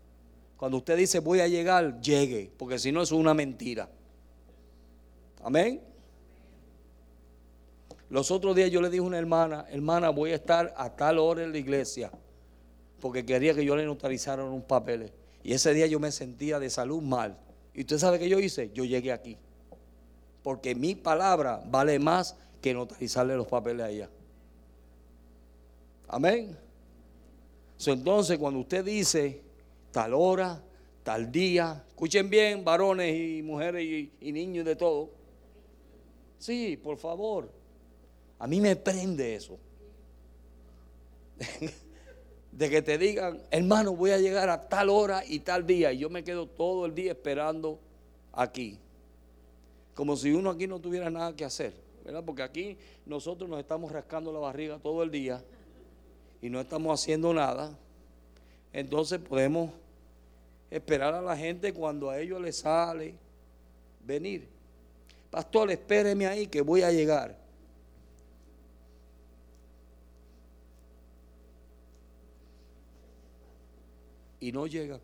Cuando 0.58 0.78
usted 0.78 0.98
dice 0.98 1.20
voy 1.20 1.40
a 1.40 1.48
llegar, 1.48 2.02
llegue, 2.02 2.52
porque 2.58 2.80
si 2.80 2.92
no 2.92 3.02
es 3.02 3.12
una 3.12 3.34
mentira. 3.34 3.90
Amén. 5.44 5.82
Los 8.10 8.32
otros 8.32 8.56
días 8.56 8.72
yo 8.72 8.82
le 8.82 8.90
dije 8.90 9.04
a 9.04 9.08
una 9.08 9.18
hermana, 9.18 9.66
hermana, 9.70 10.10
voy 10.10 10.32
a 10.32 10.36
estar 10.36 10.74
a 10.78 10.96
tal 10.96 11.20
hora 11.20 11.44
en 11.44 11.52
la 11.52 11.58
iglesia, 11.58 12.12
porque 13.00 13.26
quería 13.26 13.54
que 13.54 13.64
yo 13.64 13.76
le 13.76 13.86
notarizaran 13.86 14.48
unos 14.48 14.64
papeles. 14.64 15.12
Y 15.44 15.54
ese 15.54 15.74
día 15.74 15.88
yo 15.88 16.00
me 16.00 16.12
sentía 16.12 16.60
de 16.60 16.70
salud 16.70 17.02
mal. 17.02 17.38
¿Y 17.74 17.82
usted 17.82 17.98
sabe 18.00 18.18
qué 18.18 18.28
yo 18.28 18.40
hice? 18.40 18.72
Yo 18.74 18.84
llegué 18.84 19.12
aquí 19.12 19.38
porque 20.48 20.76
mi 20.76 20.96
palabra 20.96 21.62
vale 21.66 22.00
más 22.00 22.34
que 22.62 22.74
notarizarle 22.74 23.36
los 23.36 23.48
papeles 23.48 23.86
a 23.86 23.90
ella. 23.90 24.10
Amén. 26.08 26.58
entonces, 27.86 28.38
cuando 28.38 28.62
usted 28.62 28.86
dice 28.86 29.42
tal 29.98 30.14
hora, 30.14 30.62
tal 31.02 31.32
día, 31.32 31.84
escuchen 31.88 32.30
bien, 32.30 32.64
varones 32.64 33.18
y 33.18 33.42
mujeres 33.42 33.84
y, 33.84 34.32
niños 34.32 34.64
de 34.64 34.76
todo. 34.76 35.10
Sí, 36.38 36.78
por 36.78 36.98
favor. 36.98 37.52
A 38.38 38.46
mí 38.46 38.62
me 38.62 38.76
prende 38.76 39.34
eso. 39.34 39.58
de 42.52 42.70
que 42.70 42.84
te 42.84 43.00
digan, 43.00 43.42
hermano, 43.50 43.96
voy 43.96 44.12
a 44.12 44.20
llegar 44.20 44.50
a 44.52 44.70
tal 44.70 44.90
hora 44.92 45.24
y 45.28 45.40
tal 45.40 45.66
día. 45.66 45.92
Y 45.92 45.98
yo 45.98 46.12
me 46.12 46.24
quedo 46.24 46.46
todo 46.46 46.86
el 46.86 46.94
día 46.94 47.14
esperando 47.14 47.80
aquí 48.34 48.78
como 49.96 50.16
si 50.16 50.32
uno 50.32 50.52
aquí 50.52 50.68
no 50.68 50.80
tuviera 50.80 51.10
nada 51.10 51.36
que 51.36 51.44
hacer, 51.44 51.74
¿verdad? 52.06 52.24
Porque 52.24 52.44
aquí 52.44 52.78
nosotros 53.08 53.50
nos 53.50 53.60
estamos 53.60 53.92
rascando 53.92 54.32
la 54.32 54.38
barriga 54.38 54.78
todo 54.78 55.02
el 55.02 55.10
día 55.10 55.44
y 56.40 56.52
no 56.52 56.62
estamos 56.62 57.02
haciendo 57.02 57.34
nada. 57.34 57.76
Entonces 58.72 59.18
podemos 59.18 59.72
esperar 60.70 61.14
a 61.14 61.22
la 61.22 61.38
gente 61.38 61.74
cuando 61.74 62.10
a 62.10 62.20
ellos 62.20 62.42
les 62.42 62.58
sale 62.58 63.16
venir. 64.06 64.48
Pastor, 65.30 65.72
espéreme 65.72 66.28
ahí 66.28 66.48
que 66.48 66.62
voy 66.62 66.82
a 66.82 66.92
llegar. 66.92 67.38
Y 74.40 74.52
no 74.52 74.68
llega. 74.68 75.00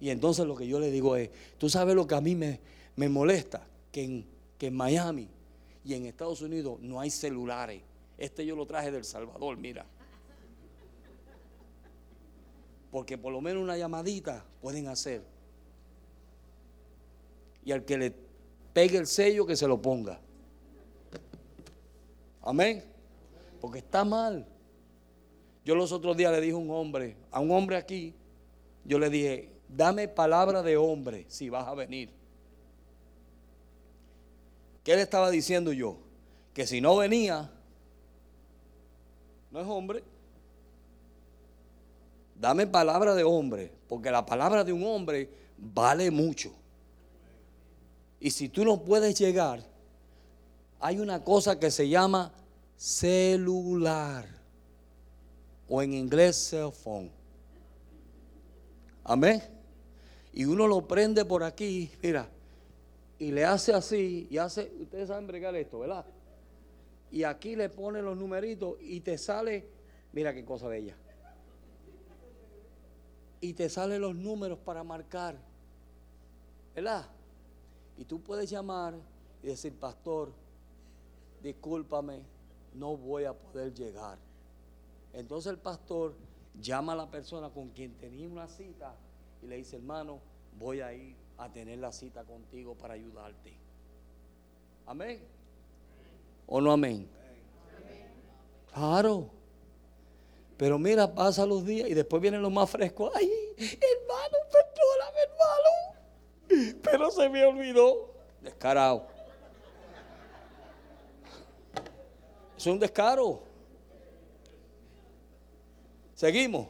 Y 0.00 0.10
entonces 0.10 0.46
lo 0.46 0.54
que 0.54 0.66
yo 0.66 0.78
le 0.78 0.90
digo 0.90 1.16
es, 1.16 1.30
tú 1.58 1.68
sabes 1.68 1.94
lo 1.94 2.06
que 2.06 2.14
a 2.14 2.20
mí 2.20 2.34
me, 2.34 2.60
me 2.96 3.08
molesta 3.08 3.66
que 3.90 4.04
en, 4.04 4.24
que 4.56 4.68
en 4.68 4.76
Miami 4.76 5.28
y 5.84 5.94
en 5.94 6.06
Estados 6.06 6.40
Unidos 6.40 6.78
no 6.80 7.00
hay 7.00 7.10
celulares. 7.10 7.82
Este 8.16 8.46
yo 8.46 8.54
lo 8.56 8.66
traje 8.66 8.90
del 8.90 9.04
Salvador, 9.04 9.56
mira. 9.56 9.84
Porque 12.90 13.18
por 13.18 13.32
lo 13.32 13.40
menos 13.40 13.62
una 13.62 13.76
llamadita 13.76 14.44
pueden 14.60 14.88
hacer. 14.88 15.22
Y 17.64 17.72
al 17.72 17.84
que 17.84 17.98
le 17.98 18.14
pegue 18.72 18.96
el 18.96 19.06
sello, 19.06 19.46
que 19.46 19.56
se 19.56 19.68
lo 19.68 19.80
ponga. 19.80 20.20
Amén. 22.42 22.84
Porque 23.60 23.78
está 23.78 24.04
mal. 24.04 24.46
Yo 25.64 25.74
los 25.74 25.92
otros 25.92 26.16
días 26.16 26.32
le 26.32 26.40
dije 26.40 26.54
a 26.54 26.56
un 26.56 26.70
hombre, 26.70 27.16
a 27.30 27.40
un 27.40 27.50
hombre 27.50 27.76
aquí, 27.76 28.14
yo 28.84 28.98
le 28.98 29.10
dije, 29.10 29.50
dame 29.68 30.08
palabra 30.08 30.62
de 30.62 30.78
hombre 30.78 31.26
si 31.28 31.50
vas 31.50 31.66
a 31.66 31.74
venir. 31.74 32.10
¿Qué 34.82 34.96
le 34.96 35.02
estaba 35.02 35.30
diciendo 35.30 35.74
yo? 35.74 35.98
Que 36.54 36.66
si 36.66 36.80
no 36.80 36.96
venía, 36.96 37.52
no 39.50 39.60
es 39.60 39.66
hombre. 39.66 40.02
Dame 42.38 42.66
palabra 42.66 43.14
de 43.14 43.24
hombre, 43.24 43.72
porque 43.88 44.10
la 44.10 44.24
palabra 44.24 44.62
de 44.62 44.72
un 44.72 44.84
hombre 44.84 45.28
vale 45.56 46.10
mucho. 46.10 46.52
Y 48.20 48.30
si 48.30 48.48
tú 48.48 48.64
no 48.64 48.82
puedes 48.82 49.18
llegar, 49.18 49.62
hay 50.80 51.00
una 51.00 51.24
cosa 51.24 51.58
que 51.58 51.70
se 51.70 51.88
llama 51.88 52.32
celular, 52.76 54.24
o 55.68 55.82
en 55.82 55.92
inglés 55.92 56.36
cell 56.36 56.70
phone. 56.70 57.10
Amén. 59.02 59.42
Y 60.32 60.44
uno 60.44 60.68
lo 60.68 60.86
prende 60.86 61.24
por 61.24 61.42
aquí, 61.42 61.90
mira, 62.02 62.28
y 63.18 63.32
le 63.32 63.44
hace 63.44 63.72
así 63.72 64.28
y 64.30 64.38
hace, 64.38 64.70
ustedes 64.80 65.08
saben 65.08 65.26
bregar 65.26 65.56
esto, 65.56 65.80
¿verdad? 65.80 66.04
Y 67.10 67.24
aquí 67.24 67.56
le 67.56 67.68
pone 67.68 68.00
los 68.00 68.16
numeritos 68.16 68.76
y 68.80 69.00
te 69.00 69.18
sale, 69.18 69.66
mira 70.12 70.32
qué 70.32 70.44
cosa 70.44 70.68
bella. 70.68 70.94
Y 73.40 73.52
te 73.54 73.68
salen 73.68 74.00
los 74.00 74.14
números 74.14 74.58
para 74.58 74.82
marcar, 74.82 75.36
¿verdad? 76.74 77.06
Y 77.96 78.04
tú 78.04 78.20
puedes 78.20 78.50
llamar 78.50 78.94
y 79.42 79.48
decir, 79.48 79.74
pastor, 79.78 80.32
discúlpame, 81.42 82.22
no 82.74 82.96
voy 82.96 83.24
a 83.24 83.32
poder 83.32 83.72
llegar. 83.74 84.18
Entonces 85.12 85.50
el 85.50 85.58
pastor 85.58 86.14
llama 86.60 86.92
a 86.92 86.96
la 86.96 87.10
persona 87.10 87.50
con 87.50 87.70
quien 87.70 87.94
tenía 87.94 88.28
una 88.28 88.48
cita 88.48 88.94
y 89.42 89.46
le 89.46 89.56
dice, 89.56 89.76
hermano, 89.76 90.20
voy 90.58 90.80
a 90.80 90.92
ir 90.92 91.16
a 91.38 91.50
tener 91.52 91.78
la 91.78 91.92
cita 91.92 92.24
contigo 92.24 92.74
para 92.74 92.94
ayudarte. 92.94 93.56
Amén. 94.86 95.20
¿O 96.46 96.60
no 96.60 96.72
amén? 96.72 97.08
Claro. 98.72 99.37
Pero 100.58 100.76
mira, 100.76 101.14
pasa 101.14 101.46
los 101.46 101.64
días 101.64 101.88
y 101.88 101.94
después 101.94 102.20
vienen 102.20 102.42
los 102.42 102.50
más 102.50 102.68
frescos. 102.68 103.12
Ay, 103.14 103.30
hermano, 103.56 104.36
perdóname, 104.52 105.18
hermano. 105.22 106.80
Pero 106.82 107.10
se 107.12 107.28
me 107.28 107.44
olvidó. 107.46 108.12
Descarado. 108.42 109.06
Es 112.56 112.66
un 112.66 112.80
descaro. 112.80 113.40
Seguimos. 116.16 116.66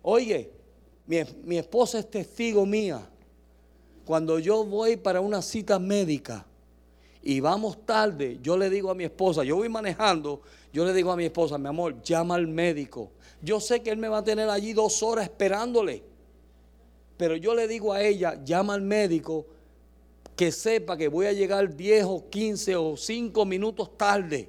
Oye, 0.00 0.50
mi, 1.06 1.18
mi, 1.44 1.58
esposa 1.58 1.98
es 1.98 2.10
testigo 2.10 2.64
mía. 2.64 3.06
Cuando 4.06 4.38
yo 4.38 4.64
voy 4.64 4.96
para 4.96 5.20
una 5.20 5.42
cita 5.42 5.78
médica 5.78 6.46
y 7.22 7.40
vamos 7.40 7.84
tarde, 7.84 8.38
yo 8.40 8.56
le 8.56 8.70
digo 8.70 8.90
a 8.90 8.94
mi 8.94 9.04
esposa, 9.04 9.44
yo 9.44 9.56
voy 9.56 9.68
manejando, 9.68 10.40
yo 10.72 10.84
le 10.84 10.92
digo 10.92 11.10
a 11.10 11.16
mi 11.16 11.24
esposa, 11.24 11.58
mi 11.58 11.68
amor, 11.68 12.00
llama 12.02 12.36
al 12.36 12.46
médico. 12.46 13.12
Yo 13.42 13.60
sé 13.60 13.82
que 13.82 13.90
él 13.90 13.96
me 13.96 14.08
va 14.08 14.18
a 14.18 14.24
tener 14.24 14.48
allí 14.48 14.72
dos 14.72 15.02
horas 15.02 15.24
esperándole. 15.24 16.02
Pero 17.16 17.36
yo 17.36 17.54
le 17.54 17.66
digo 17.66 17.92
a 17.92 18.02
ella, 18.02 18.42
llama 18.44 18.74
al 18.74 18.82
médico 18.82 19.46
que 20.36 20.52
sepa 20.52 20.96
que 20.96 21.08
voy 21.08 21.26
a 21.26 21.32
llegar 21.32 21.76
10 21.76 22.04
o 22.06 22.30
15 22.30 22.76
o 22.76 22.96
5 22.96 23.44
minutos 23.44 23.96
tarde 23.98 24.48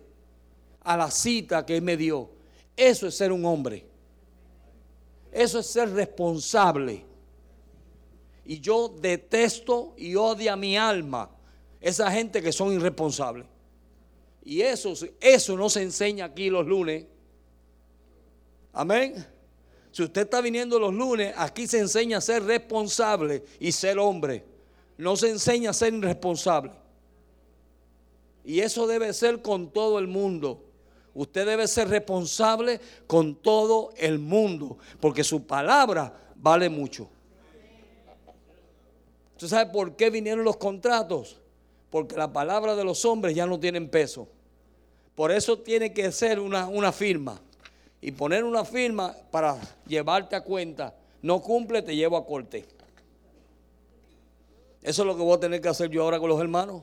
a 0.83 0.95
la 0.95 1.11
cita 1.11 1.65
que 1.65 1.77
él 1.77 1.81
me 1.81 1.97
dio. 1.97 2.29
Eso 2.77 3.07
es 3.07 3.15
ser 3.15 3.31
un 3.31 3.45
hombre. 3.45 3.85
Eso 5.31 5.59
es 5.59 5.67
ser 5.67 5.91
responsable. 5.91 7.03
Y 8.45 8.59
yo 8.59 8.89
detesto 8.89 9.93
y 9.97 10.15
odio 10.15 10.53
a 10.53 10.55
mi 10.55 10.77
alma 10.77 11.29
esa 11.79 12.11
gente 12.11 12.41
que 12.41 12.51
son 12.51 12.73
irresponsables. 12.73 13.45
Y 14.43 14.61
eso, 14.61 14.93
eso 15.19 15.55
no 15.55 15.69
se 15.69 15.83
enseña 15.83 16.25
aquí 16.25 16.49
los 16.49 16.65
lunes. 16.65 17.05
Amén. 18.73 19.25
Si 19.91 20.03
usted 20.03 20.21
está 20.21 20.41
viniendo 20.41 20.79
los 20.79 20.93
lunes, 20.93 21.33
aquí 21.37 21.67
se 21.67 21.79
enseña 21.79 22.17
a 22.17 22.21
ser 22.21 22.43
responsable 22.43 23.43
y 23.59 23.71
ser 23.71 23.99
hombre. 23.99 24.45
No 24.97 25.15
se 25.15 25.29
enseña 25.29 25.71
a 25.71 25.73
ser 25.73 25.93
irresponsable. 25.93 26.71
Y 28.43 28.61
eso 28.61 28.87
debe 28.87 29.13
ser 29.13 29.41
con 29.41 29.71
todo 29.71 29.99
el 29.99 30.07
mundo. 30.07 30.63
Usted 31.13 31.45
debe 31.45 31.67
ser 31.67 31.89
responsable 31.89 32.79
con 33.05 33.35
todo 33.35 33.91
el 33.97 34.17
mundo, 34.17 34.77
porque 34.99 35.23
su 35.23 35.45
palabra 35.45 36.33
vale 36.35 36.69
mucho. 36.69 37.09
¿Usted 39.33 39.47
sabe 39.47 39.71
por 39.71 39.95
qué 39.95 40.09
vinieron 40.09 40.45
los 40.45 40.57
contratos? 40.57 41.41
Porque 41.91 42.15
la 42.15 42.31
palabra 42.31 42.75
de 42.75 42.85
los 42.85 43.03
hombres 43.05 43.35
ya 43.35 43.45
no 43.45 43.59
tienen 43.59 43.89
peso. 43.89 44.27
Por 45.13 45.29
eso 45.31 45.59
tiene 45.59 45.93
que 45.93 46.11
ser 46.11 46.39
una, 46.39 46.67
una 46.67 46.91
firma. 46.91 47.39
Y 47.99 48.11
poner 48.11 48.45
una 48.45 48.65
firma 48.65 49.15
para 49.29 49.57
llevarte 49.85 50.35
a 50.35 50.41
cuenta. 50.41 50.95
No 51.21 51.41
cumple, 51.41 51.81
te 51.83 51.95
llevo 51.95 52.17
a 52.17 52.25
corte. 52.25 52.65
Eso 54.81 55.01
es 55.03 55.05
lo 55.05 55.15
que 55.15 55.21
voy 55.21 55.35
a 55.35 55.39
tener 55.39 55.61
que 55.61 55.67
hacer 55.67 55.89
yo 55.89 56.01
ahora 56.01 56.17
con 56.17 56.29
los 56.29 56.39
hermanos. 56.39 56.81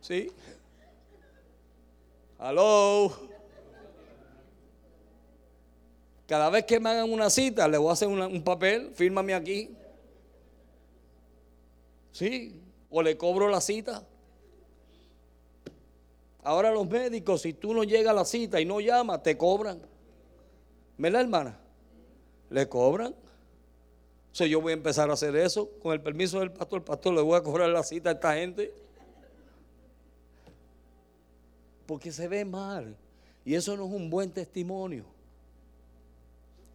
¿Sí? 0.00 0.32
Aló. 2.38 3.12
Cada 6.26 6.48
vez 6.48 6.64
que 6.64 6.80
me 6.80 6.88
hagan 6.88 7.12
una 7.12 7.28
cita, 7.28 7.68
le 7.68 7.76
voy 7.76 7.90
a 7.90 7.92
hacer 7.92 8.08
un 8.08 8.42
papel, 8.42 8.92
fírmame 8.94 9.34
aquí. 9.34 9.76
Sí, 12.12 12.60
o 12.90 13.02
le 13.02 13.16
cobro 13.16 13.48
la 13.48 13.60
cita. 13.60 14.06
Ahora 16.42 16.70
los 16.70 16.88
médicos, 16.88 17.42
si 17.42 17.52
tú 17.52 17.74
no 17.74 17.84
llegas 17.84 18.12
a 18.12 18.14
la 18.14 18.24
cita 18.24 18.60
y 18.60 18.64
no 18.64 18.80
llamas, 18.80 19.22
te 19.22 19.36
cobran. 19.36 19.80
¿Verdad, 20.96 21.20
hermana? 21.22 21.58
Le 22.48 22.68
cobran. 22.68 23.12
O 23.12 24.34
sea, 24.34 24.46
yo 24.46 24.60
voy 24.60 24.72
a 24.72 24.74
empezar 24.74 25.10
a 25.10 25.14
hacer 25.14 25.36
eso. 25.36 25.68
Con 25.82 25.92
el 25.92 26.00
permiso 26.00 26.40
del 26.40 26.52
pastor, 26.52 26.78
el 26.78 26.84
pastor 26.84 27.14
le 27.14 27.20
voy 27.20 27.36
a 27.36 27.42
cobrar 27.42 27.68
la 27.68 27.82
cita 27.82 28.10
a 28.10 28.12
esta 28.12 28.34
gente 28.34 28.72
porque 31.90 32.12
se 32.12 32.28
ve 32.28 32.44
mal. 32.44 32.96
Y 33.44 33.56
eso 33.56 33.76
no 33.76 33.84
es 33.84 33.92
un 33.92 34.08
buen 34.08 34.30
testimonio. 34.30 35.04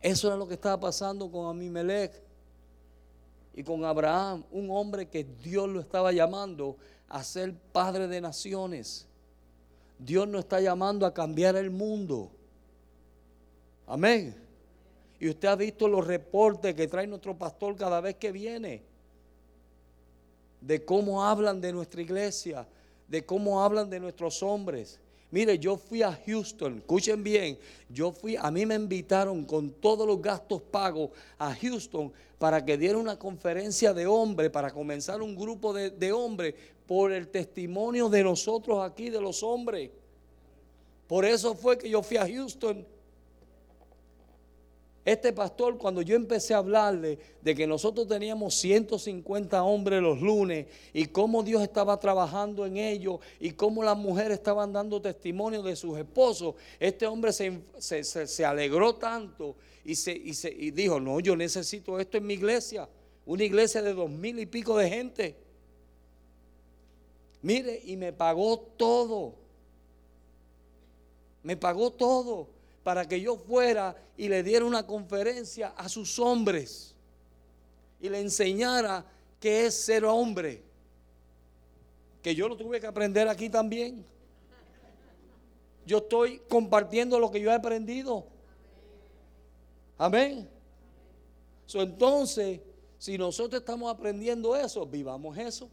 Eso 0.02 0.28
era 0.28 0.36
lo 0.36 0.46
que 0.46 0.56
estaba 0.56 0.78
pasando 0.78 1.32
con 1.32 1.48
Amimelech 1.48 2.25
y 3.56 3.64
con 3.64 3.86
Abraham, 3.86 4.43
un 4.51 4.70
hombre 4.70 5.08
que 5.08 5.24
Dios 5.24 5.70
lo 5.70 5.80
estaba 5.80 6.12
llamando 6.12 6.76
a 7.08 7.24
ser 7.24 7.53
padre 7.72 8.08
de 8.08 8.20
naciones. 8.20 9.08
Dios 9.97 10.28
nos 10.28 10.41
está 10.41 10.60
llamando 10.60 11.06
a 11.06 11.14
cambiar 11.14 11.56
el 11.56 11.72
mundo. 11.72 12.30
Amén. 13.88 14.36
Y 15.22 15.30
usted 15.30 15.47
ha 15.47 15.56
visto 15.56 15.88
los 15.88 16.06
reportes 16.06 16.76
que 16.76 16.89
trae 16.89 17.08
nuestro 17.08 17.38
pastor 17.38 17.78
cada 17.78 18.01
vez 18.01 18.16
que 18.16 18.34
viene. 18.34 18.84
De 20.60 20.84
cómo 20.84 21.24
hablan 21.24 21.62
de 21.62 21.72
nuestra 21.72 22.01
iglesia, 22.01 22.68
de 23.08 23.26
cómo 23.26 23.64
hablan 23.64 23.89
de 23.89 24.01
nuestros 24.01 24.43
hombres. 24.43 24.99
Mire, 25.32 25.58
yo 25.58 25.76
fui 25.76 26.02
a 26.02 26.18
Houston, 26.26 26.78
escuchen 26.78 27.24
bien, 27.24 27.58
yo 27.90 28.12
fui, 28.12 28.36
a 28.38 28.50
mí 28.52 28.66
me 28.66 28.76
invitaron 28.76 29.44
con 29.44 29.72
todos 29.72 30.08
los 30.08 30.22
gastos 30.22 30.62
pagos 30.62 31.10
a 31.38 31.54
Houston 31.54 32.14
para 32.38 32.64
que 32.64 32.78
diera 32.78 32.98
una 32.98 33.18
conferencia 33.18 33.94
de 33.94 34.06
hombres, 34.06 34.50
para 34.50 34.72
comenzar 34.72 35.22
un 35.22 35.36
grupo 35.36 35.74
de, 35.74 35.90
de 35.90 36.12
hombres 36.12 36.54
por 36.86 37.12
el 37.12 37.28
testimonio 37.28 38.08
de 38.08 38.24
nosotros 38.24 38.80
aquí, 38.84 39.10
de 39.10 39.20
los 39.20 39.42
hombres. 39.44 39.90
Por 41.08 41.26
eso 41.26 41.56
fue 41.56 41.78
que 41.78 41.90
yo 41.90 42.02
fui 42.02 42.18
a 42.18 42.28
Houston 42.28 42.86
este 45.06 45.32
pastor, 45.32 45.78
cuando 45.78 46.01
yo 46.01 46.16
empecé 46.16 46.56
a 46.56 46.58
hablarle 46.58 47.20
de 47.39 47.53
que 47.53 47.68
nosotros 47.68 48.08
teníamos 48.08 48.56
150 48.56 49.64
hombres 49.64 50.01
los 50.01 50.20
lunes 50.20 50.66
y 50.93 51.06
cómo 51.06 51.43
Dios 51.43 51.62
estaba 51.62 51.99
trabajando 51.99 52.66
en 52.66 52.78
ellos 52.78 53.20
y 53.39 53.51
cómo 53.51 53.84
las 53.84 53.95
mujeres 53.95 54.39
estaban 54.39 54.74
dando 54.74 54.99
testimonio 54.99 55.62
de 55.62 55.76
sus 55.76 55.95
esposos, 55.99 56.56
este 56.80 57.06
hombre 57.06 57.32
se, 57.34 58.45
alegró 58.45 58.95
tanto 58.95 59.56
y, 59.84 59.93
se, 59.93 60.12
y 60.16 60.72
dijo, 60.72 60.99
no, 60.99 61.20
yo 61.20 61.36
necesito 61.36 61.99
esto 61.99 62.18
en 62.18 62.26
mi 62.26 62.34
iglesia, 62.34 62.89
una 63.28 63.43
iglesia 63.43 63.84
de 63.84 63.93
dos 63.93 64.10
mil 64.10 64.39
y 64.39 64.47
pico 64.47 64.76
de 64.76 64.89
gente. 64.89 65.36
Mire, 67.43 67.80
y 67.86 67.95
me 67.95 68.12
pagó 68.12 68.58
todo. 68.58 69.36
Me 71.43 71.56
pagó 71.56 71.91
todo 71.91 72.55
para 72.86 73.08
que 73.08 73.20
yo 73.20 73.36
fuera 73.36 73.96
y 74.16 74.30
le 74.30 74.44
diera 74.44 74.64
una 74.64 74.86
conferencia 74.86 75.70
a 75.70 75.90
sus 75.90 76.20
hombres 76.20 76.94
y 78.00 78.08
le 78.08 78.20
enseñara 78.20 79.04
qué 79.40 79.66
es 79.66 79.74
ser 79.74 80.06
hombre. 80.06 80.62
Que 82.22 82.36
yo 82.36 82.48
lo 82.48 82.56
tuve 82.56 82.80
que 82.80 82.86
aprender 82.86 83.28
aquí 83.28 83.50
también. 83.50 84.06
Yo 85.84 85.98
estoy 85.98 86.44
compartiendo 86.48 87.18
lo 87.18 87.32
que 87.32 87.42
yo 87.42 87.50
he 87.50 87.56
aprendido. 87.56 88.28
Amén. 89.98 90.48
entonces, 91.74 92.60
si 93.00 93.18
nosotros 93.18 93.62
estamos 93.62 93.92
aprendiendo 93.92 94.56
eso, 94.56 94.86
vivamos 94.86 95.36
eso. 95.40 95.72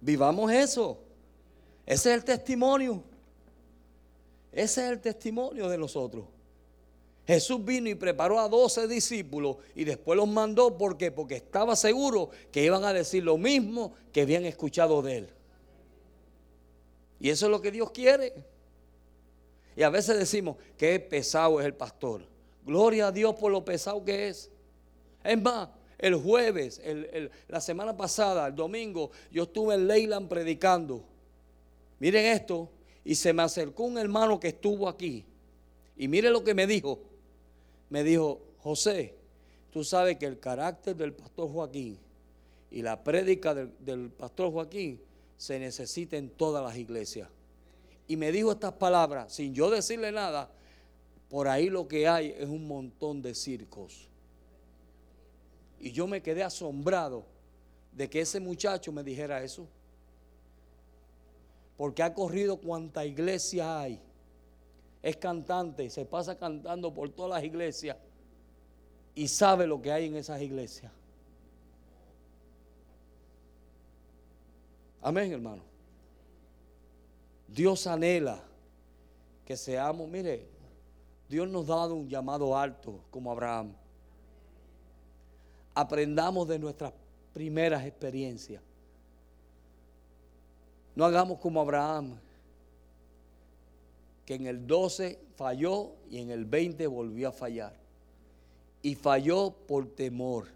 Vivamos 0.00 0.50
eso. 0.50 0.98
Ese 1.86 2.10
es 2.10 2.16
el 2.16 2.24
testimonio. 2.24 3.13
Ese 4.54 4.84
es 4.84 4.92
el 4.92 5.00
testimonio 5.00 5.68
de 5.68 5.76
nosotros. 5.76 6.24
Jesús 7.26 7.64
vino 7.64 7.88
y 7.88 7.94
preparó 7.94 8.38
a 8.38 8.48
doce 8.48 8.86
discípulos 8.86 9.56
y 9.74 9.84
después 9.84 10.16
los 10.16 10.28
mandó 10.28 10.76
porque 10.76 11.10
porque 11.10 11.36
estaba 11.36 11.74
seguro 11.74 12.30
que 12.52 12.62
iban 12.62 12.84
a 12.84 12.92
decir 12.92 13.24
lo 13.24 13.36
mismo 13.36 13.94
que 14.12 14.22
habían 14.22 14.44
escuchado 14.44 15.02
de 15.02 15.18
él. 15.18 15.28
Y 17.18 17.30
eso 17.30 17.46
es 17.46 17.50
lo 17.50 17.60
que 17.60 17.70
Dios 17.70 17.90
quiere. 17.90 18.34
Y 19.76 19.82
a 19.82 19.90
veces 19.90 20.18
decimos 20.18 20.56
que 20.76 21.00
pesado 21.00 21.58
es 21.60 21.66
el 21.66 21.74
pastor. 21.74 22.22
Gloria 22.64 23.08
a 23.08 23.12
Dios 23.12 23.34
por 23.34 23.50
lo 23.50 23.64
pesado 23.64 24.04
que 24.04 24.28
es. 24.28 24.50
Es 25.24 25.40
más, 25.40 25.68
el 25.98 26.14
jueves, 26.14 26.80
la 27.48 27.60
semana 27.60 27.96
pasada, 27.96 28.46
el 28.48 28.54
domingo, 28.54 29.10
yo 29.32 29.44
estuve 29.44 29.74
en 29.74 29.88
Leyland 29.88 30.28
predicando. 30.28 31.02
Miren 31.98 32.26
esto, 32.26 32.68
y 33.04 33.14
se 33.14 33.32
me 33.32 33.42
acercó 33.42 33.84
un 33.84 33.98
hermano 33.98 34.40
que 34.40 34.48
estuvo 34.48 34.88
aquí. 34.88 35.24
Y 35.96 36.08
mire 36.08 36.30
lo 36.30 36.42
que 36.42 36.54
me 36.54 36.66
dijo. 36.66 37.00
Me 37.90 38.02
dijo, 38.02 38.40
José, 38.58 39.14
tú 39.70 39.84
sabes 39.84 40.16
que 40.16 40.26
el 40.26 40.40
carácter 40.40 40.96
del 40.96 41.12
pastor 41.12 41.50
Joaquín 41.52 41.98
y 42.70 42.82
la 42.82 43.04
prédica 43.04 43.54
del, 43.54 44.10
pastor 44.10 44.50
Joaquín 44.50 45.00
se 45.36 45.58
necesita 45.58 46.16
en 46.16 46.30
todas 46.30 46.64
las 46.64 46.76
iglesias. 46.76 47.28
Y 48.08 48.16
me 48.16 48.32
dijo 48.32 48.52
estas 48.52 48.72
palabras, 48.72 49.34
sin 49.34 49.54
yo 49.54 49.70
decirle 49.70 50.10
nada, 50.10 50.50
por 51.28 51.46
ahí 51.46 51.68
lo 51.68 51.86
que 51.86 52.08
hay 52.08 52.34
es 52.38 52.48
un 52.48 52.66
montón 52.66 53.20
de 53.20 53.34
circos. 53.34 54.08
Y 55.78 55.92
yo 55.92 56.06
me 56.06 56.22
quedé 56.22 56.42
asombrado 56.42 57.26
de 57.92 58.08
que 58.08 58.20
ese 58.20 58.40
muchacho 58.40 58.92
me 58.92 59.02
dijera 59.02 59.44
eso 59.44 59.68
porque 61.76 62.02
ha 62.02 62.14
corrido 62.14 62.56
cuanta 62.56 63.04
iglesia 63.04 63.80
hay. 63.80 64.00
Es 65.02 65.16
cantante, 65.16 65.90
se 65.90 66.04
pasa 66.04 66.36
cantando 66.36 66.92
por 66.92 67.10
todas 67.10 67.30
las 67.30 67.44
iglesias. 67.44 67.96
y 69.16 69.28
sabe 69.28 69.64
lo 69.66 69.80
que 69.80 69.92
hay 69.92 70.06
en 70.06 70.16
esas 70.16 70.42
iglesias. 70.42 70.90
Amén, 75.00 75.30
hermano. 75.32 75.62
Dios 77.46 77.86
anhela 77.86 78.42
que 79.44 79.56
seamos, 79.56 80.08
mire, 80.08 80.48
Dios 81.28 81.48
nos 81.48 81.68
ha 81.70 81.76
dado 81.76 81.94
un 81.94 82.08
llamado 82.08 82.56
alto 82.56 83.04
como 83.10 83.30
Abraham. 83.30 83.72
Aprendamos 85.74 86.48
de 86.48 86.58
nuestras 86.58 86.92
primeras 87.32 87.84
experiencias. 87.84 88.62
No 90.94 91.04
hagamos 91.04 91.38
como 91.38 91.60
Abraham, 91.60 92.18
que 94.24 94.34
en 94.34 94.46
el 94.46 94.66
12 94.66 95.18
falló 95.36 95.92
y 96.10 96.18
en 96.18 96.30
el 96.30 96.44
20 96.44 96.86
volvió 96.86 97.28
a 97.28 97.32
fallar. 97.32 97.74
Y 98.82 98.94
falló 98.94 99.50
por 99.50 99.86
temor, 99.94 100.48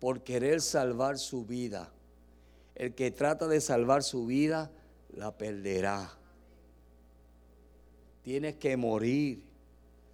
por 0.00 0.22
querer 0.22 0.60
salvar 0.60 1.18
su 1.18 1.44
vida. 1.44 1.90
El 2.74 2.94
que 2.94 3.10
trata 3.10 3.46
de 3.46 3.60
salvar 3.60 4.02
su 4.02 4.26
vida, 4.26 4.70
la 5.14 5.36
perderá. 5.36 6.12
Tienes 8.22 8.56
que 8.56 8.76
morir. 8.76 9.42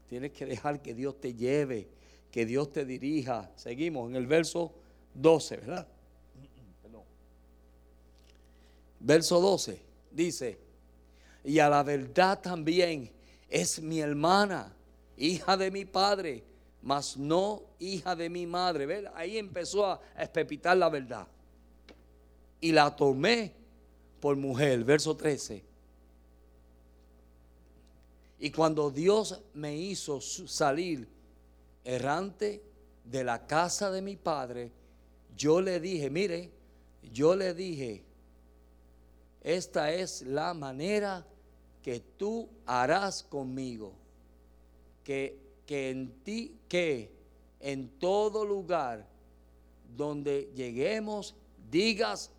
Tienes 0.08 0.32
que 0.32 0.44
dejar 0.44 0.82
que 0.82 0.92
Dios 0.92 1.18
te 1.18 1.32
lleve, 1.32 1.88
que 2.30 2.44
Dios 2.44 2.70
te 2.70 2.84
dirija. 2.84 3.50
Seguimos 3.56 4.10
en 4.10 4.16
el 4.16 4.26
verso 4.26 4.72
12, 5.14 5.56
¿verdad? 5.56 5.88
Verso 9.04 9.40
12 9.40 9.80
dice, 10.12 10.58
y 11.42 11.58
a 11.58 11.68
la 11.68 11.82
verdad 11.82 12.40
también 12.40 13.10
es 13.48 13.82
mi 13.82 13.98
hermana, 13.98 14.72
hija 15.16 15.56
de 15.56 15.72
mi 15.72 15.84
padre, 15.84 16.44
mas 16.82 17.16
no 17.16 17.62
hija 17.80 18.14
de 18.14 18.30
mi 18.30 18.46
madre. 18.46 19.08
Ahí 19.14 19.38
empezó 19.38 19.86
a 19.86 20.00
espepitar 20.16 20.76
la 20.76 20.88
verdad. 20.88 21.26
Y 22.60 22.70
la 22.70 22.94
tomé 22.94 23.52
por 24.20 24.36
mujer, 24.36 24.84
verso 24.84 25.16
13. 25.16 25.64
Y 28.38 28.50
cuando 28.52 28.88
Dios 28.88 29.40
me 29.54 29.76
hizo 29.76 30.20
salir 30.20 31.08
errante 31.84 32.62
de 33.04 33.24
la 33.24 33.48
casa 33.48 33.90
de 33.90 34.00
mi 34.00 34.16
padre, 34.16 34.70
yo 35.36 35.60
le 35.60 35.80
dije, 35.80 36.08
mire, 36.08 36.50
yo 37.12 37.34
le 37.34 37.52
dije, 37.52 38.04
esta 39.42 39.92
es 39.92 40.22
la 40.22 40.54
manera 40.54 41.26
que 41.82 41.98
tú 42.00 42.48
harás 42.64 43.24
conmigo. 43.24 43.92
Que, 45.02 45.36
que 45.66 45.90
en 45.90 46.12
ti, 46.22 46.60
que 46.68 47.10
en 47.58 47.88
todo 47.98 48.44
lugar 48.44 49.04
donde 49.96 50.52
lleguemos, 50.54 51.34
digas, 51.70 52.30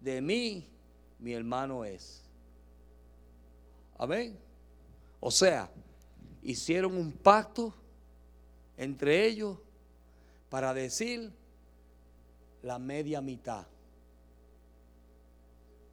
de 0.00 0.20
mí 0.20 0.68
mi 1.18 1.32
hermano 1.32 1.84
es. 1.84 2.22
Amén. 3.96 4.38
O 5.20 5.30
sea, 5.30 5.70
hicieron 6.42 6.96
un 6.96 7.12
pacto 7.12 7.74
entre 8.76 9.26
ellos 9.26 9.56
para 10.50 10.74
decir 10.74 11.32
la 12.62 12.78
media 12.78 13.22
mitad 13.22 13.66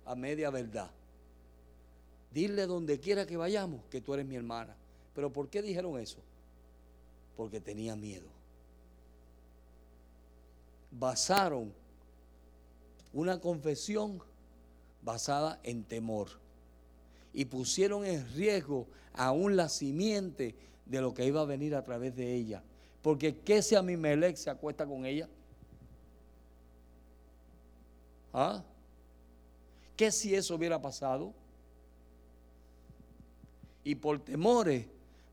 a 0.06 0.16
media 0.16 0.50
verdad. 0.50 0.90
Dile 2.32 2.66
donde 2.68 3.00
quiera 3.00 3.26
que 3.26 3.38
vayamos 3.38 3.82
que 3.90 4.02
tú 4.02 4.14
eres 4.14 4.26
mi 4.26 4.36
hermana. 4.36 4.76
Pero 5.14 5.32
¿por 5.32 5.48
qué 5.50 5.62
dijeron 5.62 6.00
eso? 6.00 6.18
Porque 7.38 7.60
tenía 7.60 7.96
miedo. 7.96 8.28
Basaron 10.92 11.74
una 13.14 13.40
confesión 13.40 14.22
basada 15.02 15.60
en 15.64 15.84
temor. 15.84 16.28
Y 17.34 17.46
pusieron 17.46 18.06
en 18.06 18.28
riesgo 18.34 18.88
aún 19.14 19.56
la 19.56 19.70
simiente 19.70 20.56
de 20.86 21.02
lo 21.02 21.14
que 21.14 21.26
iba 21.26 21.42
a 21.42 21.46
venir 21.46 21.76
a 21.76 21.84
través 21.84 22.16
de 22.16 22.34
ella. 22.34 22.62
Porque 23.02 23.38
¿qué 23.38 23.62
si 23.62 23.76
a 23.76 23.82
mi 23.82 23.96
Melech 23.98 24.36
se 24.36 24.50
acuesta 24.50 24.86
con 24.86 25.06
ella? 25.06 25.30
¿Ah? 28.34 28.64
¿Qué 29.96 30.12
si 30.12 30.36
eso 30.36 30.56
hubiera 30.56 30.82
pasado? 30.82 31.34
Y 33.84 33.96
por 33.96 34.20
temores 34.20 34.88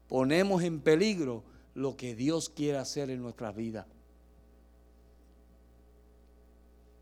ponemos 0.08 0.62
en 0.62 0.80
peligro 0.80 1.42
lo 1.74 1.96
que 1.96 2.14
Dios 2.14 2.48
quiere 2.48 2.78
hacer 2.78 3.10
en 3.10 3.22
nuestras 3.22 3.56
vidas. 3.56 3.86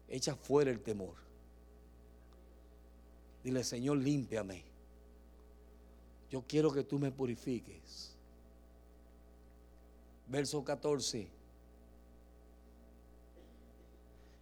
Echa 0.09 0.35
fuera 0.35 0.71
el 0.71 0.81
temor. 0.81 1.15
Dile, 3.45 3.65
Señor, 3.65 3.99
límpiame. 3.99 4.65
Yo 6.31 6.43
quiero 6.47 6.73
que 6.73 6.85
tú 6.85 6.99
me 6.99 7.11
purifiques. 7.11 8.15
Verso 10.29 10.63
14. 10.65 11.29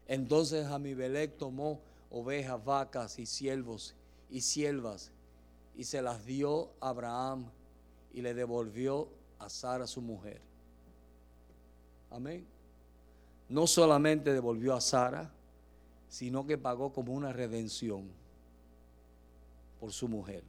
Entonces 0.07 0.66
Amibelec 0.66 1.37
tomó 1.37 1.81
ovejas, 2.11 2.65
vacas 2.65 3.19
y 3.19 3.27
siervos 3.27 3.95
y 4.31 4.41
siervas, 4.41 5.11
y 5.77 5.85
se 5.85 6.03
las 6.03 6.25
dio 6.25 6.71
a 6.81 6.91
Abraham 6.91 7.47
y 8.13 8.21
le 8.21 8.35
devolvió 8.35 9.09
a 9.39 9.49
Sara 9.49 9.87
su 9.87 10.03
mujer. 10.03 10.41
Amén. 12.11 12.47
No 13.49 13.67
solamente 13.67 14.33
devolvió 14.33 14.75
a 14.75 14.81
Sara, 14.81 15.31
sino 16.09 16.47
que 16.47 16.59
pagó 16.59 16.93
como 16.93 17.13
una 17.13 17.33
redención 17.33 18.09
por 19.79 19.93
su 19.93 20.09
mujer. 20.09 20.43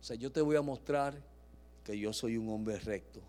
O 0.00 0.04
sea, 0.04 0.16
yo 0.16 0.30
te 0.32 0.40
voy 0.40 0.56
a 0.56 0.62
mostrar 0.62 1.14
que 1.84 1.98
yo 1.98 2.12
soy 2.12 2.36
un 2.36 2.48
hombre 2.48 2.78
recto. 2.78 3.20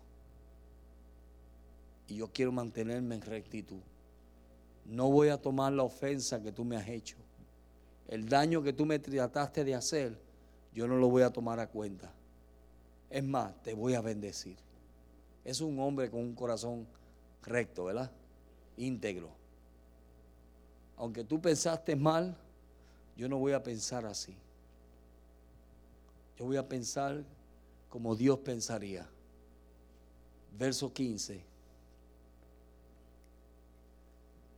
Y 2.08 2.16
yo 2.16 2.28
quiero 2.28 2.50
mantenerme 2.50 3.14
en 3.14 3.22
rectitud 3.22 3.80
no 4.88 5.10
voy 5.10 5.28
a 5.28 5.36
tomar 5.36 5.72
la 5.72 5.82
ofensa 5.82 6.42
que 6.42 6.50
tú 6.50 6.64
me 6.64 6.76
has 6.76 6.88
hecho. 6.88 7.16
El 8.08 8.26
daño 8.26 8.62
que 8.62 8.72
tú 8.72 8.86
me 8.86 8.98
trataste 8.98 9.62
de 9.62 9.74
hacer, 9.74 10.18
yo 10.72 10.88
no 10.88 10.96
lo 10.96 11.08
voy 11.10 11.22
a 11.22 11.30
tomar 11.30 11.60
a 11.60 11.68
cuenta. 11.68 12.10
Es 13.10 13.22
más, 13.22 13.54
te 13.62 13.74
voy 13.74 13.94
a 13.94 14.00
bendecir. 14.00 14.56
Es 15.44 15.60
un 15.60 15.78
hombre 15.78 16.10
con 16.10 16.20
un 16.20 16.34
corazón 16.34 16.86
recto, 17.42 17.84
¿verdad? 17.84 18.10
Íntegro. 18.78 19.30
Aunque 20.96 21.22
tú 21.22 21.40
pensaste 21.40 21.94
mal, 21.94 22.34
yo 23.14 23.28
no 23.28 23.38
voy 23.38 23.52
a 23.52 23.62
pensar 23.62 24.06
así. 24.06 24.34
Yo 26.38 26.46
voy 26.46 26.56
a 26.56 26.66
pensar 26.66 27.22
como 27.90 28.16
Dios 28.16 28.38
pensaría. 28.38 29.06
Verso 30.58 30.92
15. 30.92 31.57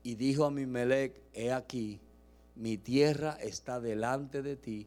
Y 0.02 0.14
dijo 0.14 0.44
a 0.44 0.50
mi 0.50 0.66
Melec, 0.66 1.20
he 1.32 1.52
aquí, 1.52 2.00
mi 2.54 2.78
tierra 2.78 3.36
está 3.40 3.80
delante 3.80 4.42
de 4.42 4.56
ti, 4.56 4.86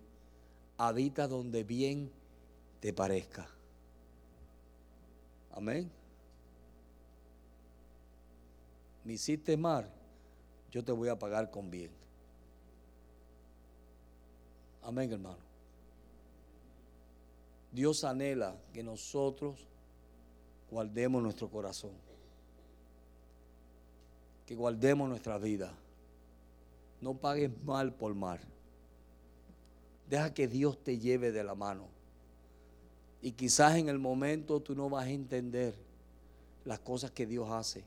habita 0.78 1.28
donde 1.28 1.64
bien 1.64 2.12
te 2.80 2.94
parezca. 2.94 3.48
Amén. 5.52 5.90
Me 9.04 9.14
hiciste 9.14 9.56
mal, 9.56 9.90
yo 10.72 10.84
te 10.84 10.92
voy 10.92 11.10
a 11.10 11.20
pagar 11.20 11.52
con 11.52 11.70
bien. 11.70 11.92
Amén, 14.82 15.12
hermano. 15.12 15.38
Dios 17.72 18.04
anhela 18.04 18.56
que 18.72 18.84
nosotros 18.84 19.68
guardemos 20.70 21.22
nuestro 21.22 21.50
corazón 21.50 22.13
que 24.46 24.56
guardemos 24.56 25.10
nuestra 25.10 25.38
vida. 25.38 25.74
No 27.02 27.16
pagues 27.16 27.52
mal 27.64 27.94
por 27.94 28.14
mal. 28.14 28.40
Deja 30.10 30.34
que 30.34 30.48
Dios 30.48 30.82
te 30.84 31.00
lleve 31.00 31.32
de 31.32 31.44
la 31.44 31.56
mano. 31.56 31.88
Y 33.22 33.32
quizás 33.32 33.78
en 33.78 33.90
el 33.90 34.00
momento 34.00 34.60
tú 34.62 34.76
no 34.76 34.90
vas 34.90 35.06
a 35.06 35.10
entender 35.10 35.76
las 36.66 36.80
cosas 36.80 37.12
que 37.12 37.26
Dios 37.26 37.50
hace. 37.50 37.84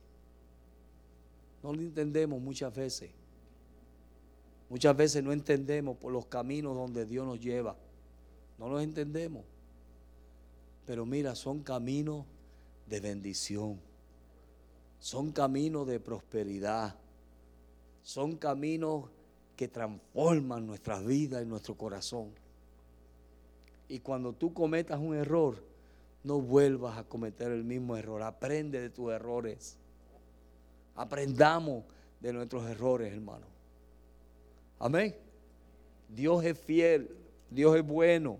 No 1.62 1.72
lo 1.72 1.80
entendemos 1.80 2.40
muchas 2.40 2.74
veces. 2.74 3.10
Muchas 4.68 4.96
veces 4.96 5.22
no 5.22 5.32
entendemos 5.32 5.96
por 5.96 6.12
los 6.12 6.26
caminos 6.26 6.74
donde 6.74 7.06
Dios 7.06 7.26
nos 7.26 7.40
lleva. 7.40 7.76
No 8.58 8.68
los 8.68 8.82
entendemos. 8.82 9.44
Pero 10.86 11.04
mira, 11.04 11.34
son 11.34 11.62
caminos 11.62 12.24
de 12.86 13.00
bendición. 13.00 13.80
Son 14.98 15.32
caminos 15.32 15.86
de 15.86 16.00
prosperidad. 16.00 16.94
Son 18.02 18.36
caminos 18.36 19.04
que 19.56 19.68
transforman 19.68 20.66
vidas 20.66 21.04
vida 21.04 21.42
y 21.42 21.46
nuestro 21.46 21.74
corazón. 21.74 22.30
Y 23.88 24.00
cuando 24.00 24.32
tú 24.32 24.52
cometas 24.52 24.98
un 25.00 25.14
error, 25.14 25.62
no 26.22 26.40
vuelvas 26.40 26.98
a 26.98 27.04
cometer 27.04 27.52
el 27.52 27.64
mismo 27.64 27.96
error. 27.96 28.22
Aprende 28.22 28.80
de 28.80 28.90
tus 28.90 29.12
errores. 29.12 29.76
Aprendamos 30.94 31.84
de 32.20 32.32
nuestros 32.32 32.68
errores, 32.68 33.12
hermano. 33.12 33.46
Amén. 34.78 35.14
Dios 36.08 36.44
es 36.44 36.58
fiel, 36.58 37.10
Dios 37.50 37.76
es 37.76 37.86
bueno, 37.86 38.38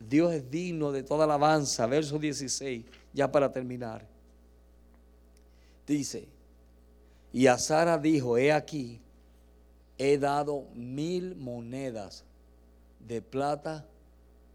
Dios 0.00 0.32
es 0.32 0.50
digno 0.50 0.92
de 0.92 1.02
toda 1.02 1.24
alabanza. 1.24 1.86
Verso 1.86 2.18
16, 2.18 2.84
ya 3.12 3.30
para 3.30 3.52
terminar. 3.52 4.06
Dice, 5.88 6.28
y 7.32 7.46
a 7.46 7.56
Sara 7.56 7.96
dijo, 7.96 8.36
he 8.36 8.52
aquí, 8.52 9.00
he 9.96 10.18
dado 10.18 10.66
mil 10.74 11.34
monedas 11.34 12.24
de 13.00 13.22
plata 13.22 13.86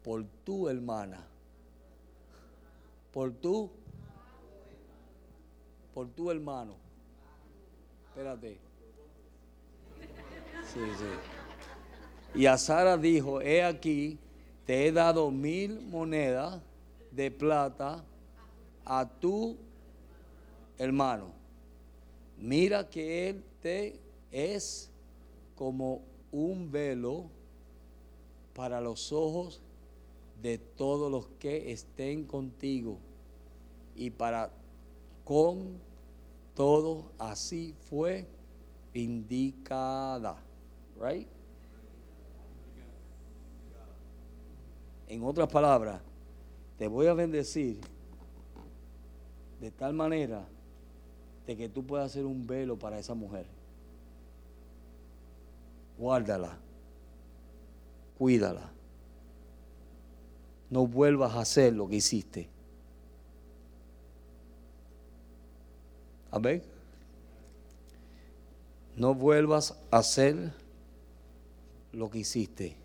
por 0.04 0.24
tu 0.44 0.68
hermana. 0.68 1.26
Por 3.12 3.32
tu, 3.32 3.68
por 5.92 6.06
tu 6.06 6.30
hermano. 6.30 6.76
Espérate. 8.10 8.56
Sí, 10.72 10.80
sí. 10.98 12.38
Y 12.38 12.46
a 12.46 12.56
Sara 12.56 12.96
dijo, 12.96 13.40
he 13.40 13.64
aquí, 13.64 14.20
te 14.64 14.86
he 14.86 14.92
dado 14.92 15.32
mil 15.32 15.80
monedas 15.80 16.60
de 17.10 17.32
plata 17.32 18.04
a 18.84 19.08
tu 19.08 19.56
hermano. 20.78 21.32
Mira 22.38 22.88
que 22.88 23.28
él 23.28 23.44
te 23.60 24.00
es 24.30 24.90
como 25.54 26.02
un 26.32 26.70
velo 26.70 27.26
para 28.54 28.80
los 28.80 29.12
ojos 29.12 29.60
de 30.42 30.58
todos 30.58 31.10
los 31.10 31.28
que 31.38 31.72
estén 31.72 32.24
contigo 32.24 32.98
y 33.96 34.10
para 34.10 34.50
con 35.24 35.78
todo 36.54 37.12
así 37.18 37.74
fue 37.88 38.26
indicada. 38.92 40.36
Right? 41.00 41.28
En 45.08 45.22
otras 45.22 45.48
palabras, 45.48 46.00
te 46.78 46.88
voy 46.88 47.06
a 47.06 47.14
bendecir 47.14 47.80
de 49.60 49.70
tal 49.70 49.94
manera 49.94 50.46
de 51.46 51.56
que 51.56 51.68
tú 51.68 51.84
puedas 51.84 52.06
hacer 52.06 52.24
un 52.24 52.46
velo 52.46 52.78
para 52.78 52.98
esa 52.98 53.14
mujer. 53.14 53.46
Guárdala. 55.98 56.56
Cuídala. 58.18 58.70
No 60.70 60.86
vuelvas 60.86 61.34
a 61.34 61.40
hacer 61.40 61.74
lo 61.74 61.88
que 61.88 61.96
hiciste. 61.96 62.48
Amén. 66.30 66.62
No 68.96 69.14
vuelvas 69.14 69.76
a 69.90 69.98
hacer 69.98 70.52
lo 71.92 72.10
que 72.10 72.18
hiciste. 72.18 72.76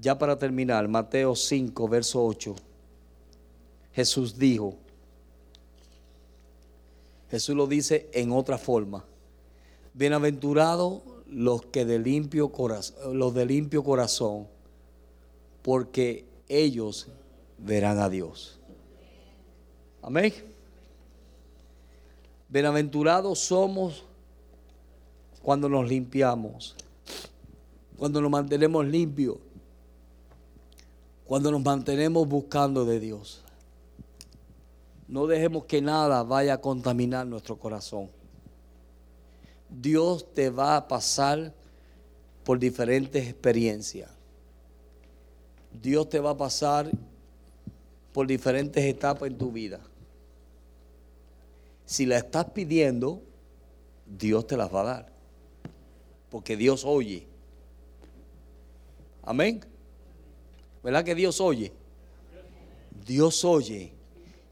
Ya 0.00 0.18
para 0.18 0.38
terminar, 0.38 0.86
Mateo 0.88 1.34
5, 1.34 1.88
verso 1.88 2.24
8. 2.24 2.54
Jesús 3.92 4.38
dijo, 4.38 4.76
Jesús 7.30 7.56
lo 7.56 7.66
dice 7.66 8.08
en 8.12 8.32
otra 8.32 8.58
forma. 8.58 9.04
Bienaventurados 9.94 11.02
los 11.28 11.62
que 11.66 11.84
de 11.84 11.98
limpio 11.98 12.50
corazón, 12.50 13.18
los 13.18 13.34
de 13.34 13.46
limpio 13.46 13.82
corazón, 13.82 14.46
porque 15.62 16.24
ellos 16.48 17.08
verán 17.58 17.98
a 17.98 18.08
Dios. 18.08 18.58
Amén. 20.02 20.32
Bienaventurados 22.48 23.40
somos 23.40 24.04
cuando 25.42 25.68
nos 25.68 25.88
limpiamos, 25.88 26.76
cuando 27.96 28.20
nos 28.20 28.30
mantenemos 28.30 28.86
limpios, 28.86 29.36
cuando 31.26 31.50
nos 31.50 31.62
mantenemos 31.62 32.28
buscando 32.28 32.84
de 32.84 33.00
Dios. 33.00 33.42
No 35.08 35.26
dejemos 35.26 35.64
que 35.66 35.80
nada 35.80 36.22
vaya 36.22 36.54
a 36.54 36.60
contaminar 36.60 37.26
nuestro 37.26 37.56
corazón. 37.58 38.10
Dios 39.68 40.32
te 40.34 40.50
va 40.50 40.76
a 40.76 40.88
pasar 40.88 41.52
por 42.44 42.58
diferentes 42.58 43.28
experiencias. 43.28 44.10
Dios 45.72 46.08
te 46.08 46.18
va 46.18 46.30
a 46.30 46.36
pasar 46.36 46.90
por 48.12 48.26
diferentes 48.26 48.84
etapas 48.84 49.28
en 49.28 49.38
tu 49.38 49.52
vida. 49.52 49.80
Si 51.84 52.04
la 52.04 52.18
estás 52.18 52.46
pidiendo, 52.50 53.22
Dios 54.06 54.46
te 54.46 54.56
las 54.56 54.74
va 54.74 54.80
a 54.80 54.84
dar. 54.84 55.12
Porque 56.30 56.56
Dios 56.56 56.84
oye. 56.84 57.26
Amén. 59.22 59.64
¿Verdad 60.82 61.04
que 61.04 61.14
Dios 61.14 61.40
oye? 61.40 61.72
Dios 63.04 63.44
oye 63.44 63.95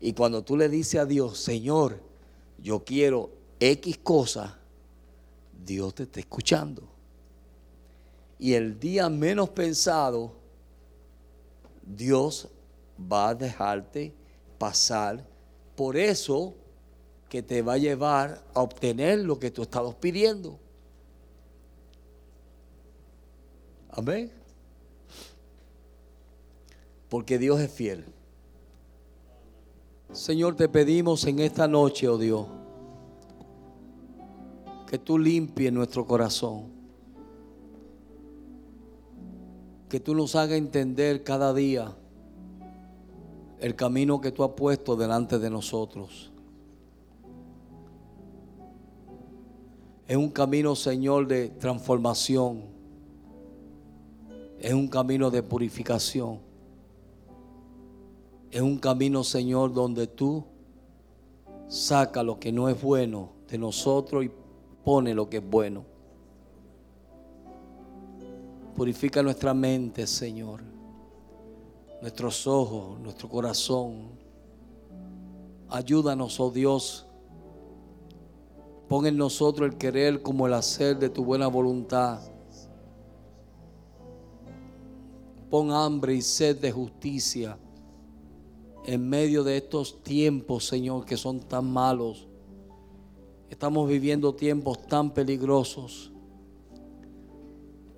y 0.04 0.12
cuando 0.12 0.44
tú 0.44 0.58
le 0.58 0.68
dices 0.68 1.00
a 1.00 1.06
Dios, 1.06 1.38
Señor, 1.38 1.98
yo 2.58 2.84
quiero 2.84 3.30
X 3.58 3.96
cosa, 4.02 4.58
Dios 5.64 5.94
te 5.94 6.02
está 6.02 6.20
escuchando. 6.20 6.82
Y 8.38 8.52
el 8.52 8.78
día 8.78 9.08
menos 9.08 9.48
pensado, 9.48 10.34
Dios 11.86 12.48
va 13.00 13.30
a 13.30 13.34
dejarte 13.34 14.12
pasar 14.58 15.26
por 15.74 15.96
eso 15.96 16.52
que 17.30 17.42
te 17.42 17.62
va 17.62 17.72
a 17.72 17.78
llevar 17.78 18.44
a 18.52 18.60
obtener 18.60 19.20
lo 19.20 19.38
que 19.38 19.50
tú 19.50 19.62
estabas 19.62 19.94
pidiendo. 19.94 20.58
Amén. 23.88 24.30
Porque 27.08 27.38
Dios 27.38 27.58
es 27.58 27.72
fiel. 27.72 28.04
Señor, 30.14 30.54
te 30.54 30.68
pedimos 30.68 31.26
en 31.26 31.40
esta 31.40 31.66
noche, 31.66 32.08
oh 32.08 32.16
Dios, 32.16 32.46
que 34.86 34.96
tú 34.96 35.18
limpies 35.18 35.72
nuestro 35.72 36.06
corazón. 36.06 36.72
Que 39.88 39.98
tú 39.98 40.14
nos 40.14 40.36
hagas 40.36 40.56
entender 40.56 41.24
cada 41.24 41.52
día 41.52 41.96
el 43.58 43.74
camino 43.74 44.20
que 44.20 44.30
tú 44.30 44.44
has 44.44 44.50
puesto 44.50 44.94
delante 44.94 45.40
de 45.40 45.50
nosotros. 45.50 46.30
Es 50.06 50.16
un 50.16 50.30
camino, 50.30 50.76
Señor, 50.76 51.26
de 51.26 51.48
transformación. 51.48 52.62
Es 54.60 54.72
un 54.72 54.86
camino 54.86 55.28
de 55.32 55.42
purificación. 55.42 56.43
Es 58.54 58.62
un 58.62 58.78
camino, 58.78 59.24
Señor, 59.24 59.72
donde 59.72 60.06
tú 60.06 60.44
saca 61.66 62.22
lo 62.22 62.38
que 62.38 62.52
no 62.52 62.68
es 62.68 62.80
bueno 62.80 63.30
de 63.48 63.58
nosotros 63.58 64.24
y 64.24 64.30
pone 64.84 65.12
lo 65.12 65.28
que 65.28 65.38
es 65.38 65.50
bueno. 65.50 65.84
Purifica 68.76 69.24
nuestra 69.24 69.54
mente, 69.54 70.06
Señor, 70.06 70.60
nuestros 72.00 72.46
ojos, 72.46 73.00
nuestro 73.00 73.28
corazón. 73.28 74.10
Ayúdanos, 75.68 76.38
oh 76.38 76.52
Dios. 76.52 77.08
Pon 78.88 79.04
en 79.04 79.16
nosotros 79.16 79.68
el 79.68 79.76
querer 79.76 80.22
como 80.22 80.46
el 80.46 80.54
hacer 80.54 80.96
de 80.96 81.08
tu 81.08 81.24
buena 81.24 81.48
voluntad. 81.48 82.20
Pon 85.50 85.72
hambre 85.72 86.14
y 86.14 86.22
sed 86.22 86.60
de 86.60 86.70
justicia 86.70 87.58
en 88.84 89.08
medio 89.08 89.44
de 89.44 89.56
estos 89.56 90.02
tiempos, 90.02 90.66
Señor, 90.66 91.04
que 91.04 91.16
son 91.16 91.40
tan 91.40 91.70
malos. 91.70 92.28
Estamos 93.48 93.88
viviendo 93.88 94.34
tiempos 94.34 94.86
tan 94.86 95.10
peligrosos. 95.12 96.12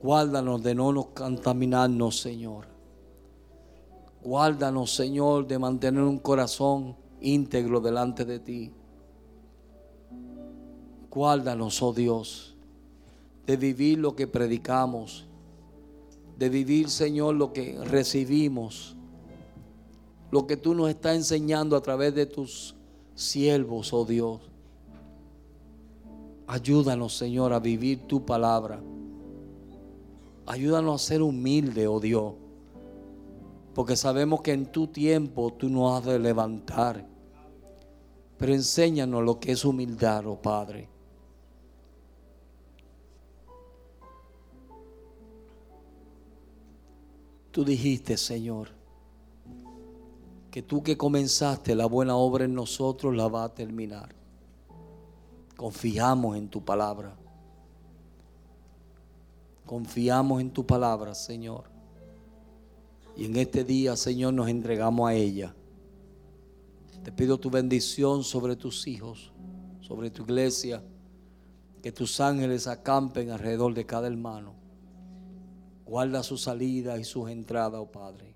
Guárdanos 0.03 0.62
de 0.62 0.74
no 0.74 0.93
nos 0.93 1.07
contaminarnos, 1.07 2.20
Señor. 2.20 2.66
Guárdanos, 4.22 4.95
Señor, 4.95 5.47
de 5.47 5.59
mantener 5.59 6.03
un 6.03 6.18
corazón 6.18 6.97
íntegro 7.20 7.80
delante 7.80 8.24
de 8.24 8.39
ti. 8.39 8.72
Guárdanos, 11.11 11.82
oh 11.82 11.93
Dios, 11.93 12.57
de 13.47 13.57
vivir 13.57 13.99
lo 13.99 14.14
que 14.14 14.26
predicamos, 14.26 15.26
de 16.37 16.49
vivir, 16.51 16.91
Señor, 16.91 17.34
lo 17.37 17.53
que 17.53 17.78
recibimos 17.82 18.95
lo 20.31 20.47
que 20.47 20.57
tú 20.57 20.74
nos 20.74 20.89
estás 20.89 21.16
enseñando 21.16 21.77
a 21.77 21.83
través 21.83 22.14
de 22.14 22.27
tus 22.27 22.74
siervos, 23.14 23.93
oh 23.93 24.05
Dios. 24.05 24.41
Ayúdanos, 26.47 27.16
Señor, 27.16 27.53
a 27.53 27.61
vivir 27.61 28.07
tu 28.07 28.24
palabra. 28.24 28.81
Ayúdanos 30.47 31.03
a 31.03 31.07
ser 31.07 31.22
humildes, 31.22 31.87
oh 31.89 32.01
Dios. 32.01 32.35
Porque 33.74 33.97
sabemos 33.97 34.43
que 34.43 34.53
en 34.53 34.66
tu 34.66 34.87
tiempo 34.87 35.53
tú 35.53 35.68
nos 35.68 35.99
has 35.99 36.07
de 36.07 36.18
levantar. 36.18 37.07
Pero 38.39 38.53
enséñanos 38.53 39.24
lo 39.24 39.41
que 39.41 39.53
es 39.53 39.64
humildad, 39.64 40.27
oh 40.27 40.41
Padre. 40.41 40.89
Tú 47.51 47.64
dijiste, 47.64 48.18
Señor, 48.18 48.76
que 50.57 50.62
tú 50.62 50.82
que 50.82 50.96
comenzaste 50.96 51.74
la 51.74 51.84
buena 51.84 52.16
obra 52.16 52.46
en 52.46 52.54
nosotros 52.54 53.14
la 53.14 53.28
vas 53.28 53.50
a 53.50 53.54
terminar. 53.54 54.14
Confiamos 55.54 56.34
en 56.34 56.48
tu 56.48 56.64
palabra. 56.64 57.14
Confiamos 59.66 60.40
en 60.40 60.50
tu 60.50 60.64
palabra, 60.64 61.14
Señor. 61.14 61.64
Y 63.18 63.26
en 63.26 63.36
este 63.36 63.64
día, 63.64 63.96
Señor, 63.96 64.32
nos 64.32 64.48
entregamos 64.48 65.11
a 65.11 65.12
ella. 65.12 65.54
Te 67.04 67.12
pido 67.12 67.38
tu 67.38 67.50
bendición 67.50 68.24
sobre 68.24 68.57
tus 68.57 68.86
hijos, 68.86 69.34
sobre 69.82 70.09
tu 70.09 70.22
iglesia. 70.22 70.82
Que 71.82 71.92
tus 71.92 72.18
ángeles 72.18 72.66
acampen 72.66 73.30
alrededor 73.30 73.74
de 73.74 73.84
cada 73.84 74.07
hermano. 74.07 74.54
Guarda 75.84 76.22
su 76.22 76.38
salida 76.38 76.98
y 76.98 77.04
sus 77.04 77.28
entradas, 77.28 77.78
oh 77.78 77.92
Padre. 77.92 78.36